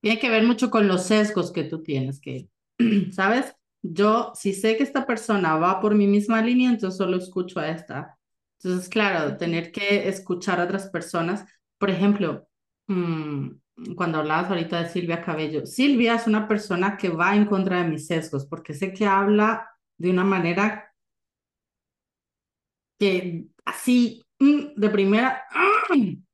tiene 0.00 0.18
que 0.18 0.28
ver 0.28 0.44
mucho 0.44 0.68
con 0.70 0.88
los 0.88 1.04
sesgos 1.04 1.52
que 1.52 1.64
tú 1.64 1.82
tienes, 1.82 2.20
que, 2.20 2.48
¿sabes? 3.12 3.54
Yo, 3.82 4.32
si 4.34 4.52
sé 4.52 4.76
que 4.76 4.82
esta 4.82 5.06
persona 5.06 5.56
va 5.56 5.80
por 5.80 5.94
mi 5.94 6.08
misma 6.08 6.42
línea, 6.42 6.70
entonces 6.70 6.98
solo 6.98 7.16
escucho 7.16 7.60
a 7.60 7.68
esta. 7.68 8.18
Entonces, 8.60 8.88
claro, 8.88 9.36
tener 9.36 9.70
que 9.70 10.08
escuchar 10.08 10.60
a 10.60 10.64
otras 10.64 10.88
personas. 10.88 11.44
Por 11.78 11.90
ejemplo, 11.90 12.48
mm, 12.88 13.48
cuando 13.94 14.18
hablabas 14.18 14.50
ahorita 14.50 14.82
de 14.82 14.88
Silvia 14.88 15.22
Cabello, 15.22 15.66
Silvia 15.66 16.16
es 16.16 16.26
una 16.26 16.48
persona 16.48 16.96
que 16.96 17.10
va 17.10 17.36
en 17.36 17.46
contra 17.46 17.82
de 17.82 17.88
mis 17.90 18.06
sesgos, 18.06 18.46
porque 18.46 18.74
sé 18.74 18.92
que 18.92 19.06
habla 19.06 19.68
de 19.98 20.10
una 20.10 20.24
manera 20.24 20.85
que 22.98 23.46
así, 23.64 24.24
mm, 24.38 24.74
de 24.76 24.90
primera, 24.90 25.44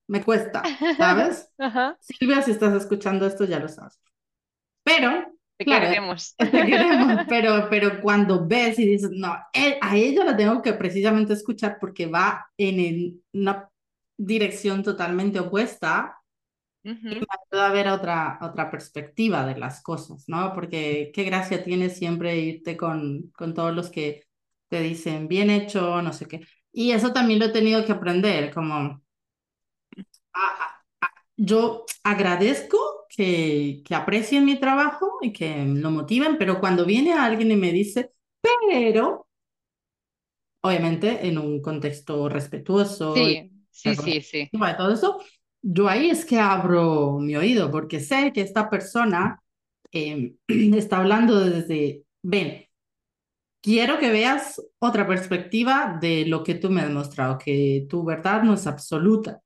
me 0.07 0.23
cuesta, 0.23 0.63
¿sabes? 0.99 1.51
Silvia, 2.01 2.43
si 2.43 2.53
estás 2.53 2.75
escuchando 2.75 3.27
esto, 3.27 3.45
ya 3.45 3.59
lo 3.59 3.69
sabes. 3.69 4.01
Pero 4.85 5.33
te 5.57 5.65
queremos. 5.65 6.35
Te 6.39 6.51
queremos, 6.51 7.25
pero, 7.29 7.69
pero 7.71 8.01
cuando 8.01 8.47
ves 8.47 8.79
y 8.79 8.87
dices, 8.87 9.11
no, 9.13 9.37
eh, 9.53 9.79
a 9.81 9.97
ella 9.97 10.25
la 10.25 10.37
tengo 10.37 10.61
que 10.63 10.73
precisamente 10.73 11.35
escuchar 11.35 11.79
porque 11.81 12.07
va 12.07 12.47
en 12.57 13.23
una 13.33 13.69
dirección 14.17 14.83
totalmente 14.83 15.41
opuesta, 15.41 16.19
y 16.85 16.91
me 16.95 17.27
ayuda 17.53 17.69
a 17.69 17.73
ver 17.73 17.87
otra, 17.89 18.39
otra 18.43 18.69
perspectiva 18.69 19.47
de 19.47 19.57
las 19.57 19.83
cosas, 19.83 20.25
¿no? 20.27 20.53
Porque 20.53 21.13
qué 21.15 21.23
gracia 21.23 21.63
tiene 21.63 21.91
siempre 21.91 22.37
irte 22.41 22.77
con, 22.77 23.31
con 23.37 23.55
todos 23.55 23.73
los 23.73 23.89
que 23.89 24.25
te 24.73 24.81
dicen, 24.81 25.29
bien 25.29 25.51
hecho, 25.51 26.01
no 26.01 26.15
sé 26.15 26.25
qué. 26.25 26.41
Y 26.73 26.93
eso 26.93 27.13
también 27.13 27.39
lo 27.39 27.45
he 27.45 27.49
tenido 27.51 27.85
que 27.85 27.93
aprender, 27.93 28.51
como 28.51 29.03
yo 31.37 31.85
agradezco 32.03 32.79
que, 33.11 33.83
que 33.85 33.95
aprecien 33.95 34.47
mi 34.47 34.59
trabajo 34.59 35.19
y 35.21 35.31
que 35.35 35.63
lo 35.67 35.91
motiven, 35.91 36.39
pero 36.39 36.59
cuando 36.59 36.87
viene 36.87 37.13
alguien 37.13 37.51
y 37.51 37.57
me 37.57 37.71
dice, 37.71 38.13
pero, 38.41 39.27
obviamente 40.63 41.27
en 41.27 41.37
un 41.37 41.61
contexto 41.61 42.31
respetuoso, 42.31 43.15
sí, 43.15 43.51
sí, 43.71 43.95
sí, 43.95 44.23
sí. 44.23 44.51
todo 44.79 44.91
eso, 44.91 45.21
yo 45.61 45.87
ahí 45.87 46.09
es 46.09 46.25
que 46.25 46.39
abro 46.39 47.19
mi 47.19 47.37
oído 47.37 47.71
porque 47.71 48.01
sé 48.01 48.33
que 48.33 48.41
esta 48.41 48.71
persona 48.71 49.43
em, 49.91 50.39
está 50.49 50.97
hablando 50.97 51.41
desde, 51.41 52.05
ven, 52.23 52.65
quiero 53.63 53.99
que 53.99 54.11
veas 54.11 54.61
otra 54.79 55.07
perspectiva 55.07 55.99
de 56.01 56.27
lo 56.27 56.43
que 56.43 56.57
tú 56.57 56.69
me 56.69 56.83
has 56.83 56.89
demostrado, 56.89 57.39
que 57.39 57.87
tu 57.89 58.05
verdad 58.05 58.43
no 58.43 58.55
es 58.55 58.67
absoluta. 58.67 59.41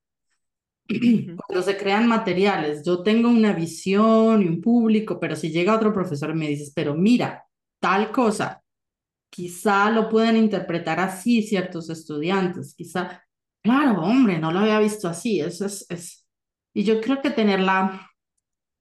Cuando 0.88 1.62
se 1.62 1.76
crean 1.76 2.08
materiales, 2.08 2.84
yo 2.84 3.02
tengo 3.02 3.28
una 3.28 3.52
visión 3.52 4.42
y 4.42 4.46
un 4.46 4.60
público, 4.60 5.20
pero 5.20 5.36
si 5.36 5.50
llega 5.50 5.76
otro 5.76 5.92
profesor 5.92 6.30
y 6.30 6.34
me 6.34 6.48
dices, 6.48 6.72
pero 6.74 6.94
mira, 6.94 7.44
tal 7.80 8.10
cosa, 8.10 8.62
quizá 9.30 9.90
lo 9.90 10.08
pueden 10.08 10.36
interpretar 10.36 10.98
así 11.00 11.42
ciertos 11.42 11.90
estudiantes, 11.90 12.74
quizá, 12.74 13.22
claro, 13.62 14.02
hombre, 14.02 14.38
no 14.38 14.52
lo 14.52 14.60
había 14.60 14.80
visto 14.80 15.08
así, 15.08 15.40
eso 15.40 15.66
es, 15.66 15.86
es... 15.90 16.26
y 16.72 16.84
yo 16.84 17.00
creo 17.00 17.20
que 17.20 17.30
tener 17.30 17.60
la, 17.60 18.10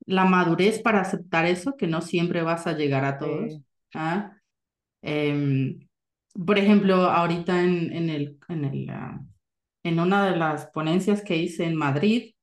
la 0.06 0.26
madurez 0.26 0.80
para 0.82 1.02
aceptar 1.02 1.46
eso, 1.46 1.76
que 1.76 1.88
no 1.88 2.02
siempre 2.02 2.42
vas 2.44 2.68
a 2.68 2.74
llegar 2.74 3.04
a 3.04 3.18
todos. 3.18 3.60
¿ah? 3.96 4.32
Em, 5.06 5.80
por 6.46 6.58
ejemplo, 6.60 6.96
ahorita 6.96 7.64
en, 7.64 7.94
en 7.94 8.10
el, 8.10 8.40
en 8.50 8.66
el 8.66 8.90
ah, 8.90 9.22
en 9.84 10.00
una 10.00 10.30
de 10.32 10.38
las 10.38 10.68
ponencias 10.68 11.24
que 11.24 11.38
hice 11.38 11.66
en 11.66 11.76
Madrid, 11.76 12.34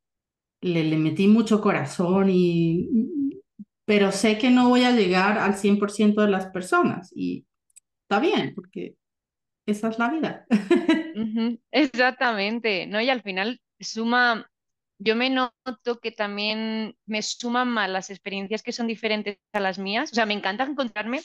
le, 0.62 0.84
le 0.84 0.96
metí 0.98 1.28
mucho 1.28 1.60
corazón 1.60 2.28
y, 2.30 2.88
pero 3.84 4.12
sé 4.12 4.38
que 4.38 4.50
no 4.50 4.68
voy 4.68 4.84
a 4.84 4.92
llegar 4.92 5.38
al 5.38 5.56
100% 5.56 6.22
de 6.22 6.30
las 6.30 6.46
personas 6.46 7.12
y 7.14 7.46
está 8.02 8.20
bien, 8.20 8.54
porque 8.54 8.96
esa 9.66 9.90
es 9.90 9.98
la 9.98 10.10
vida. 10.10 10.46
Exactamente, 11.70 12.86
¿no? 12.86 13.00
Y 13.00 13.10
al 13.10 13.22
final 13.22 13.60
suma, 13.80 14.50
yo 14.98 15.16
me 15.16 15.30
noto 15.30 16.00
que 16.00 16.12
también 16.12 16.96
me 17.06 17.22
suman 17.22 17.68
más 17.68 17.90
las 17.90 18.10
experiencias 18.10 18.62
que 18.62 18.72
son 18.72 18.86
diferentes 18.86 19.38
a 19.52 19.60
las 19.60 19.78
mías, 19.78 20.12
o 20.12 20.14
sea, 20.14 20.26
me 20.26 20.34
encanta 20.34 20.64
encontrarme 20.64 21.20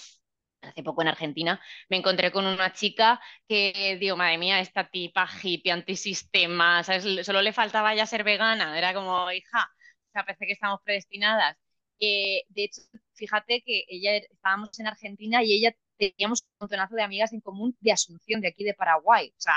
hace 0.67 0.83
poco 0.83 1.01
en 1.01 1.07
Argentina, 1.09 1.61
me 1.89 1.97
encontré 1.97 2.31
con 2.31 2.45
una 2.45 2.73
chica 2.73 3.19
que, 3.47 3.97
digo, 3.99 4.17
madre 4.17 4.37
mía, 4.37 4.59
esta 4.59 4.89
tipa 4.89 5.27
hippie, 5.41 5.71
antisistema, 5.71 6.83
¿sabes? 6.83 7.25
Solo 7.25 7.41
le 7.41 7.53
faltaba 7.53 7.95
ya 7.95 8.05
ser 8.05 8.23
vegana, 8.23 8.77
era 8.77 8.93
como, 8.93 9.31
hija, 9.31 9.69
o 10.09 10.11
sea, 10.11 10.23
parece 10.25 10.45
que 10.45 10.53
estamos 10.53 10.79
predestinadas. 10.83 11.57
Eh, 11.99 12.43
de 12.49 12.65
hecho, 12.65 12.81
fíjate 13.13 13.61
que 13.65 13.85
ella 13.87 14.17
estábamos 14.17 14.77
en 14.79 14.87
Argentina 14.87 15.43
y 15.43 15.53
ella 15.53 15.75
teníamos 15.97 16.43
un 16.43 16.49
montonazo 16.61 16.95
de 16.95 17.03
amigas 17.03 17.33
en 17.33 17.41
común 17.41 17.75
de 17.79 17.91
Asunción, 17.91 18.41
de 18.41 18.49
aquí 18.49 18.63
de 18.63 18.73
Paraguay. 18.73 19.29
O 19.29 19.41
sea, 19.41 19.55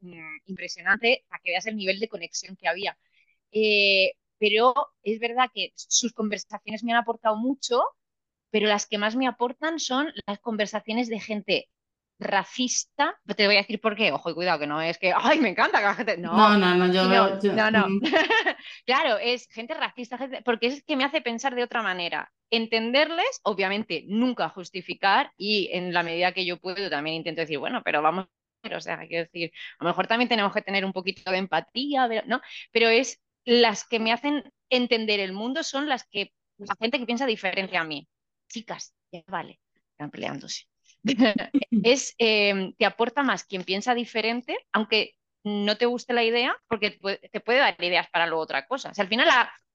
mm, 0.00 0.38
impresionante 0.46 1.24
para 1.28 1.40
que 1.42 1.50
veas 1.50 1.66
el 1.66 1.76
nivel 1.76 2.00
de 2.00 2.08
conexión 2.08 2.56
que 2.56 2.68
había. 2.68 2.98
Eh, 3.52 4.12
pero 4.38 4.74
es 5.02 5.18
verdad 5.20 5.50
que 5.52 5.72
sus 5.76 6.12
conversaciones 6.12 6.84
me 6.84 6.92
han 6.92 6.98
aportado 6.98 7.36
mucho, 7.36 7.82
pero 8.50 8.66
las 8.66 8.86
que 8.86 8.98
más 8.98 9.16
me 9.16 9.26
aportan 9.26 9.78
son 9.78 10.12
las 10.26 10.38
conversaciones 10.40 11.08
de 11.08 11.20
gente 11.20 11.68
racista, 12.18 13.16
te 13.36 13.46
voy 13.46 13.54
a 13.56 13.58
decir 13.58 13.80
por 13.80 13.94
qué, 13.94 14.10
ojo, 14.10 14.30
y 14.30 14.34
cuidado, 14.34 14.58
que 14.58 14.66
no 14.66 14.80
es 14.80 14.98
que, 14.98 15.12
ay, 15.16 15.38
me 15.38 15.50
encanta 15.50 15.78
que 15.78 15.84
la 15.84 15.94
gente, 15.94 16.16
no, 16.18 16.36
no, 16.36 16.58
no, 16.58 16.74
no, 16.74 16.92
yo, 16.92 17.52
no, 17.52 17.70
no, 17.70 17.88
mm. 17.88 18.00
claro, 18.86 19.18
es 19.18 19.46
gente 19.48 19.74
racista, 19.74 20.18
porque 20.44 20.66
es 20.66 20.82
que 20.82 20.96
me 20.96 21.04
hace 21.04 21.20
pensar 21.20 21.54
de 21.54 21.62
otra 21.62 21.82
manera, 21.82 22.30
entenderles, 22.50 23.40
obviamente, 23.44 24.04
nunca 24.08 24.48
justificar 24.48 25.32
y 25.36 25.70
en 25.72 25.92
la 25.92 26.02
medida 26.02 26.32
que 26.32 26.44
yo 26.44 26.58
puedo 26.58 26.90
también 26.90 27.16
intento 27.16 27.42
decir, 27.42 27.58
bueno, 27.58 27.82
pero 27.84 28.02
vamos, 28.02 28.26
o 28.64 28.80
sea, 28.80 28.98
quiero 29.06 29.24
decir, 29.24 29.52
a 29.78 29.84
lo 29.84 29.90
mejor 29.90 30.08
también 30.08 30.28
tenemos 30.28 30.52
que 30.52 30.62
tener 30.62 30.84
un 30.84 30.92
poquito 30.92 31.30
de 31.30 31.38
empatía, 31.38 32.08
¿no? 32.26 32.40
Pero 32.72 32.88
es 32.88 33.20
las 33.44 33.86
que 33.86 34.00
me 34.00 34.12
hacen 34.12 34.42
entender 34.70 35.20
el 35.20 35.32
mundo 35.32 35.62
son 35.62 35.88
las 35.88 36.04
que, 36.04 36.32
la 36.58 36.74
gente 36.80 36.98
que 36.98 37.06
piensa 37.06 37.26
diferente 37.26 37.76
a 37.76 37.84
mí. 37.84 38.08
Chicas, 38.48 38.94
ya 39.12 39.22
vale, 39.28 39.60
están 39.92 40.10
peleándose. 40.10 40.66
es, 41.84 42.14
eh, 42.18 42.72
te 42.76 42.86
aporta 42.86 43.22
más 43.22 43.44
quien 43.44 43.64
piensa 43.64 43.94
diferente, 43.94 44.56
aunque 44.72 45.14
no 45.44 45.76
te 45.76 45.86
guste 45.86 46.12
la 46.12 46.24
idea, 46.24 46.56
porque 46.68 46.90
te 46.90 47.40
puede, 47.40 47.58
dar 47.58 47.76
ideas 47.82 48.08
para 48.10 48.26
luego 48.26 48.42
otra 48.42 48.66
cosa. 48.66 48.90
O 48.90 48.94
sea, 48.94 49.02
al 49.02 49.08
final, 49.08 49.28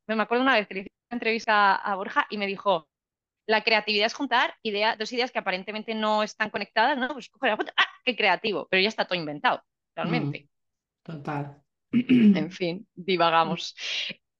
me 0.07 0.21
acuerdo 0.21 0.43
una 0.43 0.55
vez 0.55 0.67
que 0.67 0.73
le 0.73 0.79
hice 0.81 0.91
una 1.09 1.15
entrevista 1.15 1.75
a 1.75 1.95
Borja 1.95 2.27
y 2.29 2.37
me 2.37 2.47
dijo, 2.47 2.87
la 3.47 3.63
creatividad 3.63 4.05
es 4.05 4.13
juntar 4.13 4.55
dos 4.97 5.11
ideas 5.11 5.31
que 5.31 5.39
aparentemente 5.39 5.95
no 5.95 6.23
están 6.23 6.49
conectadas, 6.49 6.97
¿no? 6.97 7.09
Pues 7.09 7.29
coge 7.29 7.47
la 7.47 7.57
¡ah, 7.77 7.85
qué 8.05 8.15
creativo! 8.15 8.67
Pero 8.69 8.81
ya 8.81 8.89
está 8.89 9.05
todo 9.05 9.19
inventado, 9.19 9.63
realmente. 9.95 10.47
Mm, 10.47 11.03
total. 11.03 11.59
En 11.91 12.51
fin, 12.51 12.87
divagamos. 12.95 13.75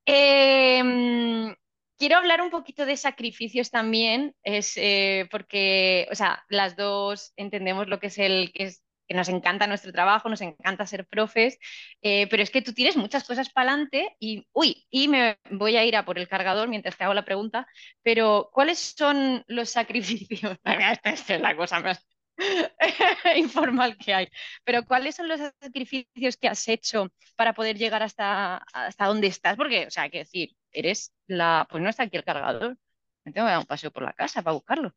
Eh, 0.06 1.56
quiero 2.04 2.18
hablar 2.18 2.41
un 2.41 2.49
poquito 2.49 2.86
de 2.86 2.97
sacrificios 2.97 3.72
también, 3.72 4.36
es 4.43 4.74
eh, 4.76 5.26
porque, 5.32 6.06
o 6.12 6.16
sea, 6.16 6.43
las 6.49 6.76
dos 6.76 7.32
entendemos 7.38 7.88
lo 7.88 8.01
que 8.01 8.08
es 8.08 8.18
el 8.18 8.51
que 8.51 8.64
es 8.66 8.84
que 9.08 9.14
nos 9.14 9.30
encanta 9.30 9.68
nuestro 9.68 9.93
trabajo, 9.93 10.28
nos 10.28 10.41
encanta 10.41 10.86
ser 10.86 11.06
profes, 11.08 11.58
eh, 12.01 12.28
pero 12.30 12.43
es 12.43 12.51
que 12.51 12.62
tú 12.62 12.74
tienes 12.74 12.97
muchas 12.97 13.24
cosas 13.24 13.49
para 13.49 13.72
adelante 13.72 14.18
y, 14.20 14.45
uy, 14.51 14.86
y 14.89 15.08
me 15.08 15.38
voy 15.51 15.78
a 15.78 15.86
ir 15.86 15.95
a 15.95 16.04
por 16.04 16.20
el 16.20 16.28
cargador 16.28 16.68
mientras 16.68 16.97
te 16.97 17.06
hago 17.06 17.14
la 17.14 17.24
pregunta, 17.24 17.68
pero 18.01 18.49
¿cuáles 18.51 18.80
son 18.97 19.45
los 19.47 19.70
sacrificios? 19.70 20.58
Esta 20.66 21.36
es 21.36 21.41
la 21.41 21.56
cosa 21.56 21.80
más 21.80 22.06
informal 23.38 23.97
que 23.97 24.14
hay, 24.14 24.28
pero 24.66 24.84
¿cuáles 24.86 25.16
son 25.16 25.30
los 25.30 25.39
sacrificios 25.62 26.36
que 26.36 26.49
has 26.49 26.68
hecho 26.68 27.08
para 27.38 27.54
poder 27.54 27.78
llegar 27.78 28.04
hasta, 28.04 28.58
hasta 28.74 29.06
donde 29.06 29.28
estás? 29.28 29.56
Porque, 29.56 29.88
o 29.88 29.91
sea, 29.91 30.04
hay 30.04 30.10
que 30.10 30.20
decir, 30.20 30.54
eres 30.74 31.14
la, 31.28 31.68
pues 31.70 31.84
no 31.84 31.90
está 31.90 32.04
aquí 32.04 32.18
el 32.18 32.24
cargador, 32.24 32.78
me 33.26 33.32
tengo 33.32 33.48
que 33.48 33.52
dar 33.52 33.60
un 33.60 33.66
paseo 33.66 33.92
por 33.92 34.04
la 34.04 34.14
casa 34.14 34.42
para 34.42 34.54
buscarlo. 34.56 34.94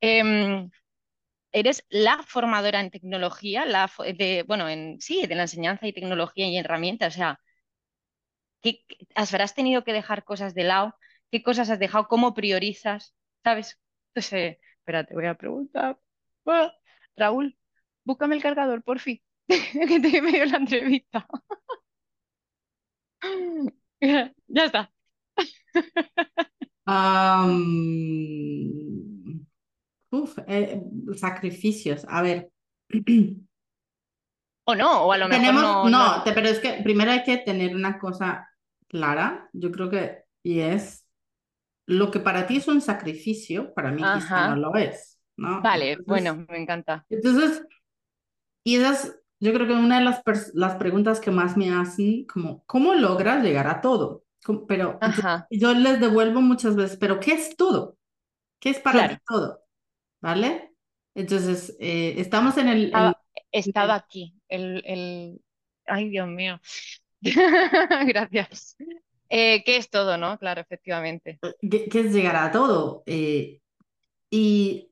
Em, 0.00 0.70
eres 1.52 1.84
la 1.90 2.22
formadora 2.24 2.80
en 2.80 2.90
tecnología, 2.90 3.64
la 3.66 3.90
bueno, 4.46 4.68
en, 4.68 5.00
sí, 5.00 5.26
de 5.26 5.34
la 5.34 5.42
enseñanza 5.42 5.86
y 5.86 5.92
tecnología 5.92 6.48
y 6.48 6.56
herramientas. 6.58 7.14
O 7.14 7.18
sea, 7.18 7.40
¿qué, 8.62 8.84
habrás 9.14 9.54
tenido 9.54 9.84
que 9.84 9.92
dejar 9.92 10.24
cosas 10.24 10.54
de 10.54 10.64
lado? 10.64 10.96
¿Qué 11.30 11.42
cosas 11.42 11.70
has 11.70 11.78
dejado? 11.78 12.08
¿Cómo 12.08 12.34
priorizas? 12.34 13.14
¿Sabes? 13.44 13.78
Entonces, 14.14 14.58
espera, 14.78 15.04
te 15.04 15.14
voy 15.14 15.26
a 15.26 15.34
preguntar. 15.34 15.98
Ah, 16.46 16.72
Raúl, 17.16 17.58
búscame 18.04 18.36
el 18.36 18.42
cargador, 18.42 18.82
por 18.82 19.00
fin, 19.00 19.22
que 19.48 20.00
te 20.00 20.16
he 20.18 20.22
medio 20.22 20.46
la 20.46 20.58
entrevista. 20.58 21.26
ya 24.48 24.64
está. 24.64 24.90
Uf, 30.10 30.38
eh, 30.46 30.82
sacrificios. 31.16 32.04
A 32.08 32.22
ver. 32.22 32.50
O 34.64 34.74
no, 34.76 35.06
o 35.06 35.12
a 35.12 35.18
lo 35.18 35.26
mejor 35.26 35.54
no, 35.54 35.88
no, 35.88 36.22
pero 36.24 36.46
es 36.46 36.60
que 36.60 36.74
primero 36.84 37.10
hay 37.10 37.24
que 37.24 37.38
tener 37.38 37.74
una 37.74 37.98
cosa 37.98 38.48
clara, 38.86 39.48
yo 39.52 39.72
creo 39.72 39.90
que, 39.90 40.22
y 40.44 40.60
es, 40.60 41.08
lo 41.86 42.12
que 42.12 42.20
para 42.20 42.46
ti 42.46 42.58
es 42.58 42.68
un 42.68 42.80
sacrificio, 42.80 43.74
para 43.74 43.90
mí 43.90 44.00
no 44.00 44.56
lo 44.56 44.76
es, 44.76 45.18
¿no? 45.36 45.60
Vale, 45.60 45.98
bueno, 46.06 46.46
me 46.48 46.58
encanta. 46.58 47.04
Entonces, 47.08 47.66
y 48.62 48.76
esas, 48.76 49.18
yo 49.40 49.52
creo 49.52 49.66
que 49.66 49.72
una 49.72 49.98
de 49.98 50.04
las, 50.04 50.22
las 50.54 50.76
preguntas 50.76 51.18
que 51.18 51.32
más 51.32 51.56
me 51.56 51.72
hacen, 51.74 52.26
como, 52.26 52.62
¿cómo 52.66 52.94
logras 52.94 53.42
llegar 53.42 53.66
a 53.66 53.80
todo? 53.80 54.22
Pero 54.66 54.98
yo, 55.50 55.74
les 55.74 56.00
devuelvo 56.00 56.40
muchas 56.40 56.74
veces, 56.76 56.96
pero 56.98 57.20
¿qué 57.20 57.32
es 57.32 57.56
todo? 57.56 57.96
¿Qué 58.58 58.70
es 58.70 58.78
para 58.78 59.08
ti 59.08 59.16
todo? 59.26 59.62
¿Vale? 60.20 60.74
Entonces, 61.14 61.76
eh, 61.80 62.14
estamos 62.18 62.56
en 62.56 62.68
el... 62.68 62.92
Estaba, 63.52 63.94
aquí, 63.94 64.34
el, 64.48 64.82
el... 64.86 65.40
Ay, 65.86 66.08
Dios 66.08 66.28
mío. 66.28 66.60
Gracias. 67.20 68.76
Eh, 69.28 69.62
¿qué 69.64 69.76
es 69.76 69.88
todo, 69.90 70.16
no? 70.16 70.38
Claro, 70.38 70.60
efectivamente. 70.60 71.38
¿Qué, 71.70 71.88
es 71.92 72.12
llegar 72.12 72.36
a 72.36 72.50
todo? 72.50 73.02
Eh, 73.06 73.60
y 74.28 74.90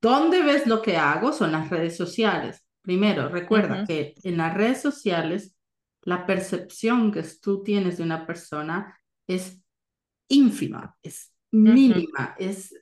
¿dónde 0.00 0.42
ves 0.42 0.66
lo 0.66 0.80
que 0.80 0.96
hago? 0.96 1.32
Son 1.32 1.52
las 1.52 1.70
redes 1.70 1.96
sociales. 1.96 2.64
Primero, 2.82 3.28
recuerda 3.28 3.84
que 3.84 4.14
en 4.22 4.36
las 4.36 4.54
redes 4.54 4.80
sociales 4.80 5.55
la 6.06 6.24
percepción 6.24 7.10
que 7.10 7.22
tú 7.42 7.62
tienes 7.64 7.98
de 7.98 8.04
una 8.04 8.26
persona 8.26 8.98
es 9.26 9.60
ínfima, 10.28 10.96
es 11.02 11.34
mínima, 11.50 12.36
es, 12.38 12.72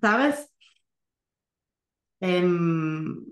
¿sabes? 0.00 0.48
Em, 2.20 3.26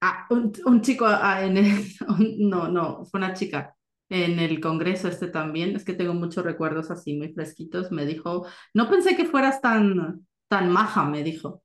ah, 0.00 0.26
un, 0.30 0.80
chico 0.80 1.04
ah, 1.06 1.44
en 1.44 1.58
el, 1.58 1.84
no, 2.38 2.68
no, 2.68 3.04
fue 3.04 3.18
una 3.18 3.34
chica 3.34 3.76
en 4.08 4.38
el 4.38 4.58
congreso 4.58 5.08
este 5.08 5.26
también, 5.28 5.76
es 5.76 5.84
que 5.84 5.92
tengo 5.92 6.14
muchos 6.14 6.44
recuerdos 6.44 6.90
así 6.90 7.14
muy 7.16 7.32
fresquitos, 7.34 7.92
me 7.92 8.06
dijo, 8.06 8.46
no 8.72 8.88
pensé 8.88 9.16
que 9.16 9.26
fueras 9.26 9.60
tan, 9.60 10.26
tan 10.48 10.70
maja, 10.70 11.04
me 11.04 11.22
dijo. 11.22 11.62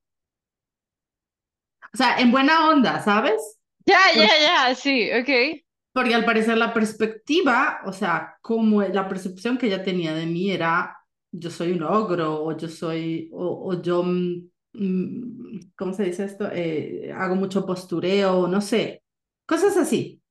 O 1.92 1.96
sea, 1.96 2.18
en 2.18 2.30
buena 2.30 2.68
onda, 2.68 3.02
¿sabes? 3.02 3.58
Ya, 3.86 3.98
ya, 4.14 4.28
ya, 4.68 4.74
sí, 4.74 5.10
ok. 5.10 5.64
Porque 5.92 6.14
al 6.14 6.24
parecer 6.24 6.56
la 6.56 6.72
perspectiva, 6.72 7.80
o 7.84 7.92
sea, 7.92 8.36
como 8.40 8.82
la 8.82 9.08
percepción 9.08 9.58
que 9.58 9.66
ella 9.66 9.82
tenía 9.82 10.14
de 10.14 10.26
mí 10.26 10.50
era, 10.50 10.96
yo 11.32 11.50
soy 11.50 11.72
un 11.72 11.82
ogro, 11.82 12.44
o 12.44 12.56
yo 12.56 12.68
soy, 12.68 13.28
o, 13.32 13.80
yo, 13.82 14.02
mm, 14.04 14.50
mm, 14.72 15.60
¿cómo 15.76 15.92
se 15.92 16.04
dice 16.04 16.24
esto? 16.24 16.48
Eh, 16.52 17.12
hago 17.12 17.34
mucho 17.34 17.66
postureo, 17.66 18.46
no 18.46 18.60
sé, 18.60 19.02
cosas 19.46 19.76
así. 19.76 20.22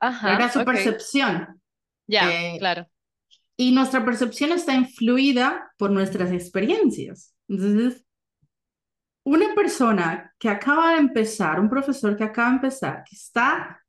Ajá, 0.00 0.34
era 0.34 0.52
su 0.52 0.64
percepción. 0.64 1.60
Ya, 2.06 2.30
eh, 2.30 2.58
claro. 2.58 2.86
Y 3.56 3.72
nuestra 3.72 4.04
percepción 4.04 4.52
está 4.52 4.74
influida 4.74 5.72
por 5.76 5.90
nuestras 5.90 6.32
experiencias. 6.32 7.34
Entonces, 7.48 8.04
una 9.24 9.54
persona 9.54 10.34
que 10.38 10.48
acaba 10.48 10.92
de 10.92 10.98
empezar, 10.98 11.60
un 11.60 11.68
profesor 11.68 12.16
que 12.16 12.24
acaba 12.24 12.48
de 12.48 12.54
empezar, 12.56 13.04
que 13.08 13.16
está 13.16 13.79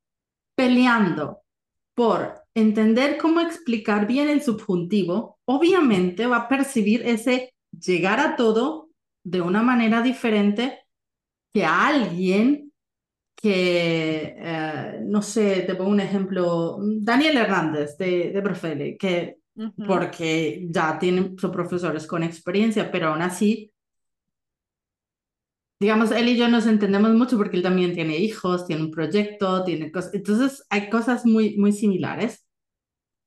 peleando 0.61 1.41
por 1.95 2.43
entender 2.53 3.17
cómo 3.17 3.41
explicar 3.41 4.05
bien 4.05 4.29
el 4.29 4.43
subjuntivo, 4.43 5.39
obviamente 5.45 6.27
va 6.27 6.37
a 6.37 6.47
percibir 6.47 7.01
ese 7.03 7.55
llegar 7.71 8.19
a 8.19 8.35
todo 8.35 8.89
de 9.23 9.41
una 9.41 9.63
manera 9.63 10.03
diferente 10.03 10.81
que 11.51 11.65
a 11.65 11.87
alguien 11.87 12.71
que, 13.35 14.35
eh, 14.37 14.99
no 15.03 15.23
sé, 15.23 15.61
te 15.61 15.73
pongo 15.73 15.89
un 15.89 15.99
ejemplo, 15.99 16.77
Daniel 16.79 17.37
Hernández 17.37 17.97
de, 17.97 18.31
de 18.31 18.41
Profele, 18.43 18.97
que 18.97 19.37
porque 19.87 20.67
ya 20.69 20.99
tienen 20.99 21.35
sus 21.39 21.49
profesores 21.49 22.05
con 22.05 22.21
experiencia, 22.21 22.91
pero 22.91 23.07
aún 23.07 23.23
así 23.23 23.70
digamos, 25.81 26.11
él 26.11 26.29
y 26.29 26.37
yo 26.37 26.47
nos 26.47 26.67
entendemos 26.67 27.11
mucho 27.15 27.37
porque 27.37 27.57
él 27.57 27.63
también 27.63 27.95
tiene 27.95 28.15
hijos, 28.19 28.67
tiene 28.67 28.83
un 28.83 28.91
proyecto, 28.91 29.63
tiene 29.63 29.91
cosas. 29.91 30.13
Entonces, 30.13 30.63
hay 30.69 30.91
cosas 30.91 31.25
muy, 31.25 31.57
muy 31.57 31.71
similares. 31.71 32.45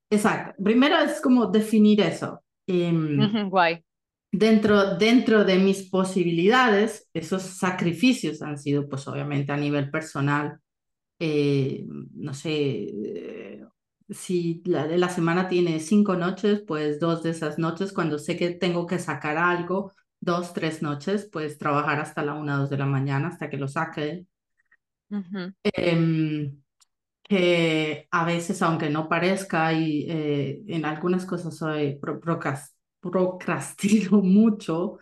Exacto. 0.09 0.63
Primero 0.63 0.97
es 0.99 1.19
como 1.19 1.47
definir 1.47 1.99
eso. 1.99 2.41
Em, 2.65 3.49
guay. 3.49 3.83
Dentro, 4.31 4.95
dentro 4.95 5.43
de 5.43 5.57
mis 5.57 5.89
posibilidades, 5.89 7.09
esos 7.13 7.41
sacrificios 7.41 8.41
han 8.41 8.57
sido, 8.57 8.87
pues 8.87 9.05
obviamente 9.09 9.51
a 9.51 9.57
nivel 9.57 9.91
personal, 9.91 10.57
eh, 11.19 11.85
no 12.13 12.33
sé, 12.33 12.51
eh, 12.53 13.65
si 14.09 14.61
la, 14.63 14.87
la 14.87 15.09
semana 15.09 15.49
tiene 15.49 15.81
cinco 15.81 16.15
noches, 16.15 16.63
pues 16.65 17.01
dos 17.01 17.21
de 17.21 17.31
esas 17.31 17.59
noches, 17.59 17.91
cuando 17.91 18.17
sé 18.17 18.37
que 18.37 18.51
tengo 18.51 18.87
que 18.87 18.97
sacar 18.97 19.37
algo, 19.37 19.91
dos, 20.25 20.53
tres 20.53 20.81
noches, 20.81 21.29
pues 21.31 21.57
trabajar 21.57 21.99
hasta 21.99 22.23
la 22.23 22.33
una, 22.33 22.57
dos 22.57 22.69
de 22.69 22.77
la 22.77 22.85
mañana, 22.85 23.29
hasta 23.29 23.49
que 23.49 23.57
lo 23.57 23.67
saque. 23.67 24.25
Em, 25.63 26.61
que 27.23 28.07
a 28.11 28.25
veces, 28.25 28.61
aunque 28.61 28.89
no 28.89 29.07
parezca, 29.07 29.71
y 29.71 30.05
eh, 30.09 30.61
en 30.67 30.83
algunas 30.85 31.25
cosas 31.25 31.55
soy 31.55 31.99
procrastino 32.99 34.21
mucho 34.21 34.97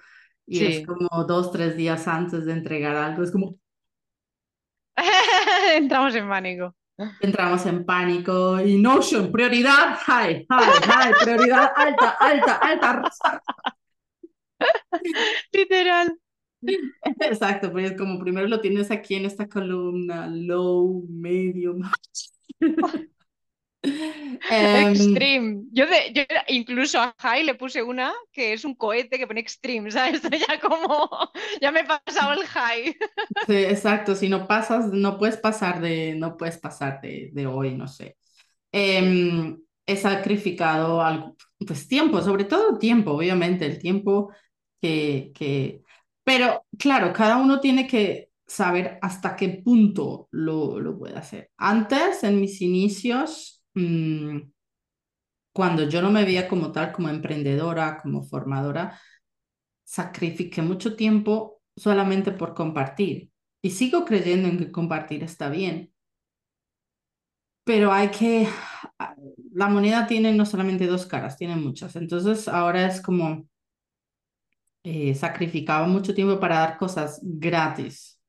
y 0.46 0.66
es 0.66 0.86
como 0.86 1.08
dos, 1.26 1.52
tres 1.52 1.78
días 1.78 2.08
antes 2.08 2.46
de 2.46 2.54
entregar 2.54 2.96
algo, 2.96 3.24
es 3.24 3.32
como... 3.32 3.56
Entramos 5.76 6.14
en 6.16 6.28
pánico. 6.28 6.76
Entramos 7.22 7.66
en 7.66 7.86
pánico 7.86 8.62
y 8.62 8.78
Notion, 8.78 9.32
prioridad, 9.32 9.98
high, 10.06 10.46
high, 10.50 10.82
high, 10.82 11.14
prioridad 11.24 11.72
alta, 11.76 12.10
alta, 12.20 12.56
alta. 12.58 13.12
Literal. 15.52 16.18
Exacto, 17.20 17.72
pues 17.72 17.92
es 17.92 17.98
como 17.98 18.20
primero 18.20 18.48
lo 18.48 18.62
tienes 18.62 18.90
aquí 18.90 19.16
en 19.16 19.26
esta 19.26 19.48
columna, 19.48 20.28
low, 20.28 21.06
medio, 21.10 21.76
Em, 24.50 24.92
extreme. 24.92 25.64
Yo, 25.72 25.86
de, 25.86 26.14
yo 26.14 26.24
incluso 26.48 27.00
a 27.00 27.14
High 27.20 27.44
le 27.44 27.56
puse 27.56 27.84
una 27.84 28.14
que 28.32 28.54
es 28.54 28.64
un 28.64 28.76
cohete 28.76 29.18
que 29.18 29.28
pone 29.28 29.42
Extreme, 29.42 29.92
¿sabes? 29.92 30.22
Ya 30.48 30.60
como, 30.60 31.10
ya 31.62 31.72
me 31.72 31.82
he 31.82 31.86
pasado 31.86 32.34
el 32.34 32.46
High. 32.46 32.96
Sí, 33.48 33.56
exacto. 33.56 34.16
Si 34.16 34.30
no 34.30 34.48
pasas, 34.48 34.92
no 34.92 35.18
puedes 35.18 35.38
pasar 35.38 35.82
de, 35.82 36.16
no 36.16 36.38
puedes 36.38 36.58
pasar 36.58 37.02
de, 37.02 37.30
de 37.34 37.48
hoy, 37.48 37.76
no 37.76 37.88
sé. 37.88 38.18
Em, 38.72 39.58
he 39.86 39.98
sacrificado 39.98 41.02
algo, 41.02 41.36
pues 41.68 41.88
tiempo, 41.88 42.22
sobre 42.22 42.46
todo 42.46 42.78
tiempo, 42.78 43.12
obviamente, 43.12 43.66
el 43.66 43.80
tiempo 43.80 44.34
que, 44.84 45.32
que, 45.36 45.84
pero 46.24 46.66
claro, 46.78 47.14
cada 47.14 47.38
uno 47.38 47.60
tiene 47.62 47.88
que 47.88 48.32
saber 48.46 49.00
hasta 49.02 49.36
qué 49.36 49.62
punto 49.64 50.28
lo, 50.32 50.80
lo 50.80 50.98
puede 51.00 51.18
hacer. 51.18 51.52
Antes, 51.58 52.24
en 52.24 52.42
mis 52.42 52.62
inicios, 52.62 53.64
Mm, 53.76 54.52
cuando 55.52 55.88
yo 55.88 56.02
no 56.02 56.12
me 56.12 56.26
veía 56.26 56.48
como 56.48 56.72
tal, 56.72 56.92
como 56.92 57.10
emprendedora, 57.10 58.00
como 58.02 58.24
formadora, 58.24 59.00
sacrifiqué 59.86 60.62
mucho 60.62 60.96
tiempo 60.96 61.62
solamente 61.76 62.32
por 62.32 62.54
compartir. 62.56 63.32
Y 63.64 63.72
sigo 63.72 64.06
creyendo 64.06 64.50
en 64.50 64.58
que 64.60 64.72
compartir 64.72 65.24
está 65.24 65.50
bien. 65.50 65.94
Pero 67.66 67.92
hay 67.94 68.10
que, 68.12 68.48
la 69.54 69.68
moneda 69.70 70.08
tiene 70.08 70.34
no 70.34 70.46
solamente 70.46 70.88
dos 70.88 71.06
caras, 71.06 71.38
tiene 71.38 71.56
muchas. 71.56 71.96
Entonces 71.96 72.48
ahora 72.48 72.88
es 72.88 73.02
como, 73.02 73.48
eh, 74.84 75.16
sacrificaba 75.16 75.88
mucho 75.88 76.14
tiempo 76.14 76.40
para 76.40 76.60
dar 76.60 76.78
cosas 76.78 77.20
gratis. 77.24 78.20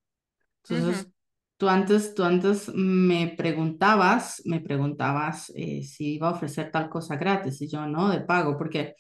Entonces, 0.65 1.09
Tú 1.57 1.69
antes, 1.69 2.15
tú 2.15 2.25
antes 2.25 2.69
me 2.75 3.29
preguntabas, 3.37 4.43
me 4.45 4.61
preguntabas 4.61 5.53
eh, 5.55 5.83
si 5.85 6.15
iba 6.17 6.29
a 6.29 6.33
ofrecer 6.33 6.71
tal 6.73 6.89
cosa 6.91 7.17
gratis 7.17 7.63
y 7.63 7.69
yo 7.69 7.87
no, 7.87 8.11
de 8.11 8.21
pago, 8.23 8.59
porque, 8.59 8.97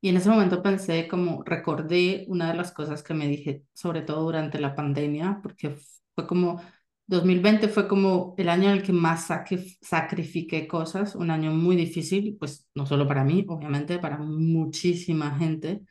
y 0.00 0.08
en 0.10 0.16
ese 0.16 0.30
momento 0.30 0.62
pensé 0.62 1.08
como, 1.08 1.42
recordé 1.44 2.24
una 2.28 2.48
de 2.50 2.56
las 2.56 2.72
cosas 2.72 3.02
que 3.02 3.12
me 3.12 3.26
dije, 3.26 3.64
sobre 3.72 4.02
todo 4.02 4.22
durante 4.22 4.60
la 4.60 4.74
pandemia, 4.74 5.40
porque 5.42 5.76
fue 6.14 6.26
como, 6.28 6.62
2020 7.08 7.68
fue 7.68 7.88
como 7.88 8.34
el 8.38 8.48
año 8.48 8.70
en 8.70 8.78
el 8.78 8.82
que 8.82 8.92
más 8.92 9.26
sacrifiqué 9.80 10.66
cosas, 10.68 11.16
un 11.16 11.30
año 11.30 11.50
muy 11.52 11.74
difícil, 11.76 12.36
pues 12.38 12.68
no 12.74 12.86
solo 12.86 13.06
para 13.08 13.24
mí, 13.24 13.44
obviamente, 13.48 13.98
para 13.98 14.18
muchísima 14.18 15.36
gente. 15.38 15.82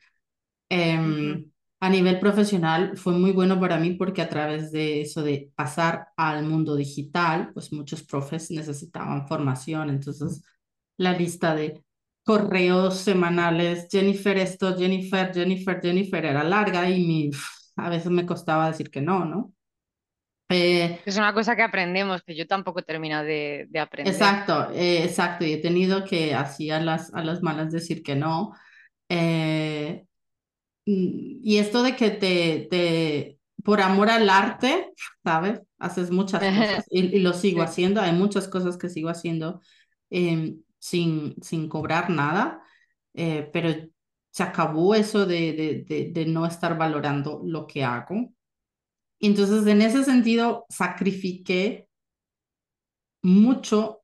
Em, 0.68 1.50
a 1.80 1.88
nivel 1.90 2.18
profesional 2.18 2.96
fue 2.96 3.12
muy 3.12 3.32
bueno 3.32 3.60
para 3.60 3.78
mí 3.78 3.92
porque 3.94 4.22
a 4.22 4.28
través 4.28 4.72
de 4.72 5.02
eso 5.02 5.22
de 5.22 5.52
pasar 5.54 6.08
al 6.16 6.44
mundo 6.44 6.74
digital, 6.76 7.50
pues 7.52 7.72
muchos 7.72 8.02
profes 8.02 8.50
necesitaban 8.50 9.28
formación. 9.28 9.90
Entonces, 9.90 10.42
la 10.96 11.12
lista 11.12 11.54
de 11.54 11.82
correos 12.24 12.96
semanales, 12.98 13.88
Jennifer 13.90 14.36
esto, 14.38 14.76
Jennifer, 14.76 15.32
Jennifer, 15.32 15.80
Jennifer, 15.80 16.24
era 16.24 16.42
larga 16.42 16.90
y 16.90 17.06
mi, 17.06 17.30
a 17.76 17.88
veces 17.88 18.10
me 18.10 18.26
costaba 18.26 18.68
decir 18.68 18.90
que 18.90 19.00
no, 19.00 19.24
¿no? 19.24 19.52
Eh, 20.48 21.00
es 21.04 21.16
una 21.16 21.34
cosa 21.34 21.56
que 21.56 21.62
aprendemos, 21.62 22.22
que 22.22 22.36
yo 22.36 22.46
tampoco 22.46 22.80
he 22.80 22.82
terminado 22.82 23.24
de, 23.24 23.66
de 23.68 23.78
aprender. 23.80 24.12
Exacto, 24.12 24.70
eh, 24.72 25.02
exacto, 25.04 25.44
y 25.44 25.52
he 25.54 25.58
tenido 25.60 26.04
que 26.04 26.34
así 26.34 26.70
a 26.70 26.80
las, 26.80 27.12
a 27.12 27.22
las 27.24 27.42
malas 27.42 27.72
decir 27.72 28.02
que 28.02 28.14
no. 28.14 28.52
Eh, 29.08 30.06
y 30.88 31.58
esto 31.58 31.82
de 31.82 31.96
que 31.96 32.10
te, 32.10 32.68
te, 32.70 33.38
por 33.64 33.80
amor 33.80 34.08
al 34.08 34.30
arte, 34.30 34.92
¿sabes? 35.24 35.60
Haces 35.78 36.12
muchas 36.12 36.40
cosas 36.40 36.86
y, 36.90 37.18
lo 37.18 37.32
sigo 37.32 37.62
haciendo. 37.62 38.00
Hay 38.00 38.12
muchas 38.12 38.46
cosas 38.46 38.76
que 38.76 38.88
sigo 38.88 39.08
haciendo 39.08 39.60
em, 40.08 40.62
sin, 40.78 41.34
sin 41.42 41.68
cobrar 41.68 42.08
nada, 42.08 42.62
eh, 43.14 43.50
pero 43.52 43.70
se 44.30 44.42
acabó 44.44 44.94
eso 44.94 45.26
de, 45.26 45.84
de, 45.88 46.10
de, 46.12 46.26
no 46.26 46.46
estar 46.46 46.78
valorando 46.78 47.40
lo 47.44 47.66
que 47.66 47.82
hago. 47.82 48.32
Entonces, 49.18 49.66
en 49.66 49.82
ese 49.82 50.04
sentido, 50.04 50.66
sacrifiqué 50.68 51.88
mucho 53.22 54.02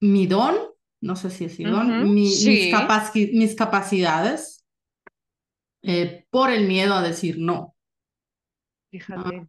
mi 0.00 0.26
don 0.26 0.73
no 1.04 1.16
sé 1.16 1.28
si 1.28 1.44
es 1.44 1.60
Ivonne, 1.60 2.04
mis, 2.06 2.46
mis, 2.46 3.54
capacidades 3.54 4.64
eh, 5.82 6.24
por 6.30 6.50
el 6.50 6.66
miedo 6.66 6.94
a 6.94 7.02
decir 7.02 7.36
no. 7.38 7.76
Fíjate. 8.90 9.46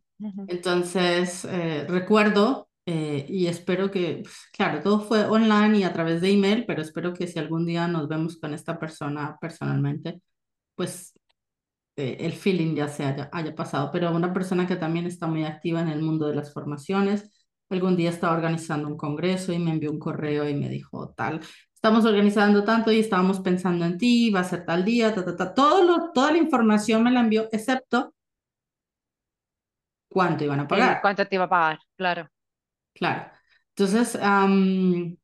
Entonces, 0.48 1.46
eh, 1.46 1.86
recuerdo 1.88 2.70
eh, 2.86 3.26
y 3.30 3.48
espero 3.48 3.90
que, 3.90 4.20
pues, 4.24 4.50
claro, 4.52 4.82
todo 4.82 5.00
fue 5.00 5.24
online 5.24 5.80
y 5.80 5.84
a 5.84 5.94
través 5.94 6.20
de 6.20 6.32
email, 6.32 6.66
pero 6.66 6.82
espero 6.82 7.14
que 7.14 7.26
si 7.26 7.40
algún 7.40 7.66
día 7.66 7.88
nos 7.88 8.10
vemos 8.10 8.38
con 8.38 8.54
esta 8.54 8.78
persona 8.78 9.38
personalmente, 9.40 10.22
pues 10.76 11.14
el 11.96 12.34
feeling 12.34 12.76
ya 12.76 12.90
se 12.90 13.06
haya, 13.06 13.30
haya 13.32 13.56
pasado. 13.56 13.90
Pero 13.94 14.14
una 14.14 14.34
persona 14.34 14.68
que 14.68 14.76
también 14.76 15.06
está 15.06 15.28
muy 15.28 15.46
activa 15.46 15.80
en 15.80 15.88
el 15.88 16.02
mundo 16.02 16.28
de 16.28 16.36
las 16.36 16.54
formaciones, 16.54 17.32
Algún 17.70 17.96
día 17.96 18.10
estaba 18.10 18.36
organizando 18.36 18.88
un 18.88 18.98
congreso 18.98 19.52
y 19.52 19.60
me 19.60 19.72
envió 19.72 19.92
un 19.92 20.00
correo 20.00 20.48
y 20.48 20.54
me 20.54 20.70
dijo 20.70 21.14
tal, 21.16 21.42
estamos 21.74 22.06
organizando 22.06 22.64
tanto 22.64 22.92
y 22.92 23.00
estábamos 23.00 23.40
pensando 23.40 23.86
en 23.86 23.98
ti, 23.98 24.30
va 24.30 24.42
a 24.42 24.44
ser 24.44 24.66
tal 24.66 24.86
día, 24.86 25.14
ta, 25.14 25.26
ta, 25.26 25.36
ta. 25.36 25.54
Todo 25.54 25.84
lo, 25.84 26.12
toda 26.12 26.32
la 26.32 26.38
información 26.38 27.04
me 27.04 27.12
la 27.12 27.22
envió, 27.22 27.48
excepto 27.52 28.14
cuánto 30.08 30.44
iban 30.44 30.62
a 30.62 30.68
pagar. 30.68 31.02
¿Cuánto 31.02 31.28
te 31.28 31.36
iba 31.36 31.46
a 31.46 31.50
pagar? 31.50 31.80
Claro. 31.98 32.30
Claro. 32.94 33.30
Entonces, 33.76 34.16
eh, 34.16 35.18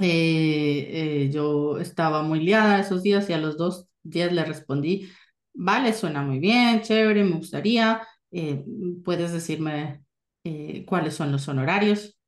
eh, 0.00 1.30
yo 1.32 1.78
estaba 1.78 2.22
muy 2.22 2.40
liada 2.40 2.80
esos 2.80 3.02
días 3.02 3.28
y 3.28 3.32
a 3.32 3.38
los 3.38 3.56
dos 3.58 3.88
días 4.02 4.32
le 4.32 4.44
respondí, 4.44 5.10
vale, 5.52 5.92
suena 5.92 6.22
muy 6.22 6.38
bien, 6.38 6.82
chévere, 6.82 7.24
me 7.24 7.36
gustaría, 7.36 8.00
eh, 8.30 8.64
puedes 9.04 9.32
decirme 9.32 10.04
eh, 10.44 10.84
cuáles 10.86 11.14
son 11.14 11.32
los 11.32 11.48
honorarios. 11.48 12.18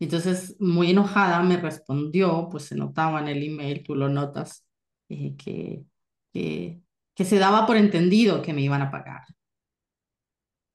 Entonces, 0.00 0.56
muy 0.60 0.90
enojada, 0.90 1.42
me 1.42 1.56
respondió, 1.56 2.48
pues 2.50 2.64
se 2.64 2.76
notaba 2.76 3.20
en 3.20 3.28
el 3.28 3.42
email, 3.42 3.82
tú 3.82 3.94
lo 3.94 4.08
notas, 4.08 4.64
eh, 5.08 5.34
que, 5.36 5.84
que, 6.32 6.80
que, 7.14 7.24
se 7.24 7.38
daba 7.38 7.66
por 7.66 7.76
entendido 7.76 8.42
que 8.42 8.52
me 8.52 8.62
iban 8.62 8.82
a 8.82 8.90
pagar. 8.90 9.22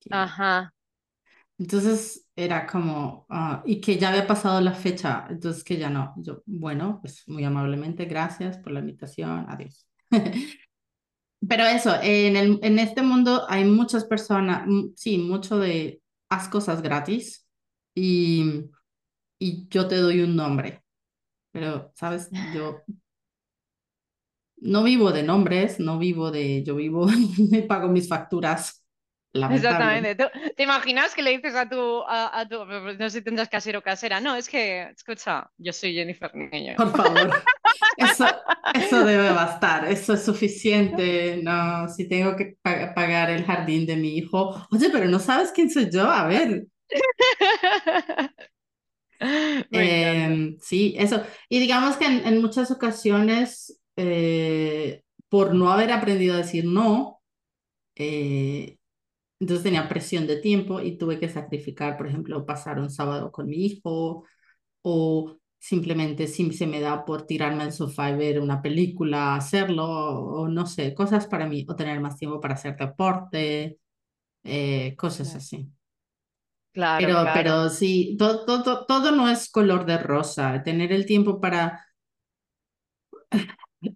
Ajá. 0.10 0.74
Entonces 1.58 2.28
era 2.36 2.66
como, 2.68 3.26
ah, 3.30 3.64
y 3.66 3.80
que 3.80 3.98
ya 3.98 4.10
había 4.10 4.28
pasado 4.28 4.60
la 4.60 4.74
fecha, 4.74 5.26
entonces 5.30 5.64
que 5.64 5.78
ya 5.78 5.90
no. 5.90 6.14
Yo, 6.18 6.42
bueno, 6.46 7.00
pues 7.02 7.24
muy 7.28 7.44
amablemente, 7.46 8.06
gracias 8.06 8.58
por 8.58 8.74
la 8.74 8.80
invitación, 8.82 9.46
adiós. 9.48 9.88
Pero 11.48 11.66
eso, 11.66 11.96
en, 12.02 12.36
el, 12.36 12.60
en 12.64 12.80
este 12.80 13.02
mundo 13.02 13.46
hay 13.50 13.66
muchas 13.66 14.06
personas, 14.06 14.68
sí, 14.96 15.18
mucho 15.18 15.60
de 15.60 16.03
haz 16.34 16.48
cosas 16.50 16.82
gratis 16.82 17.48
y, 17.96 18.70
y 19.40 19.68
yo 19.70 19.88
te 19.88 19.98
doy 19.98 20.22
un 20.22 20.36
nombre. 20.36 20.84
Pero, 21.52 21.92
¿sabes? 21.96 22.30
Yo 22.54 22.86
no 24.58 24.84
vivo 24.84 25.12
de 25.12 25.24
nombres, 25.24 25.80
no 25.80 26.00
vivo 26.00 26.32
de, 26.32 26.64
yo 26.64 26.76
vivo, 26.76 27.08
me 27.52 27.64
pago 27.64 27.90
mis 27.90 28.08
facturas. 28.08 28.83
Exactamente. 29.34 30.16
¿Te 30.56 30.64
imaginas 30.64 31.16
que 31.16 31.24
le 31.24 31.32
dices 31.32 31.56
a 31.56 31.68
tu, 31.68 32.04
a, 32.08 32.46
tu, 32.48 32.64
no 32.66 33.10
sé 33.10 33.20
si 33.20 33.22
tendrás 33.24 33.50
casero 33.50 33.80
o 33.80 33.82
casera? 33.82 34.22
No, 34.22 34.36
es 34.36 34.48
que, 34.48 34.84
escucha, 34.84 35.50
yo 35.58 35.74
soy 35.74 35.94
Jennifer 35.94 36.32
Niño. 36.36 36.76
Por 36.78 36.96
favor. 36.96 37.32
Eso, 37.98 38.26
eso 38.74 39.06
debe 39.06 39.32
bastar, 39.32 39.86
eso 39.92 40.14
es 40.14 40.24
suficiente. 40.24 41.40
No, 41.44 41.90
si 41.90 42.08
tengo 42.08 42.36
que 42.36 42.58
pagar 42.62 43.30
el 43.32 43.44
jardín 43.44 43.86
de 43.86 43.96
mi 43.96 44.18
hijo. 44.18 44.68
Oye, 44.72 44.90
pero 44.92 45.06
no 45.06 45.20
sabes 45.20 45.52
quién 45.52 45.70
soy 45.70 45.90
yo. 45.92 46.10
A 46.10 46.28
ver. 46.28 46.66
Em, 49.72 50.58
sí, 50.60 50.96
eso. 50.98 51.24
Y 51.48 51.60
digamos 51.60 51.96
que 51.96 52.06
en, 52.06 52.42
muchas 52.42 52.72
ocasiones, 52.72 53.80
eh, 53.96 55.02
por 55.30 55.56
no 55.56 55.72
haber 55.72 55.92
aprendido 55.92 56.34
a 56.34 56.40
decir 56.40 56.66
no, 56.66 57.22
eh, 57.96 58.78
Entonces 59.40 59.64
tenía 59.64 59.90
presión 59.90 60.28
de 60.28 60.38
tiempo 60.38 60.80
y 60.80 60.98
tuve 60.98 61.20
que 61.20 61.30
sacrificar, 61.30 61.98
por 61.98 62.08
ejemplo, 62.08 62.46
pasar 62.46 62.80
un 62.80 62.90
sábado 62.90 63.32
con 63.32 63.48
mi 63.48 63.66
hijo 63.66 64.24
o 64.82 65.38
simplemente 65.60 66.28
si 66.28 66.52
se 66.54 66.68
me 66.68 66.82
da 66.82 67.06
por 67.06 67.26
tirarme 67.26 67.64
al 67.64 67.74
sofá 67.74 68.12
y 68.12 68.18
ver 68.18 68.40
una 68.40 68.62
película, 68.62 69.36
hacerlo, 69.36 69.86
o, 69.86 70.48
no 70.50 70.66
sé, 70.66 70.94
cosas 70.94 71.28
para 71.28 71.48
mí, 71.48 71.66
o 71.70 71.76
tener 71.76 72.00
más 72.02 72.18
tiempo 72.18 72.42
para 72.42 72.56
hacer 72.56 72.76
deporte, 72.78 73.80
eh, 74.44 74.96
cosas 74.98 75.36
así. 75.36 75.70
Claro, 76.74 77.08
pero, 77.08 77.26
pero 77.34 77.70
sí, 77.70 78.16
todo, 78.18 78.46
todo, 78.46 78.86
todo 78.86 79.12
no 79.12 79.30
es 79.30 79.50
color 79.50 79.86
de 79.86 79.98
rosa. 80.00 80.64
Tener 80.64 80.92
el 80.92 81.06
tiempo 81.06 81.40
para 81.40 81.86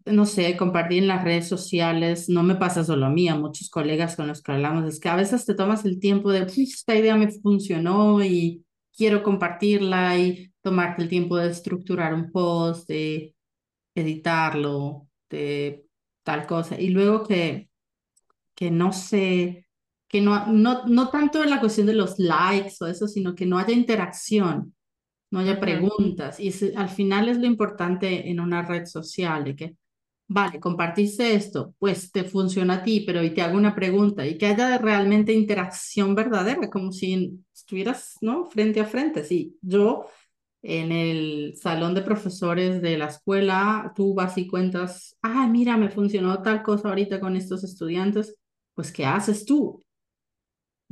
no 0.05 0.25
sé, 0.25 0.57
compartir 0.57 0.99
en 0.99 1.07
las 1.07 1.23
redes 1.23 1.47
sociales, 1.47 2.29
no 2.29 2.43
me 2.43 2.55
pasa 2.55 2.83
solo 2.83 3.05
a 3.05 3.09
mí, 3.09 3.27
a 3.29 3.35
muchos 3.35 3.69
colegas 3.69 4.15
con 4.15 4.27
los 4.27 4.41
que 4.41 4.51
hablamos, 4.51 4.85
es 4.85 4.99
que 4.99 5.09
a 5.09 5.15
veces 5.15 5.45
te 5.45 5.55
tomas 5.55 5.85
el 5.85 5.99
tiempo 5.99 6.31
de, 6.31 6.41
esta 6.41 6.95
idea 6.95 7.15
me 7.15 7.31
funcionó 7.31 8.23
y 8.23 8.65
quiero 8.95 9.23
compartirla 9.23 10.17
y 10.17 10.51
tomarte 10.61 11.03
el 11.03 11.09
tiempo 11.09 11.37
de 11.37 11.49
estructurar 11.49 12.13
un 12.13 12.31
post, 12.31 12.87
de 12.89 13.35
editarlo, 13.95 15.07
de 15.29 15.85
tal 16.23 16.45
cosa. 16.47 16.79
Y 16.79 16.89
luego 16.89 17.23
que, 17.23 17.69
que 18.55 18.71
no 18.71 18.93
sé, 18.93 19.67
que 20.07 20.21
no, 20.21 20.47
no, 20.47 20.85
no 20.85 21.09
tanto 21.09 21.43
la 21.45 21.59
cuestión 21.59 21.87
de 21.87 21.93
los 21.93 22.19
likes 22.19 22.75
o 22.81 22.87
eso, 22.87 23.07
sino 23.07 23.35
que 23.35 23.45
no 23.45 23.57
haya 23.57 23.73
interacción 23.73 24.73
no 25.31 25.39
haya 25.39 25.59
preguntas. 25.59 26.39
Y 26.39 26.51
al 26.75 26.89
final 26.89 27.29
es 27.29 27.37
lo 27.37 27.45
importante 27.47 28.29
en 28.29 28.39
una 28.39 28.61
red 28.63 28.85
social, 28.85 29.43
de 29.43 29.55
que, 29.55 29.75
vale, 30.27 30.59
compartiste 30.59 31.35
esto, 31.35 31.75
pues 31.79 32.11
te 32.11 32.23
funciona 32.23 32.75
a 32.75 32.83
ti, 32.83 33.03
pero 33.05 33.23
y 33.23 33.33
te 33.33 33.41
hago 33.41 33.57
una 33.57 33.75
pregunta 33.75 34.25
y 34.25 34.37
que 34.37 34.47
haya 34.47 34.77
realmente 34.77 35.33
interacción 35.33 36.15
verdadera, 36.15 36.69
como 36.69 36.91
si 36.91 37.39
estuvieras, 37.53 38.15
¿no? 38.21 38.45
Frente 38.45 38.79
a 38.81 38.85
frente. 38.85 39.23
Sí, 39.23 39.57
yo 39.61 40.05
en 40.61 40.91
el 40.91 41.55
salón 41.57 41.93
de 41.95 42.01
profesores 42.01 42.81
de 42.81 42.97
la 42.97 43.07
escuela, 43.07 43.93
tú 43.95 44.13
vas 44.13 44.37
y 44.37 44.47
cuentas, 44.47 45.15
ah, 45.21 45.47
mira, 45.47 45.77
me 45.77 45.89
funcionó 45.89 46.41
tal 46.41 46.63
cosa 46.63 46.89
ahorita 46.89 47.19
con 47.19 47.35
estos 47.35 47.63
estudiantes, 47.63 48.35
pues 48.73 48.91
¿qué 48.91 49.05
haces 49.05 49.45
tú? 49.45 49.83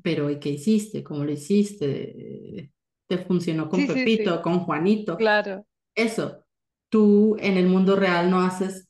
Pero 0.04 0.30
¿y 0.30 0.40
qué 0.40 0.50
hiciste? 0.50 1.04
¿Cómo 1.04 1.24
lo 1.26 1.32
hiciste? 1.32 2.72
Te 3.08 3.18
funcionó 3.20 3.70
con 3.70 3.86
Pepito, 3.86 4.42
con 4.42 4.60
Juanito. 4.60 5.18
Claro. 5.18 5.66
Eso, 5.96 6.46
tú 6.90 7.38
en 7.40 7.58
el 7.58 7.68
mundo 7.68 7.96
real 7.96 8.30
no 8.30 8.42
haces. 8.42 8.90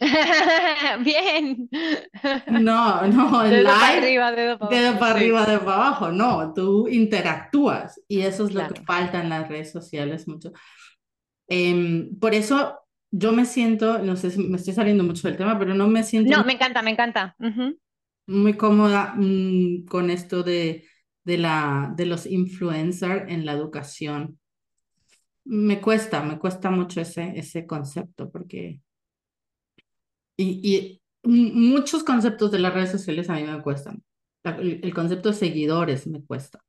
Bien. 1.04 1.68
No, 2.46 3.06
no, 3.06 3.42
el 3.44 3.50
dedo 3.50 3.64
para 3.66 3.98
arriba, 3.98 4.32
dedo 4.32 4.58
para 4.58 4.76
dedo 4.76 4.98
para 4.98 5.14
arriba, 5.14 5.46
dedo 5.46 5.60
para 5.60 5.76
abajo. 5.76 6.10
No, 6.10 6.54
tú 6.54 6.88
interactúas 6.88 8.00
y 8.08 8.20
eso 8.20 8.46
es 8.46 8.54
lo 8.54 8.66
que 8.68 8.80
falta 8.82 9.20
en 9.20 9.28
las 9.28 9.48
redes 9.48 9.70
sociales 9.70 10.26
mucho. 10.26 10.52
Em, 11.48 12.18
por 12.18 12.34
eso 12.34 12.78
yo 13.10 13.32
me 13.32 13.44
siento, 13.44 13.98
no 13.98 14.16
sé 14.16 14.30
si 14.30 14.38
me 14.38 14.56
estoy 14.56 14.72
saliendo 14.72 15.04
mucho 15.04 15.28
del 15.28 15.36
tema, 15.36 15.58
pero 15.58 15.74
no 15.74 15.88
me 15.88 16.02
siento. 16.02 16.34
No, 16.34 16.44
me 16.44 16.54
encanta, 16.54 16.80
me 16.80 16.92
encanta. 16.92 17.36
Muy 18.26 18.54
cómoda 18.54 19.14
mm, 19.16 19.84
con 19.86 20.08
esto 20.08 20.42
de 20.42 20.84
de, 21.24 21.38
la, 21.38 21.92
de 21.96 22.06
los 22.06 22.26
influencers 22.26 23.30
en 23.30 23.44
la 23.44 23.52
educación. 23.52 24.38
Me 25.44 25.80
cuesta, 25.80 26.22
me 26.22 26.38
cuesta 26.38 26.70
mucho 26.70 27.00
ese, 27.00 27.32
ese 27.36 27.66
concepto 27.66 28.30
porque... 28.30 28.80
Y, 30.36 31.00
muchos 31.22 32.02
conceptos 32.02 32.50
de 32.50 32.60
las 32.60 32.72
redes 32.72 32.90
sociales 32.90 33.28
a 33.28 33.34
mí 33.34 33.44
me 33.44 33.60
cuestan. 33.60 34.02
El, 34.42 34.94
concepto 34.94 35.28
de 35.28 35.34
seguidores 35.34 36.06
me 36.06 36.24
cuesta. 36.24 36.60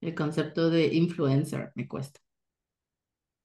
El 0.00 0.14
concepto 0.16 0.70
de 0.70 0.86
influencer 0.94 1.70
me 1.76 1.86
cuesta. 1.86 2.18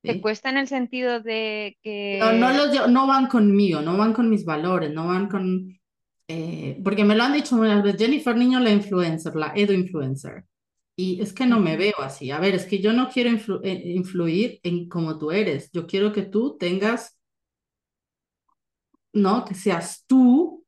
¿Te 0.01 0.21
cuesta 0.21 0.49
en 0.49 0.57
el 0.57 0.67
sentido 0.67 1.19
de 1.19 1.77
que... 1.81 2.17
No, 2.19 2.33
no, 2.33 2.51
los, 2.51 2.89
no 2.89 3.05
van 3.05 3.27
conmigo, 3.27 3.81
no 3.81 3.97
van 3.97 4.13
con 4.13 4.29
mis 4.29 4.45
valores, 4.45 4.91
no 4.91 5.07
van 5.07 5.27
con 5.27 5.79
eh, 6.27 6.79
porque 6.83 7.03
me 7.05 7.15
lo 7.15 7.23
han 7.23 7.33
dicho 7.33 7.55
muchas 7.55 7.83
veces, 7.83 7.99
Jennifer 8.01 8.35
Niño 8.35 8.59
la 8.59 8.71
influencer, 8.71 9.35
la 9.35 9.53
edu 9.55 9.73
influencer. 9.73 10.45
Y 10.97 11.21
es 11.21 11.33
que 11.33 11.45
no 11.45 11.59
me 11.59 11.77
veo 11.77 11.95
así. 11.99 12.31
A 12.31 12.39
ver, 12.39 12.55
es 12.55 12.65
que 12.65 12.79
yo 12.81 12.93
no 12.93 13.09
quiero 13.09 13.31
eh, 13.63 13.83
influir 13.95 14.59
en 14.63 14.87
cómo 14.89 15.17
tú 15.19 15.31
eres. 15.31 15.69
Yo 15.73 15.85
quiero 15.87 16.13
que 16.13 16.23
tú 16.23 16.57
tengas, 16.57 17.17
¿no? 19.13 19.45
Que 19.45 19.55
seas 19.55 20.03
tú. 20.07 20.65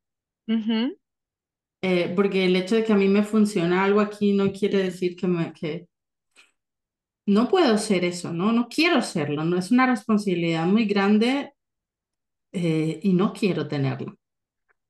Eh, 1.81 2.13
porque 2.15 2.45
el 2.45 2.55
hecho 2.55 2.75
de 2.75 2.83
que 2.83 2.93
a 2.93 2.95
mí 2.95 3.07
me 3.07 3.23
funciona 3.23 3.83
algo 3.83 3.99
aquí 4.01 4.33
no 4.33 4.51
quiere 4.51 4.79
decir 4.83 5.15
que 5.15 5.27
me, 5.27 5.53
que 5.53 5.87
no 7.25 7.47
puedo 7.49 7.77
ser 7.77 8.05
eso, 8.05 8.33
¿no? 8.33 8.51
No 8.51 8.67
quiero 8.69 9.01
serlo, 9.01 9.43
no 9.43 9.57
es 9.57 9.71
una 9.71 9.85
responsabilidad 9.85 10.65
muy 10.65 10.85
grande 10.85 11.53
y 12.51 13.13
no 13.13 13.33
quiero 13.33 13.67
tenerla. 13.67 14.15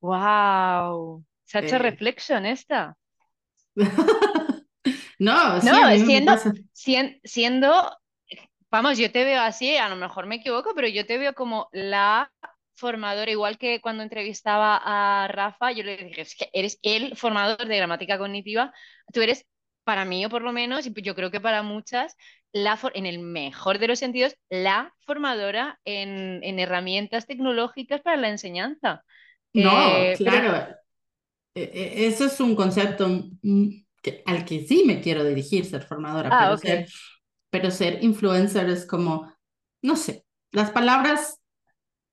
Wow, 0.02 1.24
se 1.44 1.58
ha 1.58 1.62
hecho 1.62 1.80
reflexión 1.80 2.46
esta. 2.46 2.96
no, 5.20 5.60
no, 5.60 6.06
siendo, 6.06 6.34
siendo, 7.24 7.98
vamos, 8.70 8.98
yo 8.98 9.12
te 9.12 9.24
veo 9.24 9.42
así, 9.42 9.78
a 9.78 9.90
lo 9.90 9.96
mejor 9.96 10.26
me 10.26 10.36
equivoco, 10.36 10.74
pero 10.76 10.88
yo 10.88 11.06
te 11.06 11.18
veo 11.18 11.34
como 11.34 11.70
la 11.72 12.32
formadora, 12.76 13.32
igual 13.32 13.58
que 13.58 13.82
cuando 13.82 14.04
entrevistaba 14.04 14.80
a 14.84 15.28
Rafa, 15.28 15.72
yo 15.72 15.84
le 15.84 15.98
dije, 15.98 16.22
es 16.22 16.36
que 16.36 16.50
eres 16.54 16.80
el 16.84 17.16
formador 17.18 17.68
de 17.68 17.78
gramática 17.78 18.18
cognitiva, 18.18 18.74
tú 19.12 19.22
eres, 19.22 19.46
para 19.84 20.06
mí 20.06 20.26
o 20.26 20.30
por 20.30 20.42
lo 20.42 20.52
menos, 20.52 20.86
y 20.86 20.94
yo 21.02 21.16
creo 21.16 21.32
que 21.32 21.40
para 21.40 21.64
muchas, 21.64 22.16
la 22.52 22.78
en 22.94 23.06
el 23.06 23.20
mejor 23.20 23.80
de 23.80 23.88
los 23.88 24.00
sentidos, 24.00 24.36
la 24.50 24.94
formadora 25.06 25.80
en, 25.86 26.44
en 26.44 26.60
herramientas 26.60 27.26
tecnológicas 27.26 28.02
para 28.02 28.18
la 28.18 28.30
enseñanza. 28.30 29.04
No, 29.54 29.98
eh, 29.98 30.16
claro. 30.18 30.76
E, 31.54 31.64
e, 31.64 32.08
eso 32.08 32.26
es 32.26 32.40
un 32.40 32.56
concepto 32.56 33.06
al 34.26 34.46
que 34.46 34.66
sí 34.68 34.84
me 34.86 35.02
quiero 35.02 35.24
dirigir, 35.24 35.66
ser 35.66 35.84
formadora, 35.84 36.30
ah, 36.32 36.40
pero, 36.46 36.58
ser, 36.58 36.90
pero 37.50 37.72
ser 37.72 38.04
influencer 38.04 38.70
es 38.70 38.86
como, 38.86 39.32
no 39.82 39.96
sé, 39.96 40.26
las 40.52 40.72
palabras 40.72 41.40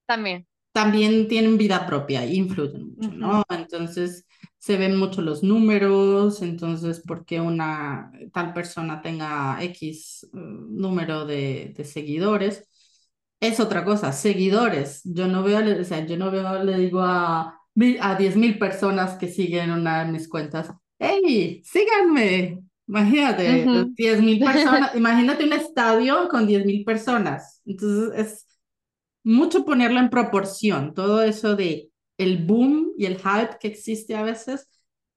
también, 0.07 0.47
también 0.73 1.29
tienen 1.29 1.59
vida 1.59 1.87
propia 1.87 2.27
influyen 2.27 2.95
mucho, 2.95 3.13
¿no? 3.13 3.43
Entonces 3.51 4.27
se 4.59 4.77
ven 4.77 4.97
mucho 4.97 5.21
los 5.21 5.43
números, 5.43 6.43
entonces 6.43 7.03
porque 7.07 7.41
una 7.41 8.11
tal 8.33 8.53
persona 8.55 9.03
tenga 9.03 9.63
X 9.63 10.29
mm, 10.33 10.77
número 10.77 11.27
de, 11.27 11.75
de 11.77 11.85
seguidores, 11.85 12.67
es 13.49 13.61
otra 13.61 13.85
cosa, 13.85 14.13
seguidores. 14.13 15.03
Yo 15.05 15.29
no 15.29 15.43
veo, 15.43 15.81
o 15.81 15.85
sea, 15.85 16.05
yo 16.07 16.17
no 16.17 16.31
veo, 16.31 16.63
le 16.65 16.79
digo 16.79 17.01
a, 17.01 17.41
a 18.01 18.19
10.000 18.19 18.59
personas 18.59 19.17
que 19.17 19.29
siguen 19.29 19.71
una 19.71 20.05
de 20.05 20.13
mis 20.13 20.29
cuentas, 20.29 20.71
¡Hey, 20.99 21.63
síganme! 21.65 22.61
Imagínate, 22.87 23.67
10.000 23.67 24.45
personas, 24.45 24.95
imagínate 24.95 25.45
un 25.45 25.53
estadio 25.53 26.29
con 26.29 26.47
10.000 26.47 26.85
personas. 26.85 27.61
Entonces 27.67 28.27
es 28.27 28.47
mucho 29.23 29.65
ponerlo 29.65 30.01
en 30.01 30.11
proporción, 30.11 30.95
todo 30.95 31.23
eso 31.23 31.57
de 31.57 31.91
el 32.19 32.45
boom 32.45 32.93
y 32.97 33.07
el 33.07 33.17
hype 33.17 33.59
que 33.61 33.69
existe 33.69 34.15
a 34.15 34.23
veces. 34.23 34.69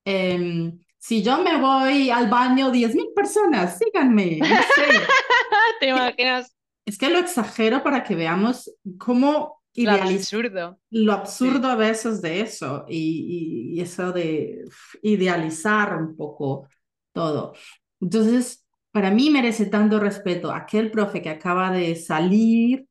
Em, 0.05 0.80
si 0.97 1.21
yo 1.21 1.43
me 1.43 1.59
voy 1.59 2.09
al 2.09 2.30
baño, 2.30 2.71
10.000 2.71 3.13
personas, 3.13 3.78
síganme. 3.78 4.39
¿Te 5.80 5.89
imaginas? 5.89 6.57
Es 6.88 6.97
que 6.97 7.09
lo 7.09 7.19
exagero 7.19 7.83
para 7.83 8.01
que 8.05 8.15
veamos 8.15 8.73
cómo 8.97 9.61
lo 9.75 9.91
absurdo. 9.91 10.79
Lo 10.89 11.11
absurdo 11.11 11.67
a 11.67 11.75
veces 11.75 12.21
de 12.21 12.39
eso 12.39 12.85
y, 12.88 13.77
eso 13.81 14.13
de 14.13 14.63
idealizar 15.03 15.97
un 15.97 16.15
poco 16.15 16.69
todo. 17.11 17.53
Entonces, 17.99 18.65
para 18.91 19.11
mí 19.11 19.29
merece 19.29 19.65
tanto 19.65 19.99
respeto 19.99 20.49
aquel 20.49 20.89
profe 20.89 21.21
que 21.21 21.29
acaba 21.29 21.71
de 21.71 21.93
salir 21.97 22.88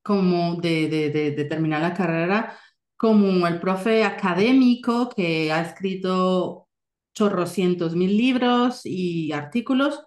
como 0.00 0.54
de, 0.54 0.88
de, 0.88 1.10
de 1.10 1.44
terminar 1.46 1.82
la 1.82 1.92
carrera, 1.92 2.56
como 2.96 3.48
el 3.48 3.58
profe 3.58 4.04
académico 4.04 5.08
que 5.08 5.50
ha 5.50 5.60
escrito 5.60 6.68
chorrocientos 7.14 7.96
mil 7.96 8.16
libros 8.16 8.82
y 8.84 9.32
artículos, 9.32 10.04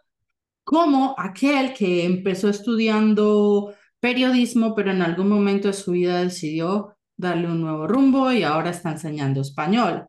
como 0.64 1.16
aquel 1.18 1.74
que 1.74 2.06
empezó 2.06 2.50
estudiando 2.50 3.74
periodismo, 4.00 4.76
pero 4.76 4.92
en 4.92 5.02
algún 5.02 5.30
momento 5.30 5.68
de 5.70 5.74
su 5.74 5.92
vida 5.92 6.24
decidió 6.24 6.98
darle 7.18 7.48
un 7.48 7.62
nuevo 7.62 7.88
rumbo 7.88 8.32
y 8.32 8.44
ahora 8.44 8.72
está 8.72 8.92
enseñando 8.92 9.42
español. 9.42 10.08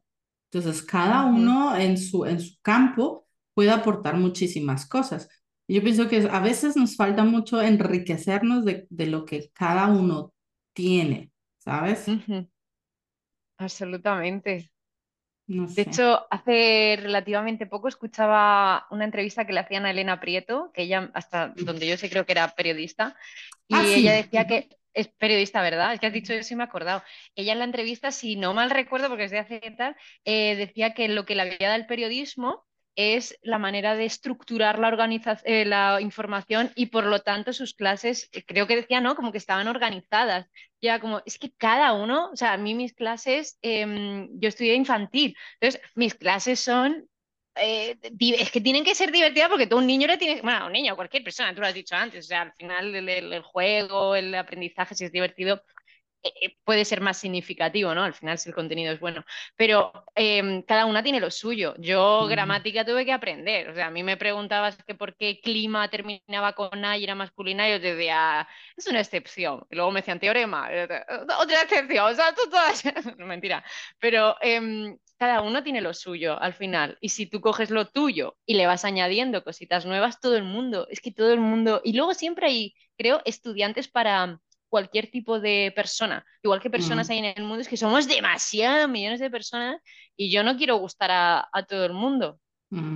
Entonces, 0.51 0.83
cada 0.83 1.25
uno 1.27 1.77
en 1.77 1.99
su, 1.99 2.27
en 2.27 2.41
su 2.41 2.57
campo 2.63 3.27
puede 3.55 3.71
aportar 3.71 4.17
muchísimas 4.17 4.87
cosas. 4.87 5.29
Yo 5.69 5.83
pienso 5.83 6.09
que 6.09 6.29
a 6.31 6.41
veces 6.41 6.77
nos 6.77 6.97
falta 6.97 7.25
mucho 7.25 7.61
enriquecernos 7.63 8.65
de, 8.65 8.87
de 8.91 9.07
lo 9.07 9.25
que 9.25 9.51
cada 9.55 9.89
uno 9.89 10.33
tiene, 10.73 11.33
¿sabes? 11.59 12.07
Absolutamente. 13.59 14.74
De 15.47 15.83
hecho, 15.83 16.27
hace 16.31 16.99
relativamente 17.01 17.67
poco 17.67 17.89
escuchaba 17.89 18.87
una 18.91 19.05
entrevista 19.05 19.47
que 19.47 19.53
le 19.53 19.61
hacían 19.61 19.85
a 19.85 19.91
Elena 19.91 20.21
Prieto, 20.21 20.71
que 20.73 20.83
ella, 20.83 21.11
hasta 21.15 21.49
donde 21.57 21.87
yo 21.87 21.97
sé, 21.97 22.09
creo 22.09 22.25
que 22.25 22.33
era 22.33 22.55
periodista, 22.55 23.17
y 23.69 23.75
ah, 23.75 23.85
ella 23.85 24.13
decía 24.13 24.47
que 24.47 24.69
es 24.95 25.09
periodista, 25.09 25.61
¿verdad? 25.61 25.93
Es 25.93 26.01
que 26.01 26.07
has 26.07 26.13
dicho 26.13 26.33
eso 26.33 26.55
y 26.55 26.57
me 26.57 26.63
he 26.63 26.67
acordado. 26.67 27.03
Ella 27.35 27.53
en 27.53 27.59
la 27.59 27.65
entrevista, 27.65 28.11
si 28.11 28.37
no 28.37 28.55
mal 28.55 28.71
recuerdo, 28.71 29.09
porque 29.09 29.25
es 29.25 29.31
de 29.31 29.41
hace 29.41 29.61
tal, 29.77 29.97
eh, 30.25 30.57
decía 30.57 30.95
que 30.95 31.09
lo 31.09 31.27
que 31.27 31.35
le 31.35 31.43
había 31.43 31.69
dado 31.69 31.77
el 31.77 31.87
periodismo 31.87 32.65
es 32.97 33.39
la 33.43 33.59
manera 33.59 33.97
de 33.97 34.05
estructurar 34.05 34.79
la, 34.79 34.91
eh, 35.45 35.65
la 35.65 36.01
información 36.01 36.71
y 36.75 36.87
por 36.87 37.05
lo 37.05 37.21
tanto 37.21 37.53
sus 37.53 37.75
clases, 37.75 38.29
eh, 38.33 38.45
creo 38.45 38.67
que 38.67 38.77
decía, 38.77 39.01
¿no? 39.01 39.17
Como 39.17 39.33
que 39.33 39.39
estaban 39.39 39.69
organizadas. 39.69 40.47
Ya 40.81 41.01
como, 41.01 41.23
es 41.27 41.39
que 41.39 41.53
cada 41.53 41.93
uno, 41.93 42.31
o 42.33 42.37
sea, 42.37 42.53
a 42.53 42.57
mí 42.57 42.75
mis 42.75 42.95
clases, 42.95 43.59
em, 43.63 44.29
yo 44.39 44.49
estudié 44.49 44.75
infantil, 44.75 45.37
entonces 45.61 45.81
mis 45.95 46.15
clases 46.15 46.61
son 46.61 47.09
eh, 47.57 47.97
es 48.03 48.51
que 48.51 48.61
tienen 48.61 48.85
que 48.85 48.97
ser 48.97 49.13
divertidas 49.13 49.49
porque 49.49 49.69
todo 49.69 49.79
un 49.79 49.87
niño 49.87 50.09
le 50.09 50.19
tiene, 50.19 50.41
bueno, 50.43 50.67
un 50.67 50.73
niño, 50.73 50.97
cualquier 50.97 51.23
persona, 51.23 51.55
tú 51.55 51.61
lo 51.61 51.69
has 51.69 51.75
dicho 51.75 51.95
antes, 51.95 52.25
o 52.25 52.29
sea, 52.29 52.43
al 52.43 52.53
final 52.53 52.95
el 52.97 53.43
juego, 53.43 54.17
el 54.17 54.35
aprendizaje, 54.35 54.95
si 54.97 55.05
es 55.05 55.13
divertido, 55.13 55.63
eh, 56.25 56.57
puede 56.65 56.85
ser 56.85 57.01
más 57.01 57.19
significativo, 57.19 57.95
¿no? 57.95 58.03
Al 58.03 58.15
final, 58.15 58.39
si 58.39 58.49
el 58.49 58.55
contenido 58.55 58.93
es 58.93 59.01
bueno. 59.01 59.25
Pero 59.57 59.93
em, 60.15 60.63
cada 60.63 60.87
una 60.87 61.03
tiene 61.03 61.21
lo 61.21 61.31
suyo. 61.31 61.75
Yo 61.79 62.27
gramática 62.27 62.85
tuve 62.85 63.05
que 63.05 63.13
aprender. 63.13 63.69
O 63.71 63.75
sea, 63.75 63.87
a 63.89 63.91
mí 63.91 64.03
me 64.03 64.17
preguntabas 64.17 64.77
que 64.87 64.95
por 64.95 65.17
qué 65.17 65.41
clima 65.41 65.89
terminaba 65.89 66.55
con 66.55 66.85
A 66.85 66.97
y 66.97 67.05
era 67.05 67.15
masculina, 67.15 67.69
y 67.69 67.73
yo 67.73 67.81
te 67.81 67.95
decía, 67.95 68.49
es 68.77 68.87
una 68.87 69.01
excepción. 69.01 69.67
Y 69.71 69.77
luego 69.77 69.91
me 69.91 70.01
decían 70.01 70.21
teorema, 70.21 70.69
otra 71.39 71.63
excepción. 71.63 72.13
O 72.13 72.15
sea, 72.15 72.35
tú 72.35 72.49
todas. 72.51 72.83
Mentira. 73.19 73.65
Pero 73.99 74.37
em, 74.41 74.97
cada 75.19 75.43
uno 75.43 75.63
tiene 75.63 75.81
lo 75.81 75.95
suyo 75.95 76.41
al 76.41 76.55
final. 76.55 76.99
Y 77.01 77.11
si 77.11 77.27
tú 77.27 77.41
coges 77.41 77.71
lo 77.71 77.87
tuyo 77.89 78.37
y 78.47 78.55
le 78.55 78.67
vas 78.67 78.85
añadiendo 78.85 79.45
cositas 79.45 79.87
nuevas, 79.87 80.21
todo 80.21 80.37
el 80.37 80.45
mundo, 80.45 80.87
es 80.91 81.01
que 81.01 81.13
todo 81.13 81.33
el 81.33 81.41
mundo. 81.41 81.81
Y 81.85 81.95
luego 81.95 82.15
siempre 82.15 82.47
hay, 82.47 82.75
creo, 82.97 83.23
estudiantes 83.25 83.89
para 83.89 84.41
cualquier 84.75 85.07
tipo 85.07 85.39
de 85.39 85.73
persona. 85.73 86.27
Igual 86.43 86.61
que 86.61 86.69
personas 86.69 87.09
hay 87.09 87.19
en 87.19 87.27
el 87.27 87.45
mundo, 87.45 87.61
es 87.61 87.69
que 87.69 87.77
somos 87.77 88.09
demasiados 88.09 88.89
millones 88.89 89.21
de 89.21 89.31
personas 89.31 89.81
y 90.17 90.33
yo 90.33 90.43
no 90.43 90.57
quiero 90.57 90.79
gustar 90.79 91.13
a, 91.13 91.67
todo 91.69 91.85
el 91.85 91.93
mundo. 91.93 92.41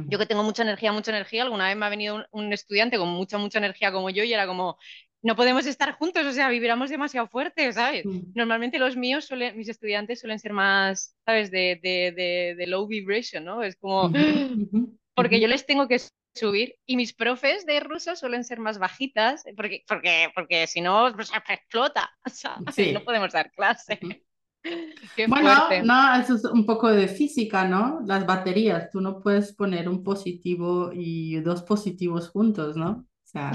Yo 0.09 0.19
que 0.19 0.27
tengo 0.27 0.43
mucha 0.43 0.65
energía, 0.65 0.91
mucha 0.91 1.13
energía, 1.13 1.45
alguna 1.45 1.69
vez 1.69 1.77
me 1.77 1.87
ha 1.87 1.89
venido 1.89 2.27
un, 2.33 2.53
estudiante 2.53 2.99
con 2.99 3.11
mucha, 3.11 3.39
mucha 3.39 3.59
energía 3.59 3.93
como 3.93 4.11
yo 4.11 4.25
y 4.25 4.33
era 4.33 4.49
como, 4.49 4.77
no 5.23 5.37
podemos 5.37 5.67
estar 5.67 5.93
juntos, 5.93 6.27
o 6.27 6.33
sea, 6.33 6.49
vibramos 6.49 6.91
demasiado 6.91 7.29
fuerte, 7.29 7.73
¿sabes? 7.73 8.05
Normalmente 8.35 8.81
los 8.81 8.97
míos, 8.97 9.27
suelen, 9.27 9.57
mis 9.57 9.69
estudiantes 9.69 10.19
suelen 10.19 10.41
ser 10.41 10.53
más, 10.53 11.17
¿sabes? 11.25 11.53
De, 11.53 11.79
de, 11.81 12.57
de, 12.57 12.67
low 12.67 12.89
vibration, 12.89 13.45
¿no? 13.45 13.63
Es 13.63 13.77
como, 13.77 14.11
porque 15.15 15.39
yo 15.41 15.47
les 15.47 15.65
tengo 15.65 15.87
que 15.87 16.01
subir. 16.35 16.75
Y 16.87 16.97
mis 16.97 17.13
profes 17.13 17.67
de 17.67 17.81
ruso 17.81 18.17
suelen 18.17 18.45
ser 18.45 18.61
más 18.61 18.79
bajitas, 18.79 19.45
porque, 19.57 19.85
porque, 19.87 20.29
porque 20.35 20.67
si 20.67 20.81
no, 20.81 21.13
pues, 21.15 21.31
explota. 21.49 22.11
O 22.27 22.31
sea, 22.31 22.59
no 22.93 23.05
podemos 23.05 23.33
dar 23.33 23.51
clase. 23.53 23.99
bueno, 25.29 25.69
no, 25.85 26.21
eso 26.21 26.35
es 26.35 26.45
un 26.45 26.67
poco 26.67 26.91
de 26.91 27.09
física, 27.09 27.65
¿no? 27.67 28.01
Las 28.05 28.27
baterías, 28.27 28.91
tú 28.91 29.01
no 29.01 29.21
puedes 29.21 29.55
poner 29.55 29.89
un 29.89 30.03
positivo 30.03 30.91
y 30.93 31.41
dos 31.41 31.63
positivos 31.63 32.29
juntos, 32.29 32.77
¿no? 32.77 32.91
O 32.91 33.27
sea, 33.31 33.53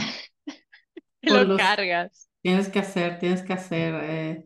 lo 1.22 1.58
cargas. 1.58 2.30
Tienes 2.42 2.70
que 2.70 2.80
hacer, 2.80 3.20
tienes 3.20 3.42
que 3.42 3.54
hacer, 3.54 3.96
eh, 4.04 4.46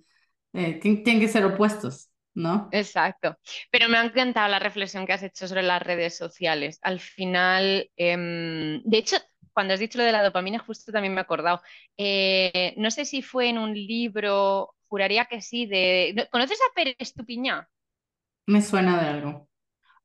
eh, 0.54 0.80
tienen 0.80 1.20
que 1.20 1.28
ser 1.28 1.46
opuestos. 1.46 2.10
¿No? 2.38 2.70
Exacto. 2.72 3.38
Pero 3.72 3.90
me 3.90 3.98
ha 3.98 4.06
encantado 4.06 4.48
la 4.48 4.60
reflexión 4.60 5.06
que 5.06 5.14
has 5.14 5.24
hecho 5.24 5.48
sobre 5.48 5.64
las 5.64 5.82
redes 5.82 6.16
sociales. 6.16 6.80
Al 6.84 7.00
final, 7.00 7.90
em, 7.98 8.82
de 8.84 8.98
hecho, 8.98 9.18
cuando 9.54 9.74
has 9.74 9.80
dicho 9.80 9.98
lo 9.98 10.04
de 10.04 10.12
la 10.12 10.24
dopamina, 10.24 10.60
justo 10.60 10.92
también 10.92 11.14
me 11.14 11.20
he 11.20 11.24
acordado. 11.24 11.62
Eh, 11.98 12.76
no 12.78 12.92
sé 12.92 13.06
si 13.06 13.24
fue 13.24 13.50
en 13.50 13.58
un 13.58 13.74
libro, 13.74 14.76
juraría 14.88 15.26
que 15.26 15.42
sí, 15.42 15.66
de... 15.66 16.28
¿Conoces 16.32 16.60
a 16.62 16.74
Pérez 16.76 16.96
Estupiñá? 17.00 17.68
Me 18.46 18.62
suena 18.62 19.02
de 19.02 19.08
algo. 19.10 19.50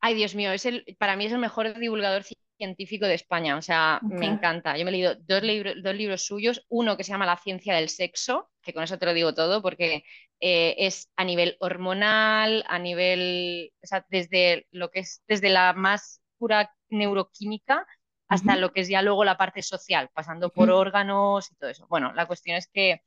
Ay, 0.01 0.14
Dios 0.14 0.35
mío, 0.35 0.53
es 0.53 0.64
el, 0.64 0.97
para 0.99 1.16
mí 1.16 1.26
es 1.26 1.33
el 1.33 1.39
mejor 1.39 1.78
divulgador 1.78 2.24
científico 2.63 3.07
de 3.07 3.15
España, 3.15 3.57
o 3.57 3.63
sea, 3.63 3.99
me 4.03 4.27
encanta. 4.27 4.77
Yo 4.77 4.85
me 4.85 4.91
he 4.91 4.93
leído 4.93 5.17
dos, 5.17 5.43
dos 5.83 5.95
libros 5.97 6.23
suyos, 6.23 6.65
uno 6.69 6.97
que 6.97 7.03
se 7.03 7.11
llama 7.11 7.27
La 7.27 7.37
ciencia 7.37 7.75
del 7.75 7.89
sexo, 7.89 8.51
que 8.63 8.73
con 8.73 8.85
eso 8.85 8.99
te 8.99 9.07
lo 9.07 9.15
digo 9.15 9.35
todo, 9.35 9.61
porque 9.63 10.05
eh, 10.39 10.77
es 10.79 11.11
a 11.17 11.25
nivel 11.25 11.57
hormonal, 11.59 12.65
a 12.69 12.79
nivel, 12.79 13.73
o 13.83 13.87
sea, 13.87 14.07
desde 14.11 14.69
lo 14.71 14.91
que 14.91 15.01
es, 15.01 15.23
desde 15.27 15.51
la 15.51 15.73
más 15.73 16.21
pura 16.39 16.73
neuroquímica 16.89 17.85
hasta 18.29 18.57
lo 18.57 18.73
que 18.73 18.81
es 18.81 18.89
ya 18.89 19.03
luego 19.03 19.25
la 19.25 19.37
parte 19.37 19.61
social, 19.61 20.09
pasando 20.15 20.49
por 20.49 20.71
órganos 20.71 21.51
y 21.51 21.55
todo 21.57 21.69
eso. 21.69 21.87
Bueno, 21.89 22.15
la 22.15 22.27
cuestión 22.27 22.57
es 22.57 22.67
que 22.67 23.03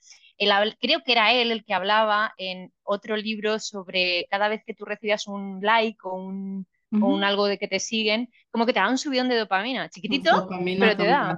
creo 0.80 1.02
que 1.04 1.12
era 1.12 1.34
él 1.34 1.52
el 1.52 1.66
que 1.66 1.74
hablaba 1.74 2.36
en 2.38 2.72
otro 2.84 3.18
libro 3.18 3.58
sobre 3.58 4.28
cada 4.30 4.50
vez 4.50 4.62
que 4.64 4.76
tú 4.76 4.86
recibas 4.86 5.26
un 5.26 5.62
like 5.64 5.98
o 6.04 6.14
un 6.14 6.68
o 7.02 7.08
un 7.08 7.24
algo 7.24 7.46
de 7.46 7.58
que 7.58 7.68
te 7.68 7.80
siguen, 7.80 8.30
como 8.52 8.66
que 8.66 8.74
te 8.74 8.80
da 8.80 8.90
un 8.90 8.98
subidón 8.98 9.30
de 9.30 9.38
dopamina, 9.38 9.90
chiquitito, 9.90 10.48
pero 10.50 10.98
te 10.98 11.06
da. 11.06 11.38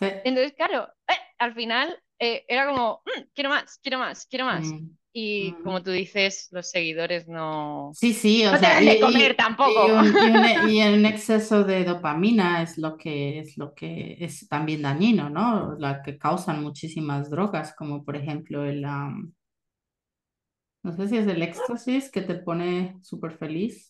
Eh, 0.00 0.22
entonces, 0.24 0.54
claro, 0.54 0.88
eh, 1.08 1.12
al 1.38 1.54
final 1.54 1.98
eh, 2.18 2.44
era 2.48 2.66
como, 2.66 3.02
mm, 3.04 3.22
quiero 3.34 3.50
más, 3.50 3.78
quiero 3.82 3.98
más, 3.98 4.26
quiero 4.26 4.46
más. 4.46 4.66
Mm, 4.66 4.88
y 5.12 5.52
mm. 5.52 5.62
como 5.62 5.82
tú 5.82 5.90
dices, 5.90 6.48
los 6.52 6.70
seguidores 6.70 7.28
no. 7.28 7.90
Sí, 7.94 8.14
sí, 8.14 8.46
o 8.46 8.56
sea, 8.56 8.82
y, 8.82 9.00
comer 9.00 9.36
tampoco. 9.36 9.88
Y 10.68 10.82
un, 10.82 11.04
exceso 11.06 11.64
de 11.64 11.84
dopamina 11.84 12.62
es 12.62 12.78
lo 12.78 12.96
que 12.96 13.40
es 13.40 13.58
lo 13.58 13.74
que 13.74 14.16
es 14.20 14.48
también 14.48 14.82
dañino, 14.82 15.28
¿no? 15.28 15.76
La 15.78 16.02
que 16.02 16.16
causan 16.16 16.62
muchísimas 16.62 17.28
drogas, 17.28 17.74
como 17.76 18.04
por 18.04 18.16
ejemplo 18.16 18.64
el 18.64 18.86
no 20.82 20.92
sé 20.92 21.08
si 21.08 21.18
es 21.18 21.26
el 21.26 21.42
éxtasis 21.42 22.10
que 22.10 22.22
te 22.22 22.36
pone 22.36 22.96
súper 23.02 23.36
feliz. 23.36 23.89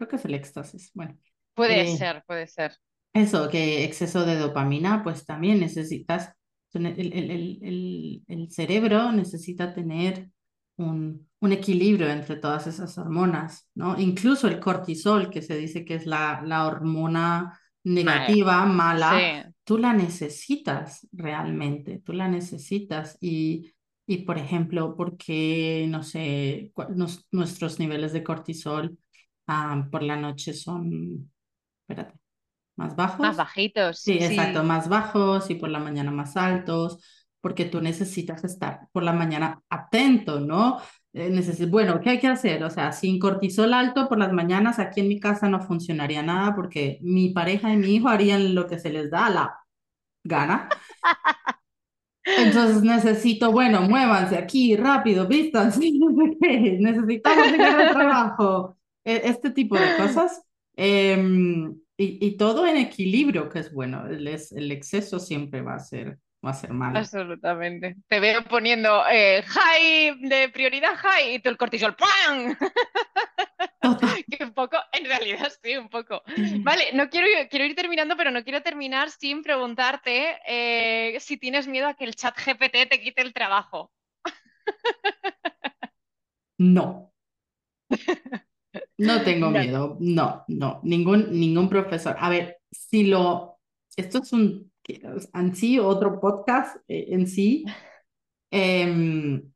Creo 0.00 0.08
que 0.08 0.16
es 0.16 0.24
el 0.24 0.32
éxtasis. 0.32 0.92
Bueno. 0.94 1.14
Puede 1.52 1.82
eh, 1.82 1.94
ser, 1.94 2.24
puede 2.26 2.46
ser. 2.46 2.72
Eso, 3.12 3.50
que 3.50 3.84
exceso 3.84 4.24
de 4.24 4.38
dopamina, 4.38 5.02
pues 5.02 5.26
también 5.26 5.60
necesitas, 5.60 6.32
el, 6.72 6.86
el, 6.86 8.22
el, 8.26 8.50
cerebro 8.50 9.12
necesita 9.12 9.74
tener 9.74 10.30
un, 10.78 11.28
un, 11.40 11.52
equilibrio 11.52 12.08
entre 12.08 12.36
todas 12.36 12.66
esas 12.66 12.96
hormonas, 12.96 13.68
¿no? 13.74 14.00
Incluso 14.00 14.48
el 14.48 14.58
cortisol, 14.58 15.28
que 15.28 15.42
se 15.42 15.58
dice 15.58 15.84
que 15.84 15.96
es 15.96 16.06
la, 16.06 16.40
la 16.46 16.66
hormona 16.66 17.60
negativa, 17.84 18.64
mala, 18.64 19.52
tú 19.64 19.76
la 19.76 19.92
necesitas 19.92 21.06
realmente, 21.12 22.00
tú 22.02 22.14
la 22.14 22.26
necesitas 22.26 23.18
y 23.20 23.74
y, 24.10 24.24
por 24.24 24.38
ejemplo, 24.38 24.96
porque, 24.96 25.86
no 25.88 26.02
sé, 26.02 26.72
nuestros 27.30 27.78
niveles 27.78 28.12
de 28.12 28.24
cortisol 28.24 28.98
ah, 29.50 29.88
por 29.90 30.02
la 30.02 30.16
noche 30.16 30.54
son, 30.54 31.30
espérate, 31.82 32.18
más 32.76 32.96
bajos. 32.96 33.20
Más 33.20 33.36
bajitos. 33.36 34.00
Sí, 34.00 34.12
exacto, 34.12 34.62
más 34.62 34.88
bajos 34.88 35.50
y 35.50 35.56
por 35.56 35.68
la 35.68 35.80
mañana 35.80 36.10
más 36.10 36.36
altos, 36.36 37.04
porque 37.40 37.64
tú 37.64 37.80
necesitas 37.80 38.44
estar 38.44 38.88
por 38.92 39.02
la 39.02 39.12
mañana 39.12 39.62
atento, 39.68 40.40
¿no? 40.40 40.80
Eh, 41.12 41.66
bueno, 41.68 42.00
¿qué 42.00 42.10
hay 42.10 42.20
que 42.20 42.28
hacer? 42.28 42.62
O 42.62 42.70
sea, 42.70 42.92
sin 42.92 43.18
cortisol 43.18 43.74
alto 43.74 44.08
por 44.08 44.18
las 44.18 44.32
mañanas 44.32 44.78
aquí 44.78 45.00
en 45.00 45.08
mi 45.08 45.18
casa 45.18 45.48
no 45.48 45.60
funcionaría 45.60 46.22
nada 46.22 46.54
porque 46.54 46.98
mi 47.02 47.30
pareja 47.30 47.72
y 47.72 47.76
mi 47.76 47.96
hijo 47.96 48.08
harían 48.08 48.54
lo 48.54 48.66
que 48.68 48.78
se 48.78 48.90
les 48.90 49.10
da 49.10 49.28
la 49.28 49.58
gana. 50.22 50.68
Entonces 52.24 52.82
necesito, 52.82 53.50
bueno, 53.50 53.82
muévanse 53.82 54.36
aquí 54.36 54.76
rápido, 54.76 55.26
vistas, 55.26 55.78
necesitamos 56.40 57.50
llegar 57.50 57.80
al 57.80 57.92
trabajo, 57.94 58.76
este 59.04 59.50
tipo 59.50 59.78
de 59.78 59.96
cosas. 59.96 60.42
Em, 60.76 61.74
y, 61.96 62.26
y, 62.26 62.36
todo 62.36 62.66
en 62.66 62.76
equilibrio, 62.76 63.48
que 63.48 63.58
es 63.58 63.72
bueno, 63.72 64.06
el, 64.06 64.26
el 64.26 64.72
exceso 64.72 65.18
siempre 65.18 65.60
va 65.60 65.74
a 65.74 65.80
ser 65.80 66.18
va 66.44 66.50
a 66.50 66.54
ser 66.54 66.72
malo. 66.72 66.98
Absolutamente. 66.98 67.96
Te 68.08 68.20
veo 68.20 68.42
poniendo 68.44 69.04
eh, 69.10 69.42
high 69.42 70.28
de 70.28 70.48
prioridad 70.48 70.96
high 70.96 71.34
y 71.34 71.38
tú 71.38 71.48
el 71.50 71.56
cortisol 71.56 71.96
¡pam! 71.96 72.56
que 74.30 74.44
un 74.44 74.52
poco, 74.52 74.76
en 74.92 75.04
realidad 75.04 75.52
sí, 75.62 75.76
un 75.76 75.88
poco. 75.88 76.22
Vale, 76.60 76.92
no 76.94 77.08
quiero, 77.10 77.26
quiero 77.50 77.64
ir 77.64 77.74
terminando, 77.74 78.16
pero 78.16 78.30
no 78.30 78.42
quiero 78.44 78.62
terminar 78.62 79.10
sin 79.10 79.42
preguntarte 79.42 80.38
eh, 80.46 81.18
si 81.20 81.36
tienes 81.36 81.66
miedo 81.66 81.88
a 81.88 81.94
que 81.94 82.04
el 82.04 82.14
chat 82.14 82.36
GPT 82.36 82.88
te 82.88 83.00
quite 83.00 83.22
el 83.22 83.32
trabajo. 83.32 83.92
no. 86.58 87.12
No 89.00 89.22
tengo 89.22 89.50
miedo, 89.50 89.96
no, 89.98 90.44
no, 90.48 90.80
ningún, 90.82 91.32
ningún 91.32 91.70
profesor. 91.70 92.16
A 92.18 92.28
ver, 92.28 92.58
si 92.70 93.04
lo, 93.04 93.58
esto 93.96 94.18
es 94.22 94.32
un, 94.32 94.70
en 94.86 95.54
sí, 95.54 95.78
otro 95.78 96.20
podcast 96.20 96.76
eh, 96.86 97.06
en 97.08 97.26
sí, 97.26 97.64
em, 98.50 99.50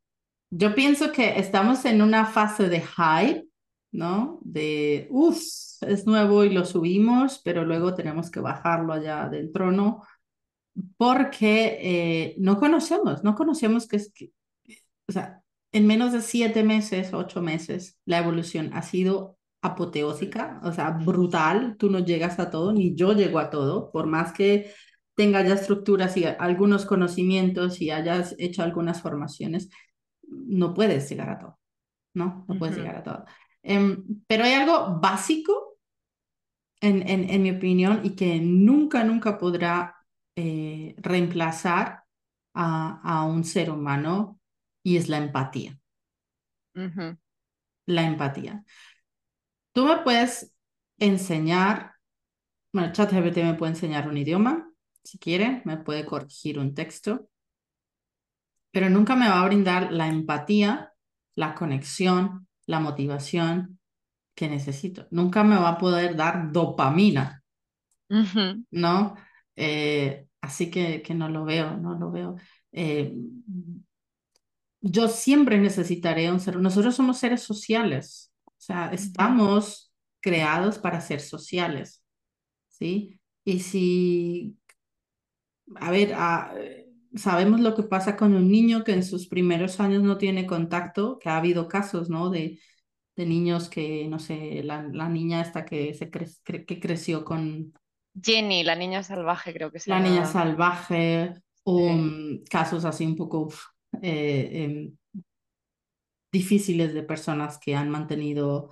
yo 0.49 0.73
pienso 0.73 1.11
que 1.11 1.37
estamos 1.37 1.85
en 1.85 2.01
una 2.01 2.25
fase 2.25 2.69
de 2.69 2.81
hype, 2.81 3.47
¿no? 3.91 4.39
De, 4.41 5.07
uff, 5.11 5.37
es 5.81 6.07
nuevo 6.07 6.43
y 6.43 6.49
lo 6.49 6.65
subimos, 6.65 7.39
pero 7.43 7.65
luego 7.65 7.93
tenemos 7.93 8.31
que 8.31 8.39
bajarlo 8.39 8.93
allá 8.93 9.29
del 9.29 9.51
trono 9.51 10.01
porque 10.97 11.77
eh, 11.81 12.35
no 12.39 12.59
conocemos, 12.59 13.23
no 13.23 13.35
conocemos 13.35 13.87
que 13.87 13.97
es, 13.97 14.11
que, 14.11 14.31
o 15.07 15.11
sea, 15.11 15.41
en 15.71 15.87
menos 15.87 16.13
de 16.13 16.21
siete 16.21 16.63
meses, 16.63 17.13
ocho 17.13 17.41
meses, 17.41 17.97
la 18.05 18.19
evolución 18.19 18.71
ha 18.73 18.81
sido 18.81 19.34
apoteósica, 19.65 20.59
o 20.63 20.71
sea, 20.71 20.91
brutal, 20.91 21.75
tú 21.77 21.89
no 21.89 21.99
llegas 21.99 22.39
a 22.39 22.49
todo, 22.49 22.73
ni 22.73 22.95
yo 22.95 23.13
llego 23.13 23.39
a 23.39 23.49
todo, 23.49 23.91
por 23.91 24.05
más 24.07 24.33
que 24.33 24.71
tenga 25.15 25.41
ya 25.41 25.53
estructuras 25.53 26.15
y 26.17 26.25
algunos 26.25 26.85
conocimientos 26.85 27.81
y 27.81 27.89
hayas 27.89 28.35
hecho 28.37 28.63
algunas 28.63 29.01
formaciones, 29.01 29.69
no 30.27 30.73
puedes 30.73 31.09
llegar 31.09 31.29
a 31.29 31.39
todo, 31.39 31.59
¿no? 32.13 32.45
No 32.47 32.59
puedes 32.59 32.77
llegar 32.77 32.97
a 32.97 33.03
todo. 33.03 33.25
Em, 33.63 34.03
pero 34.27 34.43
hay 34.43 34.53
algo 34.53 34.99
básico, 34.99 35.77
en, 36.81 37.07
en, 37.09 37.29
en, 37.29 37.41
mi 37.41 37.51
opinión, 37.51 38.01
y 38.03 38.15
que 38.15 38.39
nunca, 38.39 39.03
nunca 39.03 39.37
podrá 39.37 39.95
eh, 40.35 40.95
reemplazar 40.97 42.03
a, 42.53 43.01
a, 43.01 43.25
un 43.25 43.43
ser 43.43 43.71
humano, 43.71 44.39
y 44.83 44.97
es 44.97 45.09
la 45.09 45.17
empatía. 45.17 45.79
La 47.87 48.03
empatía. 48.03 48.63
Tú 49.75 49.85
me 49.85 49.97
puedes 49.97 50.55
enseñar, 50.99 51.95
bueno, 52.71 52.93
ChatGPT 52.93 53.39
me 53.39 53.55
puede 53.55 53.73
enseñar 53.73 54.07
un 54.07 54.15
idioma, 54.17 54.71
si 55.03 55.17
quiere, 55.17 55.61
me 55.65 55.75
puede 55.75 56.05
corregir 56.05 56.59
un 56.59 56.73
texto, 56.73 57.27
pero 58.71 58.89
nunca 58.89 59.17
me 59.17 59.27
va 59.27 59.41
a 59.41 59.45
brindar 59.45 59.91
la 59.91 60.07
empatía, 60.07 60.93
la 61.35 61.55
conexión, 61.55 62.47
la 62.67 62.79
motivación 62.79 63.81
que 64.33 64.47
necesito. 64.47 65.07
Nunca 65.11 65.43
me 65.43 65.57
va 65.57 65.71
a 65.71 65.77
poder 65.77 66.15
dar 66.15 66.53
dopamina, 66.53 67.43
¿no? 68.71 69.15
Eh, 69.57 70.25
así 70.39 70.71
que, 70.71 71.01
que 71.01 71.13
no 71.13 71.27
lo 71.27 71.43
veo, 71.43 71.75
no 71.75 71.99
lo 71.99 72.11
veo. 72.11 72.37
Eh, 72.71 73.13
yo 74.79 75.09
siempre 75.09 75.57
necesitaré 75.57 76.31
un 76.31 76.39
ser, 76.39 76.55
nosotros 76.61 76.95
somos 76.95 77.17
seres 77.17 77.43
sociales, 77.43 78.31
sea, 78.65 78.91
estamos 78.91 79.93
creados 80.21 80.79
para 80.79 81.01
ser 81.01 81.21
sociales, 81.21 82.03
¿sí? 82.69 83.19
Y 83.43 83.59
si, 83.59 84.57
a 85.75 85.91
ver, 85.91 86.13
a, 86.15 86.53
sabemos 87.15 87.59
lo 87.59 87.75
que 87.75 87.83
pasa 87.83 88.15
con 88.15 88.33
un 88.33 88.49
niño 88.49 88.83
que 88.83 88.93
en 88.93 89.03
sus 89.03 89.27
primeros 89.27 89.79
años 89.79 90.03
no 90.03 90.17
tiene 90.17 90.45
contacto, 90.45 91.19
que 91.19 91.29
ha 91.29 91.37
habido 91.37 91.67
casos, 91.67 92.09
¿no? 92.09 92.29
De, 92.29 92.59
de 93.15 93.25
niños 93.25 93.69
que, 93.69 94.07
no 94.07 94.19
sé, 94.19 94.61
la, 94.63 94.83
la 94.83 95.09
niña 95.09 95.41
hasta 95.41 95.63
que, 95.65 95.93
se 95.93 96.09
que 96.09 96.79
creció 96.79 97.23
con... 97.23 97.73
Jenny, 98.21 98.63
la 98.63 98.75
niña 98.75 99.03
salvaje, 99.03 99.53
creo 99.53 99.71
que 99.71 99.79
se 99.79 99.89
La 99.89 99.99
niña 99.99 100.25
salvaje, 100.25 101.33
o 101.63 101.89
mm, 101.89 102.43
casos 102.49 102.85
así 102.85 103.05
un 103.05 103.15
poco 103.15 103.49
eh, 104.01 104.49
em, 104.53 104.97
difíciles 106.39 106.93
de 106.93 107.03
personas 107.03 107.57
que 107.59 107.75
han 107.75 107.89
mantenido 107.89 108.71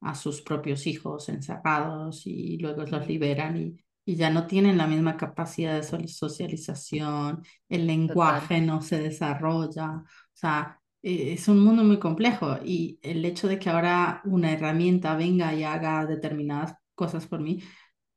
a 0.00 0.14
sus 0.14 0.42
propios 0.42 0.86
hijos 0.86 1.28
encerrados 1.28 2.26
y 2.26 2.58
luego 2.58 2.84
los 2.84 3.06
liberan 3.06 3.56
y 3.56 3.84
y 4.10 4.16
ya 4.16 4.30
no 4.30 4.46
tienen 4.46 4.78
la 4.78 4.86
misma 4.88 5.16
capacidad 5.16 5.74
de 5.74 6.08
socialización, 6.08 7.44
el 7.68 7.86
lenguaje 7.86 8.60
no 8.60 8.82
se 8.82 8.98
desarrolla, 8.98 10.02
o 10.04 10.04
sea, 10.32 10.80
eh, 11.02 11.34
es 11.34 11.48
un 11.48 11.60
mundo 11.60 11.84
muy 11.84 11.98
complejo 11.98 12.58
y 12.64 12.98
el 13.02 13.24
hecho 13.24 13.46
de 13.48 13.58
que 13.58 13.70
ahora 13.70 14.20
una 14.24 14.52
herramienta 14.52 15.14
venga 15.16 15.54
y 15.54 15.64
haga 15.64 16.06
determinadas 16.06 16.74
cosas 16.94 17.26
por 17.26 17.40
mí, 17.40 17.62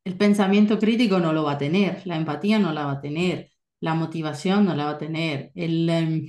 el 0.04 0.16
pensamiento 0.16 0.78
crítico 0.78 1.18
no 1.20 1.32
lo 1.32 1.44
va 1.44 1.52
a 1.52 1.58
tener, 1.58 2.06
la 2.06 2.16
empatía 2.16 2.58
no 2.58 2.72
la 2.72 2.86
va 2.86 2.92
a 2.92 3.00
tener, 3.00 3.50
la 3.80 3.94
motivación 3.94 4.64
no 4.64 4.74
la 4.74 4.86
va 4.86 4.90
a 4.92 4.98
tener, 4.98 5.52
el, 5.54 5.88
em, 5.88 6.26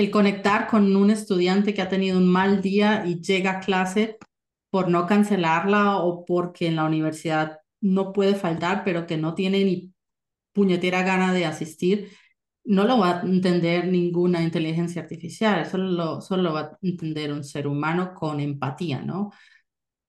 el 0.00 0.10
conectar 0.10 0.66
con 0.66 0.96
un 0.96 1.10
estudiante 1.10 1.74
que 1.74 1.82
ha 1.82 1.88
tenido 1.88 2.18
un 2.18 2.26
mal 2.26 2.62
día 2.62 3.04
y 3.06 3.20
llega 3.20 3.52
a 3.52 3.60
clase 3.60 4.18
por 4.70 4.88
no 4.88 5.06
cancelarla 5.06 5.98
o 5.98 6.24
porque 6.24 6.68
en 6.68 6.76
la 6.76 6.84
universidad 6.84 7.58
no 7.80 8.12
puede 8.12 8.34
faltar, 8.34 8.82
pero 8.84 9.06
que 9.06 9.16
no 9.18 9.34
tiene 9.34 9.64
ni 9.64 9.92
puñetera 10.52 11.02
gana 11.02 11.32
de 11.32 11.44
asistir, 11.44 12.10
no 12.64 12.84
lo 12.84 12.98
va 12.98 13.20
a 13.20 13.22
entender 13.22 13.88
ninguna 13.88 14.42
inteligencia 14.42 15.02
artificial, 15.02 15.66
solo 15.66 15.90
lo, 15.90 16.20
solo 16.20 16.42
lo 16.44 16.52
va 16.54 16.60
a 16.60 16.78
entender 16.82 17.32
un 17.32 17.44
ser 17.44 17.66
humano 17.66 18.14
con 18.14 18.40
empatía, 18.40 19.02
¿no? 19.02 19.32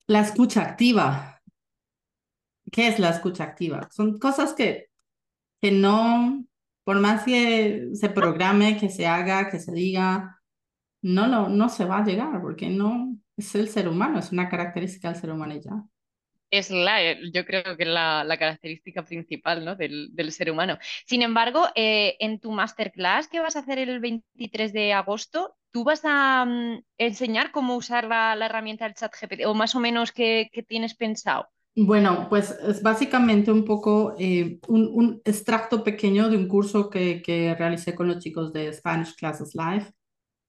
La 0.07 0.21
escucha 0.21 0.61
activa. 0.61 1.41
¿Qué 2.71 2.87
es 2.87 2.99
la 2.99 3.09
escucha 3.09 3.43
activa? 3.43 3.89
Son 3.91 4.17
cosas 4.19 4.53
que, 4.53 4.87
que 5.61 5.71
no, 5.71 6.45
por 6.83 6.99
más 6.99 7.23
que 7.23 7.89
se 7.93 8.09
programe, 8.09 8.77
que 8.77 8.89
se 8.89 9.07
haga, 9.07 9.49
que 9.49 9.59
se 9.59 9.71
diga, 9.71 10.39
no, 11.01 11.27
lo, 11.27 11.49
no 11.49 11.69
se 11.69 11.85
va 11.85 11.99
a 11.99 12.05
llegar, 12.05 12.41
porque 12.41 12.69
no 12.69 13.17
es 13.37 13.53
el 13.55 13.69
ser 13.69 13.87
humano, 13.87 14.19
es 14.19 14.31
una 14.31 14.49
característica 14.49 15.11
del 15.11 15.21
ser 15.21 15.31
humano 15.31 15.55
ya 15.55 15.83
es 16.51 16.69
la, 16.69 17.01
eh, 17.01 17.19
yo 17.33 17.45
creo 17.45 17.77
que 17.77 17.83
es 17.83 17.89
la, 17.89 18.25
característica 18.37 19.03
principal 19.03 19.65
¿no? 19.65 19.75
del, 19.75 20.31
ser 20.31 20.51
humano. 20.51 20.77
Sin 21.05 21.21
embargo, 21.21 21.67
eh, 21.75 22.17
en 22.19 22.39
tu 22.39 22.51
masterclass 22.51 23.27
que 23.27 23.39
vas 23.39 23.55
a 23.55 23.59
hacer 23.59 23.79
el 23.79 23.99
23 23.99 24.73
de 24.73 24.93
agosto, 24.93 25.55
¿tú 25.71 25.83
vas 25.83 26.01
a 26.03 26.45
mm, 26.45 26.83
enseñar 26.97 27.51
cómo 27.51 27.75
usar 27.75 28.05
la, 28.05 28.45
herramienta 28.45 28.85
del 28.85 28.95
chat 28.95 29.13
GPT 29.19 29.45
o 29.45 29.53
más 29.53 29.75
o 29.75 29.79
menos 29.79 30.11
qué, 30.11 30.49
tienes 30.67 30.93
pensado? 30.93 31.49
Bueno, 31.75 32.27
pues 32.29 32.51
es 32.51 32.83
básicamente 32.83 33.51
un 33.51 33.63
poco 33.63 34.13
eh, 34.19 34.59
un, 34.67 35.21
extracto 35.23 35.83
pequeño 35.83 36.29
de 36.29 36.35
un 36.37 36.47
curso 36.47 36.89
que, 36.89 37.21
que 37.21 37.55
realicé 37.55 37.95
con 37.95 38.07
los 38.07 38.19
chicos 38.19 38.51
de 38.51 38.71
Spanish 38.73 39.15
Classes 39.15 39.55
Live 39.55 39.93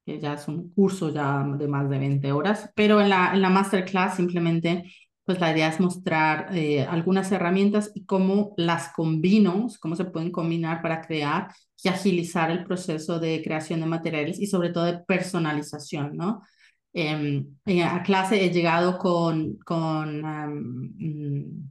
que 0.05 0.21
ya 0.21 0.35
es 0.35 0.49
un 0.49 0.73
curso 0.73 1.11
ya 1.11 1.45
de 1.57 1.69
más 1.69 1.89
de 1.89 1.99
20 1.99 2.33
horas, 2.33 2.71
pero 2.75 3.01
en 3.01 3.09
la, 3.09 3.33
en 3.35 3.43
la 3.43 3.51
masterclass 3.51 4.17
simplemente 4.17 4.85
pues 5.25 5.39
la 5.39 5.53
idea 5.53 5.69
es 5.69 5.79
mostrar 5.79 6.49
eh, 6.53 6.83
algunas 6.83 7.31
herramientas 7.31 7.93
y 7.95 8.05
cómo 8.05 8.55
las 8.57 8.93
combino, 8.93 9.69
cómo 9.81 9.95
se 9.95 10.07
pueden 10.07 10.33
combinar 10.33 10.83
para 10.83 11.01
crear 11.01 11.49
y 11.83 11.89
agilizar 11.89 12.51
el 12.51 12.65
proceso 12.65 13.21
de 13.21 13.41
creación 13.45 13.81
de 13.81 13.87
materiales 13.87 14.41
y 14.41 14.49
sobre 14.49 14.71
todo 14.71 14.85
de 14.85 14.99
personalización, 14.99 16.17
¿no? 16.17 16.43
Eh, 16.95 17.45
a 17.85 18.03
clase 18.03 18.45
he 18.45 18.51
llegado 18.51 18.99
con, 18.99 19.57
con 19.65 20.21
mm, 20.21 21.71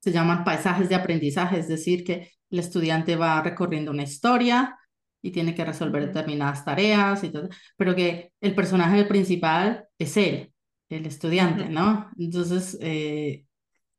se 0.00 0.12
llaman 0.12 0.44
paisajes 0.44 0.88
de 0.88 0.94
aprendizaje, 0.94 1.58
es 1.58 1.68
decir, 1.68 2.04
que 2.04 2.30
el 2.50 2.58
estudiante 2.58 3.16
va 3.16 3.42
recorriendo 3.42 3.90
una 3.90 4.02
historia 4.04 4.78
y 5.20 5.30
tiene 5.32 5.54
que 5.54 5.64
resolver 5.64 6.06
determinadas 6.06 6.64
tareas, 6.64 7.24
y 7.24 7.30
todo, 7.30 7.48
pero 7.76 7.94
que 7.94 8.32
el 8.40 8.54
personaje 8.54 9.04
principal 9.04 9.86
es 9.98 10.16
él, 10.16 10.52
el 10.88 11.06
estudiante, 11.06 11.68
¿no? 11.68 12.08
Entonces, 12.18 12.78
eh, 12.80 13.44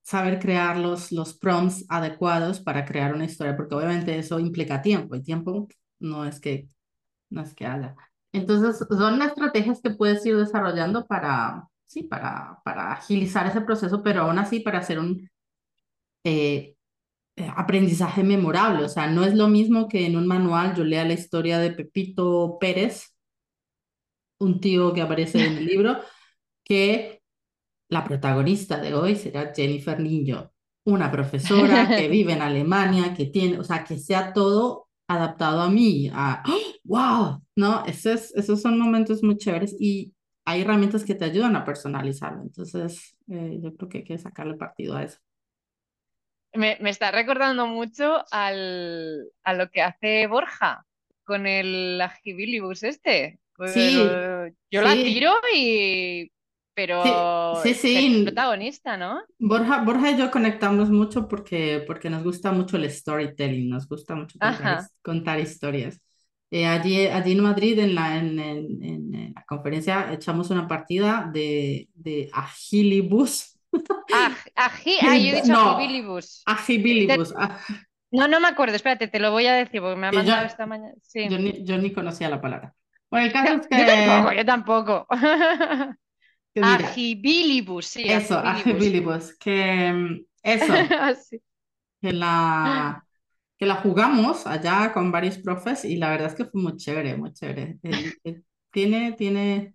saber 0.01 0.39
crear 0.39 0.77
los, 0.77 1.11
los 1.11 1.37
prompts 1.37 1.85
adecuados 1.89 2.61
para 2.61 2.85
crear 2.85 3.13
una 3.13 3.25
historia, 3.25 3.55
porque 3.57 3.75
obviamente 3.75 4.17
eso 4.17 4.39
implica 4.39 4.81
tiempo, 4.81 5.15
y 5.15 5.23
tiempo 5.23 5.67
no 5.99 6.25
es 6.25 6.39
que, 6.39 6.69
no 7.29 7.41
es 7.41 7.53
que 7.53 7.65
haya. 7.65 7.95
Entonces, 8.31 8.85
son 8.89 9.21
estrategias 9.21 9.81
que 9.81 9.89
puedes 9.91 10.25
ir 10.25 10.37
desarrollando 10.37 11.05
para, 11.07 11.67
sí, 11.85 12.03
para, 12.03 12.59
para 12.63 12.93
agilizar 12.93 13.47
ese 13.47 13.61
proceso, 13.61 14.03
pero 14.03 14.23
aún 14.23 14.37
así 14.37 14.59
para 14.59 14.79
hacer 14.79 14.99
un 14.99 15.29
eh, 16.23 16.75
eh, 17.35 17.51
aprendizaje 17.55 18.23
memorable. 18.23 18.83
O 18.83 18.89
sea, 18.89 19.07
no 19.07 19.23
es 19.23 19.33
lo 19.33 19.47
mismo 19.47 19.87
que 19.87 20.05
en 20.05 20.17
un 20.17 20.27
manual 20.27 20.75
yo 20.75 20.83
lea 20.83 21.05
la 21.05 21.13
historia 21.13 21.57
de 21.59 21.71
Pepito 21.71 22.57
Pérez, 22.59 23.15
un 24.39 24.59
tío 24.59 24.93
que 24.93 25.01
aparece 25.01 25.45
en 25.45 25.57
el 25.57 25.65
libro, 25.65 25.99
que 26.63 27.21
la 27.89 28.03
protagonista 28.03 28.79
de 28.79 28.93
hoy 28.93 29.15
será 29.15 29.53
Jennifer 29.55 29.99
Niño, 29.99 30.51
una 30.85 31.11
profesora 31.11 31.87
que 31.87 32.07
vive 32.09 32.33
en 32.33 32.41
Alemania, 32.41 33.13
que 33.15 33.25
tiene, 33.25 33.57
o 33.57 33.63
sea, 33.63 33.83
que 33.83 33.97
sea 33.97 34.33
todo 34.33 34.88
adaptado 35.09 35.61
a 35.61 35.69
mí, 35.69 36.09
a, 36.13 36.43
wow, 36.83 37.43
¿no? 37.55 37.83
Esos, 37.85 38.33
esos 38.35 38.61
son 38.61 38.79
momentos 38.79 39.23
muy 39.23 39.37
chéveres 39.37 39.75
y 39.79 40.13
hay 40.45 40.61
herramientas 40.61 41.03
que 41.03 41.15
te 41.15 41.25
ayudan 41.25 41.55
a 41.55 41.65
personalizarlo. 41.65 42.43
Entonces, 42.43 43.17
eh, 43.27 43.59
yo 43.61 43.75
creo 43.75 43.89
que 43.89 43.97
hay 43.99 44.03
que 44.03 44.17
sacarle 44.17 44.55
partido 44.55 44.95
a 44.95 45.03
eso. 45.03 45.17
Me, 46.53 46.77
me 46.79 46.91
está 46.91 47.11
recordando 47.11 47.67
mucho 47.67 48.23
al, 48.31 49.27
a 49.43 49.53
lo 49.53 49.69
que 49.69 49.81
hace 49.81 50.27
Borja 50.27 50.85
con 51.23 51.45
el 51.45 51.99
Agibilibus 52.01 52.83
este. 52.83 53.39
Sí, 53.67 53.93
yo 54.71 54.81
la 54.81 54.93
tiro 54.93 55.33
y 55.53 56.31
pero 56.79 57.61
sí, 57.61 57.73
sí, 57.73 58.21
protagonista, 58.23 58.95
¿no? 58.95 59.21
Borja, 59.37 59.81
Borja 59.83 60.11
y 60.11 60.17
yo 60.17 60.31
conectamos 60.31 60.89
mucho 60.89 61.27
porque, 61.27 61.83
porque 61.85 62.09
nos 62.09 62.23
gusta 62.23 62.53
mucho 62.53 62.77
el 62.77 62.89
storytelling, 62.89 63.69
nos 63.69 63.85
gusta 63.85 64.15
mucho 64.15 64.39
contar, 65.01 65.41
historias. 65.41 65.99
Eh, 66.49 66.65
allí, 66.65 67.05
allí 67.05 67.33
en 67.33 67.43
Madrid, 67.43 67.77
en 67.79 67.95
la, 67.95 68.17
en, 68.17 68.39
en, 68.39 69.33
la 69.35 69.43
conferencia, 69.43 70.13
echamos 70.13 70.51
una 70.51 70.69
partida 70.69 71.29
de, 71.33 71.89
de 71.95 72.29
Agilibus. 72.31 73.59
Ah, 74.13 74.35
agi, 74.55 74.95
ah, 75.01 75.17
yo 75.17 75.33
he 75.33 75.41
dicho 75.41 75.51
no, 75.51 75.71
Agilibus. 75.71 76.43
Agilibus. 76.45 77.33
No, 78.09 78.27
no 78.29 78.39
me 78.39 78.47
acuerdo, 78.47 78.75
espérate, 78.75 79.09
te 79.09 79.19
lo 79.19 79.31
voy 79.31 79.47
a 79.47 79.53
decir 79.53 79.81
porque 79.81 79.99
me 79.99 80.07
ha 80.07 80.11
mandado 80.13 80.45
esta 80.45 80.65
mañana. 80.65 80.93
Sí. 81.03 81.27
Yo, 81.29 81.37
ni, 81.37 81.65
yo, 81.65 81.77
ni, 81.77 81.91
conocía 81.91 82.29
la 82.29 82.39
palabra. 82.39 82.73
Bueno, 83.11 83.27
el 83.27 83.33
caso 83.33 83.53
es 83.55 83.67
que. 83.67 83.79
Yo 83.79 83.85
tampoco, 83.85 84.33
yo 84.33 84.45
tampoco. 84.45 85.07
Agibilibus, 86.61 87.87
sí. 87.87 88.03
Eso, 88.05 88.37
Agibilibus. 88.43 89.35
Que 89.37 89.91
mm, 89.91 90.25
eso. 90.43 90.73
sí. 91.29 91.41
Que 92.01 92.13
la 92.13 93.03
que 93.59 93.65
la 93.65 93.75
jugamos 93.75 94.47
allá 94.47 94.93
con 94.93 95.11
varios 95.11 95.37
profes 95.37 95.83
y 95.83 95.97
la 95.97 96.09
verdad 96.09 96.27
es 96.27 96.35
que 96.35 96.45
fue 96.45 96.61
muy 96.61 96.77
chévere, 96.77 97.17
muy 97.17 97.33
chévere. 97.33 97.77
tiene, 98.71 99.11
tiene, 99.11 99.73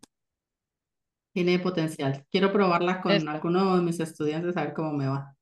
tiene 1.34 1.58
potencial. 1.58 2.24
Quiero 2.30 2.50
probarla 2.50 3.02
con 3.02 3.28
alguno 3.28 3.76
de 3.76 3.82
mis 3.82 4.00
estudiantes 4.00 4.56
a 4.56 4.64
ver 4.64 4.72
cómo 4.72 4.94
me 4.94 5.06
va. 5.06 5.36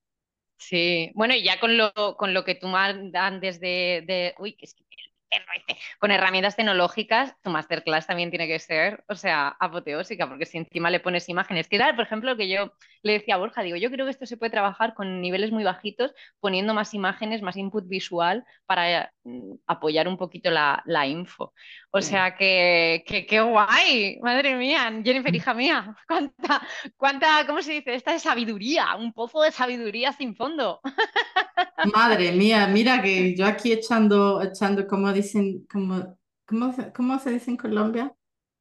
Sí, 0.58 1.12
bueno, 1.14 1.34
y 1.36 1.44
ya 1.44 1.60
con 1.60 1.76
lo, 1.76 1.92
con 2.16 2.34
lo 2.34 2.44
que 2.44 2.56
tú 2.56 2.66
mandas 2.66 3.60
de, 3.60 4.02
de... 4.08 4.34
Uy, 4.40 4.56
es 4.60 4.74
que 4.74 4.84
con 5.98 6.10
herramientas 6.10 6.56
tecnológicas, 6.56 7.34
tu 7.42 7.50
masterclass 7.50 8.06
también 8.06 8.30
tiene 8.30 8.46
que 8.46 8.58
ser, 8.58 9.04
o 9.08 9.14
sea, 9.14 9.48
apoteósica, 9.60 10.28
porque 10.28 10.46
si 10.46 10.58
encima 10.58 10.90
le 10.90 11.00
pones 11.00 11.28
imágenes, 11.28 11.68
que 11.68 11.76
era, 11.76 11.94
por 11.94 12.04
ejemplo, 12.04 12.36
que 12.36 12.48
yo 12.48 12.72
le 13.02 13.14
decía 13.14 13.34
a 13.34 13.38
Borja, 13.38 13.62
digo, 13.62 13.76
yo 13.76 13.90
creo 13.90 14.06
que 14.06 14.12
esto 14.12 14.26
se 14.26 14.36
puede 14.36 14.50
trabajar 14.50 14.94
con 14.94 15.20
niveles 15.20 15.50
muy 15.50 15.64
bajitos, 15.64 16.12
poniendo 16.40 16.74
más 16.74 16.94
imágenes, 16.94 17.42
más 17.42 17.56
input 17.56 17.88
visual 17.88 18.44
para 18.66 19.12
mm, 19.24 19.54
apoyar 19.66 20.08
un 20.08 20.16
poquito 20.18 20.50
la, 20.50 20.82
info. 21.06 21.52
O 21.94 22.00
sea, 22.00 22.34
que, 22.34 23.04
qué 23.06 23.40
guay, 23.42 24.18
madre 24.22 24.56
mía, 24.56 24.90
Jennifer, 25.04 25.34
hija 25.34 25.52
mía, 25.52 25.94
cuánta, 26.08 26.66
cuánta, 26.96 27.46
¿cómo 27.46 27.60
se 27.60 27.72
dice? 27.72 27.94
Esta 27.94 28.12
de 28.12 28.18
sabiduría, 28.18 28.96
un 28.96 29.12
pozo 29.12 29.42
de 29.42 29.52
sabiduría 29.52 30.10
sin 30.12 30.34
fondo. 30.34 30.80
Madre 31.92 32.32
mía, 32.32 32.66
mira 32.66 33.02
que 33.02 33.36
yo 33.36 33.44
aquí 33.44 33.72
echando, 33.72 34.40
echando, 34.40 34.86
como 34.86 35.12
dicen, 35.12 35.66
como, 35.70 36.18
¿cómo, 36.46 36.74
cómo 36.94 37.18
se 37.18 37.30
dice 37.30 37.50
en 37.50 37.56
Colombia? 37.58 38.10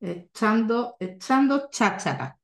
Echando, 0.01 0.97
echando 0.99 1.69
cháchara. 1.71 2.37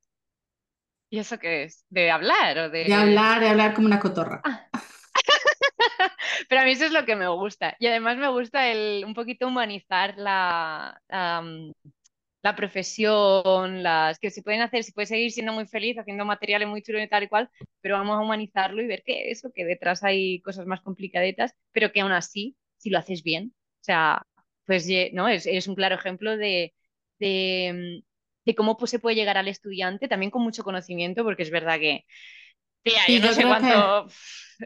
¿Y 1.10 1.20
eso 1.20 1.38
qué 1.38 1.64
es? 1.64 1.86
¿De 1.90 2.12
hablar 2.12 2.58
o 2.60 2.70
de...? 2.70 2.86
De 2.86 2.94
hablar, 2.94 3.42
de 3.42 3.50
hablar 3.50 3.74
como 3.74 3.88
una 3.88 4.00
cotorra. 4.00 4.42
Ah. 4.46 4.70
Pero 6.50 6.62
a 6.62 6.66
mí 6.66 6.72
eso 6.72 6.86
es 6.86 6.92
lo 6.92 7.06
que 7.06 7.16
me 7.16 7.28
gusta. 7.28 7.76
Y 7.80 7.88
además 7.88 8.18
me 8.18 8.30
gusta 8.30 8.70
el 8.72 9.04
un 9.06 9.14
poquito 9.14 9.48
humanizar 9.48 10.18
la, 10.18 11.02
la 12.48 12.56
profesión, 12.56 13.84
las 13.84 14.20
que 14.20 14.30
se 14.30 14.42
pueden 14.42 14.62
hacer, 14.62 14.84
se 14.84 14.94
puede 14.94 15.08
seguir 15.08 15.32
siendo 15.32 15.54
muy 15.54 15.66
feliz 15.68 15.98
haciendo 15.98 16.26
materiales 16.26 16.68
muy 16.68 16.82
chulos 16.82 17.02
y 17.04 17.08
tal 17.10 17.24
y 17.24 17.28
cual, 17.28 17.50
pero 17.82 17.98
vamos 17.98 18.18
a 18.18 18.22
humanizarlo 18.22 18.82
y 18.82 18.88
ver 18.88 19.04
que 19.06 19.32
eso, 19.32 19.52
que 19.54 19.66
detrás 19.66 20.04
hay 20.04 20.40
cosas 20.42 20.66
más 20.66 20.82
complicadetas, 20.82 21.54
pero 21.72 21.92
que 21.92 22.02
aún 22.02 22.12
así, 22.14 22.56
si 22.78 22.90
lo 22.90 23.00
haces 23.00 23.24
bien, 23.24 23.54
o 23.82 23.84
sea, 23.84 24.24
pues 24.66 24.88
no, 25.14 25.28
es, 25.28 25.68
un 25.68 25.76
claro 25.76 25.96
ejemplo 25.96 26.38
de, 26.38 26.74
de, 27.20 28.04
cómo 28.56 28.78
pues, 28.78 28.92
se 28.92 29.00
puede 29.00 29.16
llegar 29.16 29.38
al 29.38 29.48
estudiante 29.48 30.08
también 30.08 30.32
con 30.32 30.44
mucho 30.44 30.64
conocimiento, 30.64 31.24
porque 31.24 31.44
es 31.44 31.52
verdad 31.52 31.80
que, 31.80 32.06
yo 32.86 33.20
no 33.22 33.34
sé 33.34 33.44
cuánto... 33.44 34.08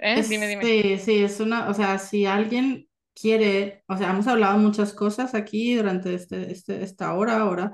¿eh? 0.01 0.23
dime, 0.27 0.47
dime. 0.47 0.63
Sí, 0.63 0.97
sí, 0.99 1.23
es 1.23 1.39
una, 1.39 1.69
o 1.69 1.73
sea, 1.73 1.97
si 1.99 2.25
alguien 2.25 2.88
quiere, 3.13 3.83
o 3.88 3.97
sea, 3.97 4.11
hemos 4.11 4.27
hablado 4.27 4.57
muchas 4.57 4.93
cosas 4.93 5.35
aquí 5.35 5.75
durante 5.75 6.13
este, 6.13 6.51
este, 6.51 6.83
esta 6.83 7.13
hora 7.13 7.39
ahora, 7.39 7.71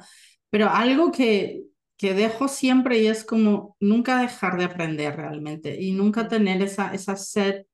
pero 0.49 0.69
algo 0.69 1.11
que, 1.11 1.63
que 1.97 2.13
dejo 2.13 2.47
siempre 2.47 2.99
y 2.99 3.07
es 3.07 3.23
como 3.23 3.75
nunca 3.79 4.21
dejar 4.21 4.57
de 4.57 4.65
aprender 4.65 5.15
realmente 5.15 5.79
y 5.79 5.91
nunca 5.91 6.27
tener 6.27 6.61
esa, 6.61 6.93
esa 6.93 7.15
sed 7.15 7.65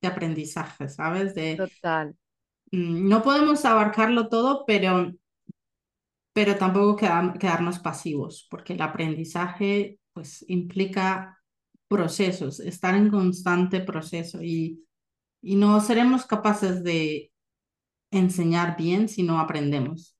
de 0.00 0.08
aprendizaje, 0.08 0.88
¿sabes? 0.88 1.34
De, 1.34 1.56
Total. 1.56 2.14
Mm, 2.72 3.08
no 3.08 3.22
podemos 3.22 3.64
abarcarlo 3.64 4.28
todo, 4.28 4.64
pero, 4.66 5.12
pero 6.32 6.56
tampoco 6.56 6.96
quedarnos 6.96 7.78
pasivos, 7.78 8.46
porque 8.50 8.74
el 8.74 8.82
aprendizaje 8.82 9.98
pues 10.12 10.44
implica 10.48 11.39
procesos, 11.90 12.60
estar 12.60 12.96
en 12.96 13.10
constante 13.10 13.82
proceso 13.82 14.42
y 14.42 14.84
y 15.42 15.56
no 15.56 15.80
seremos 15.80 16.26
capaces 16.26 16.84
de 16.84 17.32
enseñar 18.12 18.76
bien 18.78 19.08
si 19.08 19.22
no 19.24 19.40
aprendemos. 19.40 20.16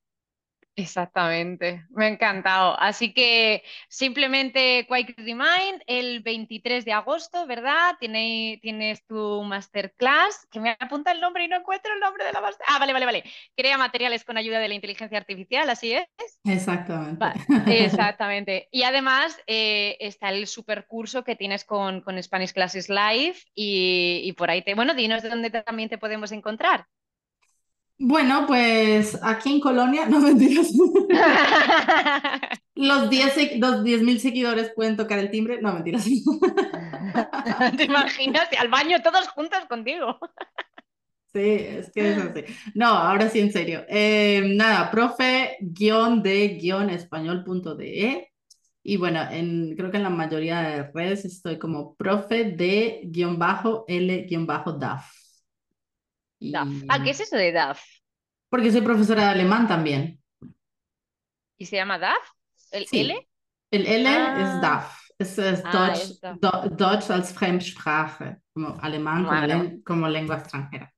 Exactamente, 0.77 1.85
me 1.91 2.07
ha 2.07 2.09
encantado. 2.09 2.79
Así 2.79 3.13
que 3.13 3.63
simplemente 3.89 4.87
Quick 4.89 5.15
Remind 5.19 5.83
el 5.87 6.21
23 6.21 6.85
de 6.85 6.93
agosto, 6.93 7.47
¿verdad? 7.47 7.97
Tienes, 7.99 8.61
tienes 8.61 9.05
tu 9.07 9.43
masterclass, 9.43 10.47
que 10.51 10.61
me 10.61 10.77
apunta 10.79 11.13
el 11.13 11.21
nombre 11.21 11.45
y 11.45 11.49
no 11.49 11.57
encuentro 11.57 11.93
el 11.93 12.01
nombre 12.01 12.25
de 12.25 12.33
la 12.33 12.41
masterclass. 12.41 12.75
Ah, 12.75 12.79
vale, 12.79 12.93
vale, 12.93 13.07
vale. 13.07 13.25
Crea 13.57 13.77
materiales 13.79 14.25
con 14.25 14.37
ayuda 14.37 14.59
de 14.59 14.69
la 14.69 14.75
inteligencia 14.75 15.19
artificial, 15.19 15.69
¿así 15.69 15.93
es? 15.93 16.07
Exactamente. 16.45 17.27
exactamente. 17.67 18.69
Y 18.71 18.85
además 18.85 19.39
eh, 19.47 19.97
está 20.01 20.31
el 20.31 20.47
supercurso 20.47 21.25
que 21.25 21.37
tienes 21.37 21.65
con, 21.65 22.01
con 22.01 22.23
Spanish 22.23 22.53
Classes 22.53 22.89
Live 22.89 23.37
y, 23.55 24.23
y 24.25 24.33
por 24.33 24.51
ahí 24.51 24.63
te... 24.63 24.75
Bueno, 24.75 24.95
dinos 24.95 25.23
de 25.23 25.29
dónde 25.29 25.51
también 25.51 25.89
te 25.89 25.99
podemos 25.99 26.33
encontrar. 26.33 26.87
Bueno, 28.03 28.47
pues 28.47 29.19
aquí 29.23 29.53
en 29.53 29.61
Colonia, 29.61 30.07
no 30.09 30.21
mentiras. 30.21 30.73
los 32.75 33.11
10 33.11 33.59
los 33.59 33.83
mil 33.83 34.19
seguidores 34.19 34.73
pueden 34.75 34.97
tocar 34.97 35.19
el 35.19 35.31
timbre, 35.31 35.61
no 35.61 35.75
mentiras. 35.75 36.05
¿Te 37.77 37.85
imaginas? 37.85 38.49
Al 38.59 38.69
baño 38.69 39.03
todos 39.03 39.29
juntos 39.29 39.61
contigo. 39.69 40.19
Sí, 41.31 41.41
es 41.41 41.93
que 41.93 42.13
es 42.13 42.19
así. 42.19 42.43
No, 42.75 42.87
ahora 42.87 43.29
sí, 43.29 43.41
en 43.41 43.53
serio. 43.53 43.85
Eh, 43.87 44.55
nada, 44.57 44.91
profe 44.91 45.59
guion 45.61 46.23
de 46.23 46.57
guion 46.59 46.89
español.de. 46.89 48.33
Y 48.83 48.97
bueno, 48.97 49.21
en, 49.31 49.77
creo 49.77 49.91
que 49.91 49.99
en 49.99 50.05
la 50.05 50.11
mayoría 50.11 50.63
de 50.63 50.91
redes 50.91 51.27
estoy 51.27 51.59
como 51.59 51.95
profe 51.97 52.45
de 52.45 53.03
bajo 56.41 56.71
DAF. 56.71 56.85
Ah, 56.89 57.03
¿qué 57.03 57.11
es 57.11 57.21
eso 57.21 57.37
de 57.37 57.53
DAF? 57.53 57.83
Porque 58.49 58.73
soy 58.73 58.81
profesora 58.81 59.25
de 59.25 59.31
alemán 59.31 59.69
también. 59.69 60.21
¿Y 61.59 61.67
se 61.67 61.77
llama 61.77 61.99
DAF? 61.99 62.27
¿El 62.73 62.87
L? 62.91 63.29
El 63.71 63.87
L 63.87 64.09
es 64.09 64.49
ah. 64.49 64.59
DAF. 64.61 65.01
Es, 65.19 65.39
ah, 65.39 65.93
Deutsch, 66.41 66.79
Deutsch, 66.79 67.11
als 67.11 67.35
Fremdsprache, 67.35 68.39
como 68.55 68.75
alemán 68.81 69.83
como, 69.85 70.09
lengua 70.09 70.39
extranjera. 70.39 70.91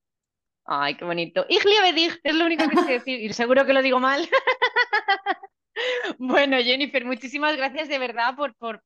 Ay, 0.65 0.95
qué 0.95 1.05
bonito. 1.05 1.45
Ich 1.49 1.65
liebe 1.65 1.93
dich, 1.93 2.21
es 2.23 2.35
lo 2.37 2.47
único 2.47 2.69
que 2.69 2.77
sé 2.77 2.93
decir. 2.93 3.21
Y 3.21 3.33
seguro 3.33 3.67
que 3.67 3.73
lo 3.73 3.83
digo 3.83 3.99
mal. 3.99 4.29
Bueno, 6.19 6.59
Jennifer, 6.59 7.05
muchísimas 7.05 7.57
gracias 7.57 7.89
de 7.89 7.99
verdad 7.99 8.35
por, 8.37 8.55
por 8.55 8.83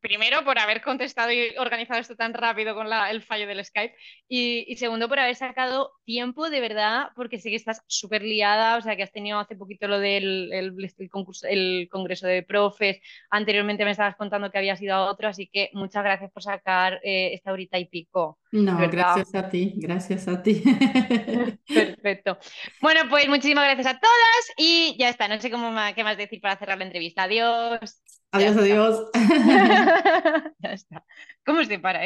primero 0.00 0.44
por 0.44 0.58
haber 0.58 0.82
contestado 0.82 1.30
y 1.30 1.54
organizado 1.58 2.00
esto 2.00 2.16
tan 2.16 2.34
rápido 2.34 2.74
con 2.74 2.86
el 2.92 3.22
fallo 3.22 3.46
del 3.46 3.64
Skype 3.64 3.94
y, 4.28 4.74
segundo 4.76 5.08
por 5.08 5.18
haber 5.18 5.36
sacado 5.36 5.92
tiempo 6.04 6.48
de 6.50 6.60
verdad 6.60 7.08
porque 7.14 7.38
sé 7.38 7.50
que 7.50 7.56
estás 7.56 7.82
súper 7.86 8.22
liada, 8.22 8.76
o 8.76 8.80
sea 8.80 8.96
que 8.96 9.02
has 9.02 9.12
tenido 9.12 9.38
hace 9.38 9.56
poquito 9.56 9.88
lo 9.88 9.98
del 9.98 10.50
el, 10.52 11.10
concurso, 11.10 11.46
el 11.46 11.88
congreso 11.90 12.26
de 12.26 12.42
profes, 12.42 13.00
anteriormente 13.30 13.84
me 13.84 13.90
estabas 13.90 14.16
contando 14.16 14.50
que 14.50 14.58
habías 14.58 14.80
ido 14.80 14.94
a 14.94 15.10
otro, 15.10 15.28
así 15.28 15.48
que 15.52 15.70
muchas 15.74 16.02
gracias 16.02 16.30
por 16.32 16.42
sacar 16.42 17.00
eh, 17.02 17.34
esta 17.34 17.52
horita 17.52 17.78
y 17.78 17.86
pico. 17.86 18.38
No, 18.52 18.76
gracias 18.90 19.34
a 19.34 19.48
ti, 19.48 19.74
gracias 19.76 20.26
a 20.26 20.42
ti. 20.42 20.62
Perfecto. 21.66 22.38
Bueno, 22.80 23.02
pues 23.08 23.28
muchísimas 23.28 23.64
gracias 23.64 23.86
a 23.86 24.00
todas 24.00 24.52
y 24.56 24.96
ya 24.98 25.08
está, 25.08 25.28
no 25.28 25.40
sé 25.40 25.50
cómo 25.50 25.72
qué 25.94 26.02
más 26.02 26.16
decir 26.16 26.40
para 26.40 26.56
cerrar 26.58 26.78
la 26.78 26.84
entrevista. 26.84 27.24
Adiós. 27.24 28.02
Adiós, 28.32 28.56
adiós. 28.56 29.10
ya 30.58 30.72
está. 30.72 31.04
¿Cómo 31.44 31.64
se 31.64 31.78
para? 31.78 31.98